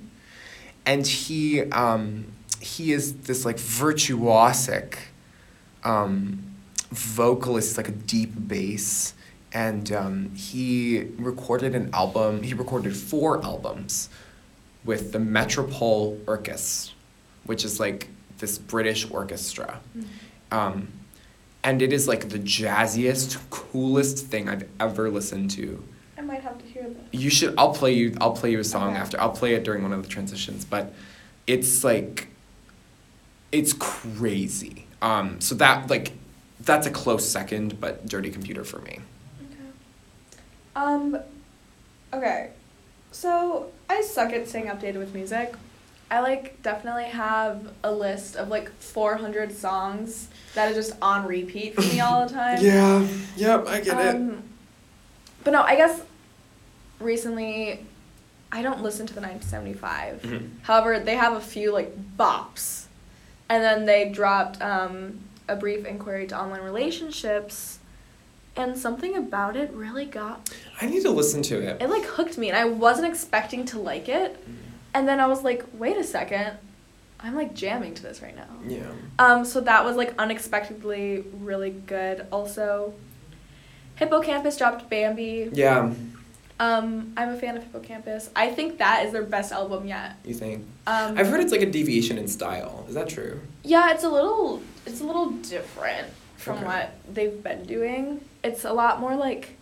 [0.86, 2.26] and he um,
[2.60, 4.96] he is this like virtuosic
[5.84, 6.42] um,
[6.90, 9.14] vocalist, like a deep bass,
[9.52, 12.42] and um, he recorded an album.
[12.42, 14.08] He recorded four albums
[14.84, 16.94] with the Metropole Orchestra,
[17.44, 18.08] which is like
[18.38, 19.80] this British orchestra.
[20.50, 20.88] Um,
[21.64, 25.82] and it is like the jazziest, coolest thing I've ever listened to.
[26.16, 26.96] I might have to hear this.
[27.12, 27.54] You should.
[27.58, 28.16] I'll play you.
[28.20, 28.98] I'll play you a song Okay.
[28.98, 29.20] after.
[29.20, 30.64] I'll play it during one of the transitions.
[30.64, 30.94] But
[31.46, 32.28] it's like,
[33.52, 34.86] it's crazy.
[35.02, 35.40] Um.
[35.40, 36.12] So that like,
[36.60, 39.00] that's a close second, but Dirty Computer for me.
[39.40, 39.70] Okay.
[40.76, 41.18] Um.
[42.12, 42.50] Okay.
[43.12, 45.54] So I suck at staying updated with music.
[46.10, 51.74] I like definitely have a list of like 400 songs that are just on repeat
[51.74, 52.58] for me all the time.
[52.62, 53.06] Yeah.
[53.36, 53.66] Yep.
[53.68, 54.16] I get it.
[54.16, 54.42] Um,
[55.44, 56.00] But no, I guess
[56.98, 57.84] recently
[58.50, 60.22] I don't listen to the 975.
[60.22, 60.48] Mhm.
[60.62, 62.84] However, they have a few like bops.
[63.48, 67.78] And then they dropped um, a brief inquiry to online relationships
[68.56, 70.50] and something about it really got
[70.80, 71.80] I need to listen to it.
[71.80, 74.44] it like hooked me and I wasn't expecting to like it.
[74.94, 76.56] And then I was like, wait a second.
[77.20, 78.48] I'm like jamming to this right now.
[78.66, 78.90] Yeah.
[79.18, 82.26] Um, so that was like unexpectedly really good.
[82.30, 82.94] Also,
[83.96, 85.50] Hippo Campus dropped Bambi.
[85.52, 85.92] Yeah.
[86.60, 88.30] Um, I'm a fan of Hippo Campus.
[88.34, 90.16] I think that is their best album yet.
[90.24, 90.64] You think?
[90.86, 92.84] Um, I've heard it's like a deviation in style.
[92.88, 93.40] Is that true?
[93.62, 96.66] Yeah, it's a little it's a little different from Okay.
[96.66, 98.20] what they've been doing.
[98.42, 99.56] It's a lot more like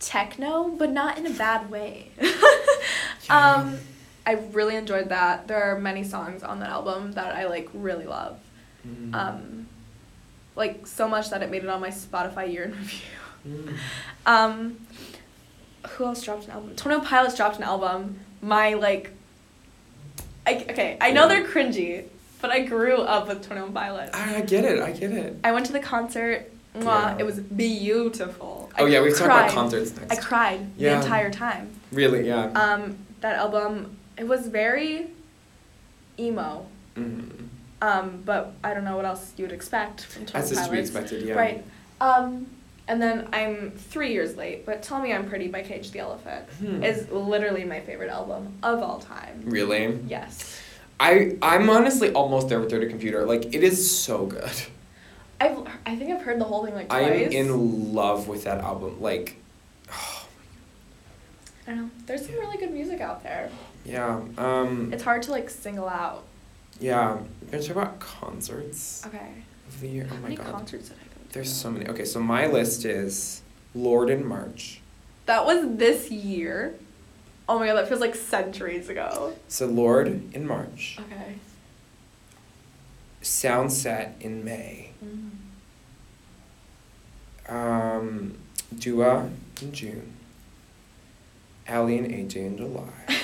[0.00, 2.10] techno, but not in a bad way.
[3.28, 3.54] Yeah.
[3.54, 3.78] Um,
[4.24, 5.48] I really enjoyed that.
[5.48, 8.38] There are many songs on that album that I like really love.
[8.86, 9.12] Mm.
[9.14, 9.66] Um,
[10.54, 13.00] like so much that it made it on my Spotify year in review.
[13.48, 13.76] Mm.
[14.26, 14.85] Um,
[15.90, 16.76] who else dropped an album?
[16.76, 18.18] Twenty One Pilots dropped an album.
[18.42, 19.10] My like,
[20.46, 22.04] I, okay, I know they're cringy,
[22.40, 24.16] but I grew up with Twenty One Pilots.
[24.16, 24.80] I, I get it.
[24.80, 25.36] I get it.
[25.44, 26.50] I went to the concert.
[26.74, 27.16] Mwah, Yeah.
[27.20, 28.70] It was beautiful.
[28.78, 30.12] Oh I yeah, we talk about concerts next.
[30.12, 30.96] I cried Yeah.
[30.98, 31.70] the entire time.
[31.90, 32.26] Really?
[32.26, 32.46] Yeah.
[32.50, 35.06] Um, that album, it was very
[36.18, 36.66] emo.
[36.96, 37.48] Mhm.
[37.80, 40.70] Um, but I don't know what else you would expect from Tony That's just to
[40.70, 40.90] be Pilots.
[40.90, 41.22] expected.
[41.26, 41.34] Yeah.
[41.34, 41.64] Right.
[42.00, 42.46] Um,
[42.88, 46.48] and then I'm three years late, but Tell Me I'm Pretty by Cage the Elephant
[46.58, 46.82] Hmm.
[46.82, 49.42] is literally my favorite album of all time.
[49.44, 49.98] Really?
[50.06, 50.60] Yes.
[50.98, 53.26] I I'm honestly almost there with Dirty Computer.
[53.26, 54.50] Like it is so good.
[55.38, 58.60] I've, I think I've heard the whole thing like I am in love with that
[58.60, 59.02] album.
[59.02, 59.36] Like,
[59.90, 59.92] I
[61.66, 61.90] don't know.
[62.06, 63.50] There's some really good music out there.
[63.84, 64.20] yeah.
[64.38, 64.90] Um.
[64.92, 66.24] It's hard to like single out.
[66.80, 67.18] Yeah.
[67.42, 69.32] We're gonna talk about concerts Okay.
[69.68, 70.06] of the year.
[70.10, 70.46] Oh my many god.
[70.46, 71.05] concerts did I?
[71.36, 71.86] There's so many.
[71.86, 73.42] Okay, so my list is
[73.74, 74.80] Lorde in March.
[75.26, 76.76] That was this year.
[77.46, 79.34] Oh my god, that feels like centuries ago.
[79.46, 80.98] So Lorde in March.
[80.98, 81.34] Okay.
[83.20, 84.92] Soundset in May.
[85.04, 85.30] Mm.
[87.54, 88.38] Um,
[88.74, 89.28] Dua
[89.60, 90.14] in June.
[91.68, 92.88] Aly and AJ in July.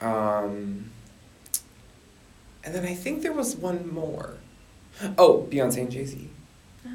[0.00, 0.90] Um,
[2.62, 4.37] and then I think there was one more.
[5.16, 6.28] Oh, Beyonce and Jay Z.
[6.86, 6.90] Oh.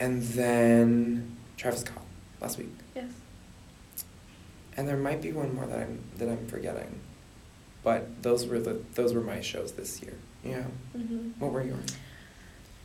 [0.00, 2.02] And then Travis Scott
[2.40, 2.72] last week.
[2.94, 3.10] Yes.
[4.76, 7.00] And there might be one more that I'm that I'm forgetting.
[7.84, 10.14] But those were the those were my shows this year.
[10.44, 10.62] Yeah.
[10.92, 11.86] hmm What were yours?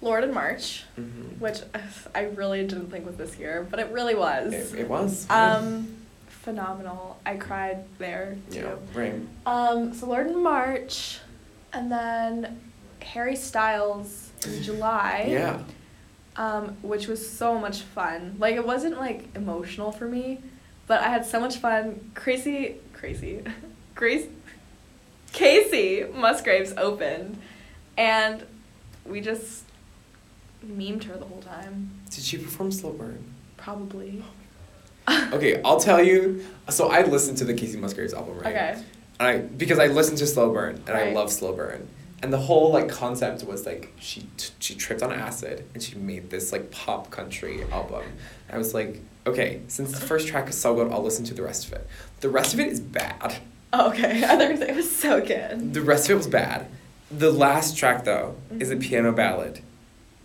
[0.01, 1.39] Lorde in March, Mm-hmm.
[1.39, 1.79] which uh,
[2.13, 4.53] I really didn't think was this year, but it really was.
[4.53, 5.27] It, it was.
[5.29, 5.97] Um,
[6.27, 7.19] phenomenal.
[7.25, 8.59] I cried there too.
[8.59, 8.75] yeah.
[8.93, 9.15] Right.
[9.45, 11.19] Um, so Lorde in March,
[11.73, 12.59] and then
[13.13, 15.27] Harry Styles in July.
[15.29, 15.63] Yeah.
[16.35, 18.35] Um, which was so much fun.
[18.37, 20.39] Like it wasn't like emotional for me,
[20.85, 22.11] but I had so much fun.
[22.13, 23.43] Crazy, crazy,
[23.95, 24.27] Grace,
[25.33, 27.39] Kacey Musgraves opened,
[27.97, 28.45] and
[29.03, 29.63] we just
[30.63, 31.89] memed her the whole time.
[32.11, 33.23] Did she perform Slow Burn?
[33.57, 34.23] Probably.
[35.31, 36.45] Okay, I'll tell you.
[36.69, 38.47] So I listened to the Kacey Musgraves album, right?
[38.47, 38.81] Okay.
[39.19, 41.87] And I because I listened to Slow Burn and I love Slow Burn.
[42.23, 45.95] And the whole like concept was like she t- she tripped on acid and she
[45.95, 48.03] made this like pop country album.
[48.51, 51.43] I was like, okay, since the first track is so good, I'll listen to the
[51.43, 51.87] rest of it.
[52.21, 53.37] The rest of it is bad.
[53.71, 54.23] Oh, okay.
[54.23, 55.73] I thought you were saying it was so good.
[55.73, 56.67] The rest of it was bad.
[57.11, 58.81] The last track though is a Mhm.
[58.81, 59.61] piano ballad,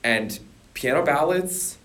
[0.02, 0.38] and
[0.74, 1.76] piano ballads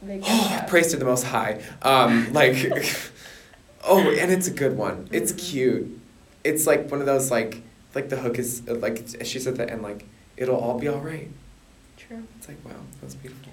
[0.00, 1.60] Oh, praise to the Most High.
[1.82, 2.54] Um, like,
[3.84, 5.08] oh, and it's a good one.
[5.10, 5.38] It's Mhm.
[5.38, 6.00] cute.
[6.44, 7.62] It's like one of those like,
[7.94, 10.04] like the hook is uh, like she said that and like
[10.36, 11.28] it'll all be all right.
[11.96, 12.22] True.
[12.38, 13.52] It's like wow, that's beautiful.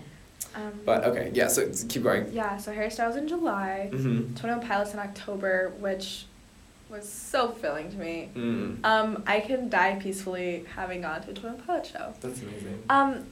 [0.55, 1.47] Um, But okay, yeah.
[1.47, 2.31] So keep going.
[2.31, 4.47] yeah, so Harry Styles in July, Mm-hmm.
[4.47, 6.25] One Pilots in October, which
[6.89, 8.29] was so filling to me.
[8.35, 8.85] Mm.
[8.85, 12.13] Um, I can die peacefully having gone to a One Pilot show.
[12.21, 12.83] That's amazing.
[12.89, 13.25] Um,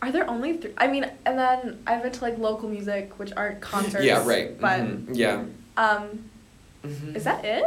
[0.00, 0.72] are there only three?
[0.78, 4.04] I mean, and then I've been to like local music, which aren't concerts.
[4.04, 4.26] yeah.
[4.26, 4.58] Right.
[4.60, 5.44] But mhm, Yeah.
[5.76, 6.24] um,
[6.84, 7.14] Mhm.
[7.14, 7.64] is that it?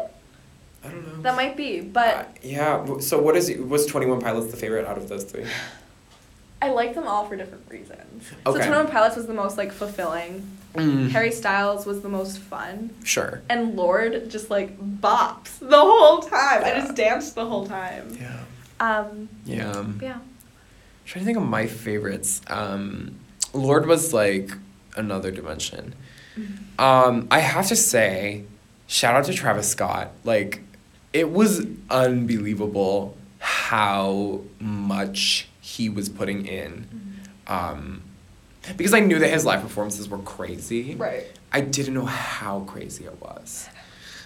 [0.85, 1.21] I don't know.
[1.23, 2.99] That might be, but Uh, yeah.
[2.99, 5.45] So what is was Twenty One Pilots the favorite out of those three?
[6.61, 8.27] I like them all for different reasons.
[8.45, 10.45] So Twenty One Pilots was the most like fulfilling.
[10.75, 11.09] Mm.
[11.11, 12.89] Harry Styles was the most fun.
[13.03, 13.41] Sure.
[13.49, 16.63] And Lorde just like bops the whole time.
[16.65, 18.17] I just danced the whole time.
[18.19, 18.39] Yeah.
[18.79, 19.85] Um, Yeah.
[20.01, 20.17] yeah.
[21.05, 22.41] trying to think of my favorites.
[22.47, 23.15] Um,
[23.53, 24.51] Lorde was like
[24.97, 25.93] another dimension.
[26.77, 28.43] Um, I have to say,
[28.87, 30.11] shout out to Travis Scott.
[30.25, 30.59] Like,
[31.15, 36.87] it was unbelievable how much he was putting in.
[37.47, 38.01] Um,
[38.77, 40.95] because I knew that his live performances were crazy.
[40.95, 41.25] Right.
[41.51, 43.69] I didn't know how crazy it was.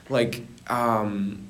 [0.09, 1.45] Like, um,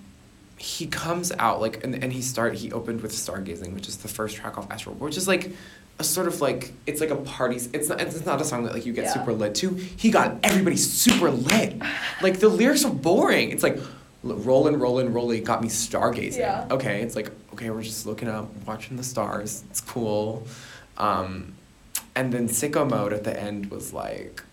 [0.57, 4.10] he comes out like and, and he start he opened with Stargazing, which is the
[4.10, 5.52] first track off Astral, which is like
[5.99, 8.74] a sort of like it's like a party it's not it's not a song that
[8.74, 9.14] like you get Yeah.
[9.14, 9.70] super lit to.
[9.76, 11.76] He got everybody super lit.
[12.22, 13.52] Like the lyrics are boring.
[13.52, 13.78] It's like
[14.24, 16.40] rollin', rollin', rollin', got me stargazing.
[16.40, 16.68] Yeah.
[16.72, 19.64] Okay, it's like okay, we're just looking up, watching the stars.
[19.70, 20.48] It's cool.
[20.98, 21.54] Um,
[22.16, 24.44] and then sicko mode at the end was like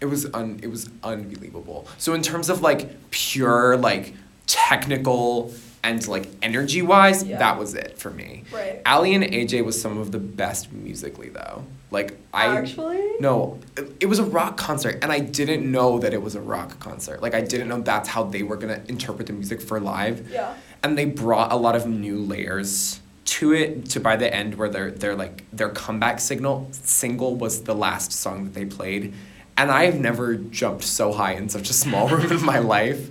[0.00, 1.86] it was un it was unbelievable.
[1.98, 4.14] So in terms of like pure like
[4.46, 5.52] technical
[5.82, 7.38] and like energy wise, Yeah.
[7.38, 8.44] that was it for me.
[8.52, 8.80] Right.
[8.86, 11.64] Aly and AJ was some of the best musically though.
[11.90, 13.02] Like I Actually?
[13.20, 16.40] no, it, it was a rock concert and I didn't know that it was a
[16.40, 17.22] rock concert.
[17.22, 20.28] Like I didn't know that's how they were gonna interpret the music for live.
[20.30, 20.54] Yeah.
[20.82, 24.68] And they brought a lot of new layers to it to by the end where
[24.68, 29.14] their their like their comeback signal single was the last song that they played.
[29.56, 33.10] And I have never jumped so high in such a small room in my life.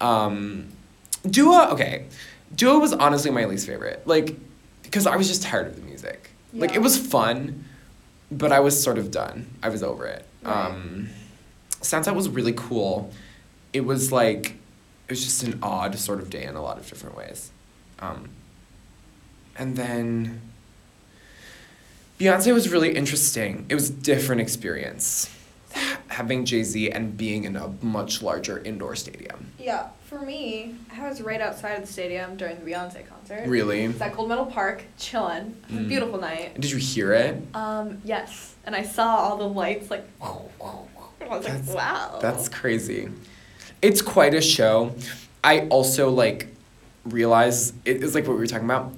[0.00, 0.68] Um,
[1.28, 2.06] Dua, okay.
[2.54, 4.06] Dua was honestly my least favorite.
[4.06, 4.36] Like,
[4.82, 6.30] because I was just tired of the music.
[6.52, 7.64] Like, it was fun,
[8.30, 9.46] but I was sort of done.
[9.62, 10.26] I was over it.
[10.42, 10.66] Right.
[10.66, 11.08] Um,
[11.80, 13.10] Soundset was really cool.
[13.72, 14.56] It was like,
[15.08, 17.50] it was just an odd sort of day in a lot of different ways.
[18.00, 18.28] Um,
[19.56, 20.40] and then
[22.18, 23.66] Beyonce was really interesting.
[23.68, 25.30] It was a different experience.
[26.12, 29.46] Ha- Having Jay Z and being in a much larger indoor stadium.
[29.58, 33.46] Yeah, for me, I was right outside of the stadium during the Beyonce concert.
[33.46, 33.82] Really?
[33.84, 35.56] It's at Gold Medal Park, chilling.
[35.68, 35.88] It was a Mm.
[35.88, 36.60] beautiful night.
[36.60, 37.42] Did you hear it?
[37.54, 40.06] Um, yes, and I saw all the lights like.
[40.22, 42.18] I was That's- like, wow.
[42.20, 43.08] That's crazy.
[43.80, 44.94] It's quite a show.
[45.42, 46.48] I also like
[47.04, 48.92] realize it is like what we were talking about.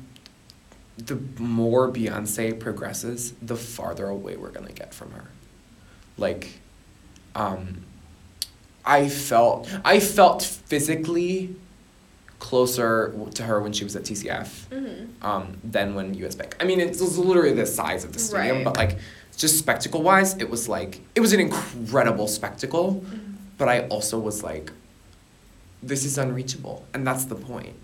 [0.99, 5.25] The more Beyonce progresses, the farther away we're gonna get from her.
[6.19, 6.61] Like,
[7.35, 7.83] um,
[8.85, 11.55] I felt I felt physically
[12.39, 15.25] closer to her when she was at TCF Mm-hmm.
[15.27, 16.57] um, than when US Bank.
[16.61, 18.65] I mean, it was literally the size of the stadium, Right.
[18.65, 18.99] but like
[19.37, 22.97] just spectacle wise, it was like it was an incredible spectacle.
[23.05, 23.31] Mm-hmm.
[23.57, 24.73] But I also was like,
[25.83, 27.75] this is unreachable, and that's the point.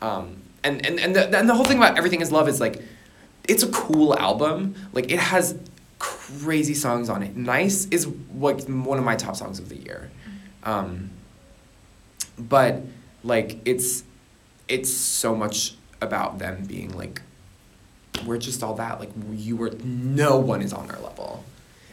[0.00, 2.80] Um, and and and the, and the whole thing about everything is love is like,
[3.48, 4.74] it's a cool album.
[4.92, 5.58] Like it has
[6.42, 7.36] crazy songs on it.
[7.36, 10.10] Nice is like one of my top songs of the year.
[10.64, 11.10] Um,
[12.38, 12.82] but
[13.24, 14.04] like it's
[14.68, 17.22] it's so much about them being like
[18.24, 21.44] we're just all that like you were no one is on our level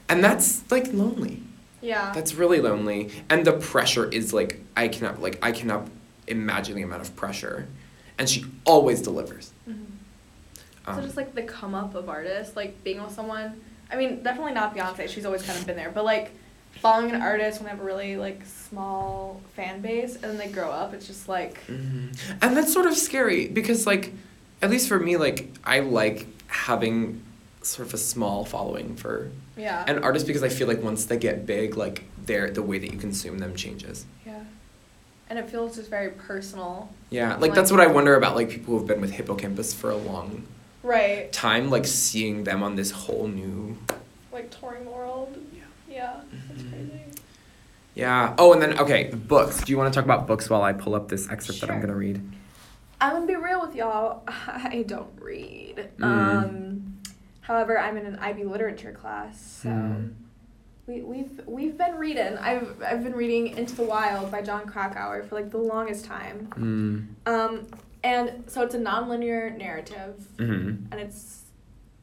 [0.10, 1.41] and that's like lonely
[1.82, 2.12] Yeah.
[2.14, 5.88] that's really lonely and the pressure is like i cannot like i cannot
[6.28, 7.68] imagine the amount of pressure
[8.20, 9.86] and she always delivers Mhm.
[10.86, 13.60] um, so just like the come up of artists, like being with someone.
[13.91, 15.07] I mean, definitely not Beyonce.
[15.10, 16.32] She's always kind of been there, but like
[16.82, 20.48] following an artist when they have a really like small fan base and then they
[20.48, 22.18] grow up, it's just like Mhm.
[22.41, 24.14] And that's sort of scary because, like,
[24.62, 27.22] at least for me, like, I like having
[27.62, 29.84] sort of a small following for yeah.
[29.88, 32.91] an artist because I feel like once they get big, like, their the way that
[32.91, 34.06] you consume them changes.
[34.26, 34.44] yeah.
[35.30, 36.94] And it feels just very personal.
[37.10, 39.74] Yeah, like, Like- that's what I wonder about, like, people who've been with Hippo Campus
[39.74, 40.44] for a long
[40.86, 41.32] Right.
[41.32, 43.78] time, like, seeing them on this whole new.
[44.32, 45.36] Like touring world.
[45.53, 45.64] Yeah.
[45.90, 46.22] Yeah.
[46.53, 46.70] It's Mhm.
[46.72, 47.02] crazy.
[47.95, 48.36] Yeah.
[48.38, 49.64] Oh, and then, okay, books.
[49.64, 51.78] Do you want to talk about books while I pull up this excerpt that I'm
[51.78, 52.22] going to read?
[53.02, 54.24] I'm gonna be real with y'all.
[54.28, 55.90] I don't read.
[55.99, 56.03] Mm.
[56.03, 56.98] Um,
[57.41, 60.14] however, I'm in an IB literature class, so Mm.
[60.88, 62.38] we, we've we've been reading.
[62.38, 66.48] I've I've been reading Into the Wild by Jon Krakauer for like the longest time.
[67.28, 67.30] Mm.
[67.30, 67.68] Um,
[68.06, 71.41] and so it's a nonlinear narrative, hmm and it's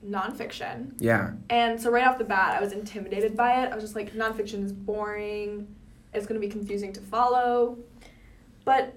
[0.04, 0.92] nonfiction.
[0.98, 1.30] Yeah.
[1.48, 3.70] And so right off the bat, I was intimidated by it.
[3.70, 5.72] I was just like, nonfiction is boring.
[6.12, 7.78] It's gonna be confusing to follow.
[8.64, 8.94] But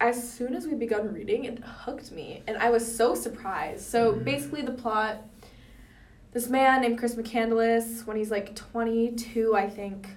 [0.00, 3.84] as soon as we begun reading, it hooked me, and I was so surprised.
[3.84, 4.24] So Mhm.
[4.24, 5.14] basically, the plot:
[6.32, 10.08] this man named Chris McCandless, when he's like 22, I think.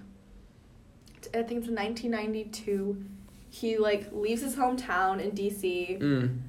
[1.33, 2.97] I think it's 1992.
[3.51, 6.39] He like leaves his hometown in DC Mm.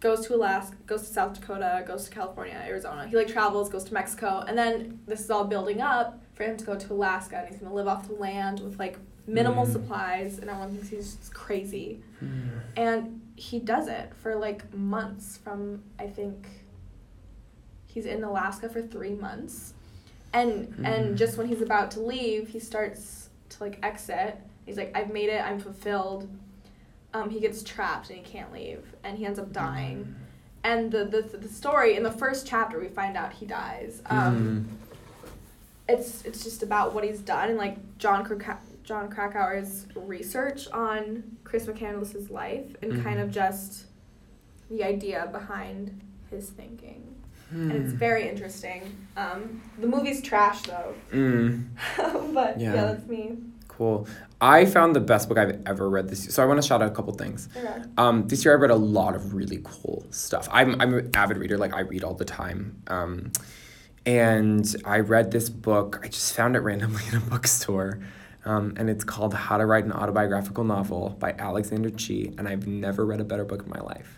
[0.00, 3.06] goes to Alaska, goes to South Dakota, goes to California, Arizona.
[3.08, 6.56] He like travels, goes to Mexico, and then this is all building up for him
[6.56, 8.96] to go to Alaska, and he's gonna live off the land with like
[9.26, 9.72] minimal Mm.
[9.72, 12.00] supplies, and everyone thinks he's just crazy.
[12.24, 12.50] Mm.
[12.76, 15.38] And he does it for like months.
[15.38, 16.46] From I think
[17.86, 19.74] he's in Alaska for three months,
[20.32, 24.38] and and just when he's about to leave, he starts to like exit.
[24.66, 25.42] He's like, "I've made it.
[25.42, 26.28] I'm fulfilled."
[27.14, 30.14] Um, he gets trapped and he can't leave, and he ends up dying.
[30.64, 34.02] And the the the story in the first chapter, we find out he dies.
[34.06, 34.68] Um,
[35.88, 38.24] it's it's just about what he's done and like Jon
[38.84, 43.86] Jon Krakauer's research on Chris McCandless's life and kind of just
[44.70, 46.00] the idea behind
[46.30, 47.14] his thinking.
[47.50, 48.94] And it's very interesting.
[49.16, 51.64] Um, the movie's trash though, Mm.
[52.34, 52.74] but yeah.
[52.74, 52.84] Yeah.
[52.86, 53.38] that's me.
[53.68, 54.06] Cool.
[54.40, 56.32] I found the best book I've ever read this year.
[56.32, 57.48] So I want to shout out a couple things.
[57.56, 57.82] Okay.
[57.96, 60.48] Um, this year I read a lot of really cool stuff.
[60.50, 62.82] I'm I'm an avid reader, like I read all the time.
[62.88, 63.32] Um,
[64.04, 66.00] and I read this book.
[66.02, 68.00] I just found it randomly in a bookstore,
[68.44, 72.32] um, and it's called How to Write an Autobiographical Novel by Alexander Chee.
[72.38, 74.17] And I've never read a better book in my life.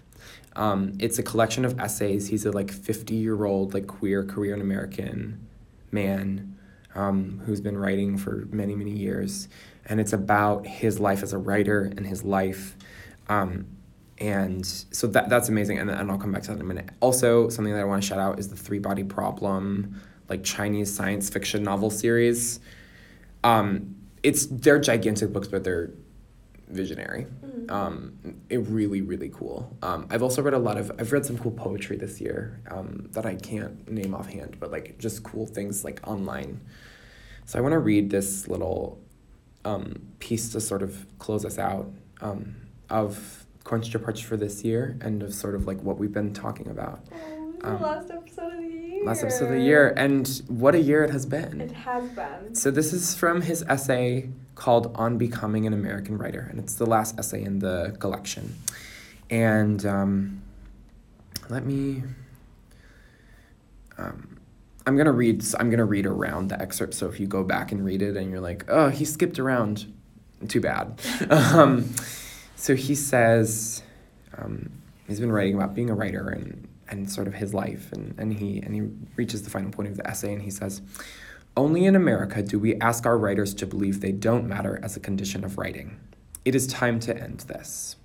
[0.57, 2.29] Um, it's a collection of essays.
[2.29, 5.47] He's a like fifty year old like queer Korean American
[5.93, 6.59] man
[6.95, 9.49] um, who's been writing for many many years,
[9.87, 12.77] and it's about his life as a writer and his life.
[13.29, 13.67] Um,
[14.19, 16.91] and so that that's amazing, and, and I'll come back to that in a minute.
[17.01, 20.95] Also, something that I want to shout out is the Three Body Problem, like Chinese
[20.95, 22.61] science fiction novel series.
[23.45, 25.91] Um, it's they're gigantic books, but they're
[26.69, 27.27] visionary.
[27.69, 28.19] Um,
[28.49, 29.77] it really really cool.
[29.83, 33.09] Um, I've also read a lot of I've read some cool poetry this year um,
[33.13, 36.61] that I can't name offhand, but like just cool things like online.
[37.45, 39.01] So I want to read this little
[39.65, 42.55] um, piece to sort of close us out um,
[42.89, 47.05] of Departure for this year and of sort of like what we've been talking about.
[47.13, 49.05] Oh, Um, the last episode of the year.
[49.05, 51.61] Last episode of the year, and what a year it has been.
[51.61, 52.55] It has been.
[52.55, 54.31] So this is from his essay
[54.61, 58.57] called "On Becoming an American Writer," and it's the last essay in the collection.
[59.31, 60.43] And um,
[61.49, 62.03] let me.
[63.97, 64.39] Um,
[64.87, 65.43] I'm gonna read.
[65.59, 66.93] I'm gonna read around the excerpt.
[66.93, 69.91] So if you go back and read it, and you're like, "Oh, he skipped around,"
[70.47, 71.01] too bad.
[71.31, 71.91] um,
[72.55, 73.83] so he says,
[74.37, 74.71] um,
[75.09, 78.35] he's been writing about being a writer and and sort of his life, and, and
[78.35, 78.83] he and he
[79.17, 80.83] reaches the final point of the essay, and he says.
[81.57, 85.01] Only in America do we ask our writers to believe they don't matter as a
[85.01, 85.99] condition of writing.
[86.45, 87.97] It is time to end this.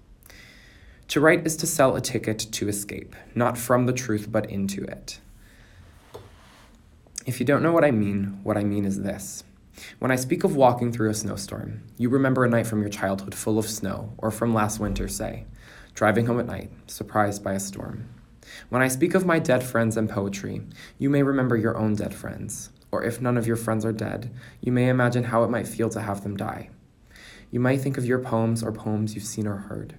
[1.10, 4.84] To write is to sell a ticket to escape, not from the truth, but into
[4.84, 5.20] it.
[7.26, 9.44] If you don't know what I mean, what I mean is this.
[10.00, 13.36] When I speak of walking through a snowstorm, you remember a night from your childhood
[13.36, 15.46] full of snow, or from last winter, say,
[15.94, 18.10] driving home at night, surprised by a storm.
[18.70, 20.62] When I speak of my dead friends and poetry,
[20.98, 24.34] you may remember your own dead friends, or if none of your friends are dead,
[24.62, 26.70] you may imagine how it might feel to have them die.
[27.52, 29.96] You might think of your poems or poems you've seen or heard.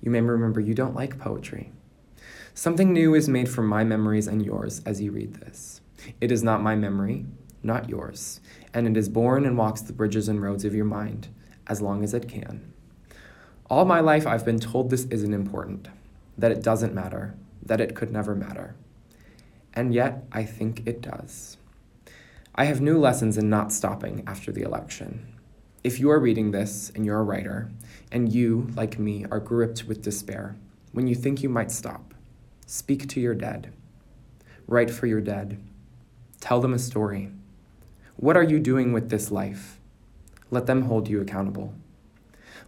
[0.00, 1.72] You may remember you don't like poetry.
[2.54, 5.80] Something new is made from my memories and yours as you read this.
[6.20, 7.26] It is not my memory,
[7.64, 8.40] not yours,
[8.72, 11.26] and it is born and walks the bridges and roads of your mind
[11.66, 12.72] as long as it can.
[13.68, 15.88] All my life, I've been told this isn't important,
[16.38, 17.34] that it doesn't matter,
[17.64, 18.76] that it could never matter.
[19.74, 21.57] And yet, I think it does.
[22.58, 25.32] I have new lessons in not stopping after the election.
[25.84, 27.70] If you are reading this and you're a writer,
[28.10, 30.56] and you, like me, are gripped with despair,
[30.90, 32.14] when you think you might stop,
[32.66, 33.72] speak to your dead.
[34.66, 35.60] Write for your dead.
[36.40, 37.30] Tell them a story.
[38.16, 39.78] What are you doing with this life?
[40.50, 41.74] Let them hold you accountable.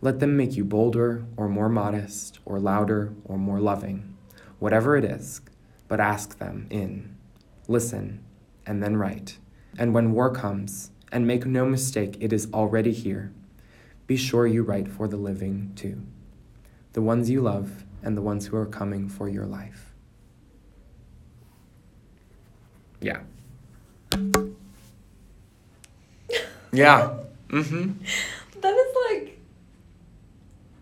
[0.01, 4.17] Let them make you bolder or more modest or louder or more loving,
[4.61, 5.41] whatever it is,
[5.89, 7.17] but ask them in.
[7.67, 8.23] Listen,
[8.65, 9.40] and then write.
[9.79, 13.33] And when war comes, and make no mistake, it is already here,
[14.07, 16.03] be sure you write for the living too.
[16.93, 19.93] The ones you love and the ones who are coming for your life.
[23.01, 23.21] Yeah.
[26.73, 27.15] Yeah.
[27.49, 27.93] Mm-hmm.
[28.61, 29.39] That is like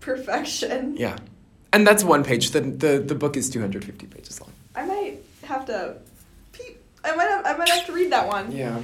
[0.00, 0.96] perfection.
[0.96, 1.16] Yeah.
[1.72, 2.50] And that's one page.
[2.50, 4.52] The, the the book is 250 pages long.
[4.74, 5.96] I might have to.
[7.08, 8.52] I might have I might have to read that one.
[8.52, 8.82] Yeah.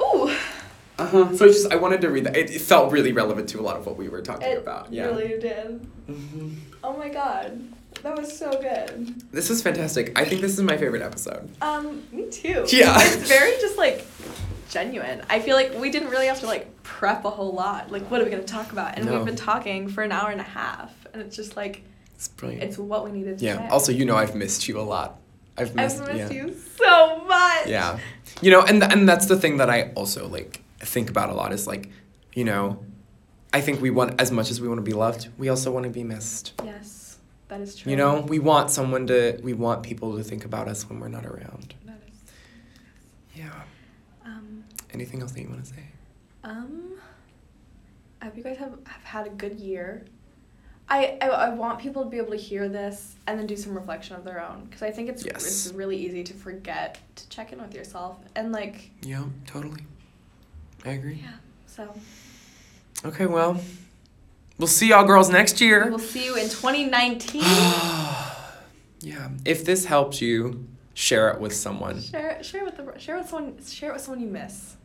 [0.00, 0.30] Ooh.
[0.98, 1.36] Uh-huh.
[1.36, 2.36] So I just I wanted to read that.
[2.36, 4.92] It, it felt really relevant to a lot of what we were talking It about.
[4.92, 5.06] Yeah.
[5.06, 5.86] really did.
[6.06, 7.60] hmm Oh my god.
[8.02, 9.20] That was so good.
[9.32, 10.18] This was fantastic.
[10.18, 11.48] I think this is my favorite episode.
[11.62, 12.64] Um, me too.
[12.72, 12.94] Yeah.
[12.98, 14.06] It's very just like
[14.70, 15.22] genuine.
[15.30, 17.90] I feel like we didn't really have to like prep a whole lot.
[17.92, 18.96] Like what are we gonna talk about?
[18.96, 19.16] And No.
[19.16, 20.92] we've been talking for an hour and a half.
[21.12, 21.82] And it's just like
[22.14, 22.62] It's brilliant.
[22.64, 23.58] it's what we needed to yeah.
[23.58, 23.68] say.
[23.68, 25.18] Also, you know I've missed you a lot.
[25.58, 26.42] I've missed, I've missed yeah.
[26.44, 27.66] you so much.
[27.66, 27.98] Yeah.
[28.40, 31.34] You know, and th- and that's the thing that I also like think about a
[31.34, 31.88] lot is like,
[32.34, 32.84] you know,
[33.52, 35.84] I think we want as much as we want to be loved, we also want
[35.84, 36.52] to be missed.
[36.64, 37.18] Yes.
[37.48, 37.90] That is true.
[37.90, 41.08] You know, we want someone to we want people to think about us when we're
[41.08, 41.74] not around.
[41.84, 42.18] That is
[43.34, 43.50] Yeah.
[44.24, 45.84] Um, anything else that you want to say?
[46.44, 46.92] Um,
[48.20, 50.04] I hope you guys have, have had a good year.
[50.88, 53.74] I, I, I want people to be able to hear this and then do some
[53.74, 55.44] reflection of their own because I think it's Yes.
[55.66, 59.82] it's really easy to forget to check in with yourself and like Yeah, totally.
[60.84, 61.20] I agree.
[61.24, 61.32] yeah.
[61.66, 61.92] So
[63.04, 63.60] Okay, well,
[64.58, 65.88] we'll see y'all girls next year.
[65.88, 67.42] we'll see you in 2019.
[69.00, 72.00] yeah, if this helps you, share it with someone.
[72.00, 74.76] share it- share with the share with someone share it with someone you miss,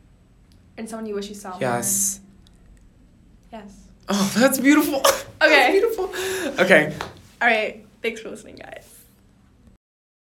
[0.78, 1.52] and someone you wish you saw.
[1.52, 1.60] more.
[1.62, 2.20] Yes.
[3.54, 3.72] Yes.
[4.10, 5.02] Oh, that's beautiful.
[5.42, 5.50] Okay.
[5.50, 6.64] That's beautiful.
[6.64, 6.96] Okay.
[7.42, 7.84] All right.
[8.04, 9.01] Thanks for listening, guys.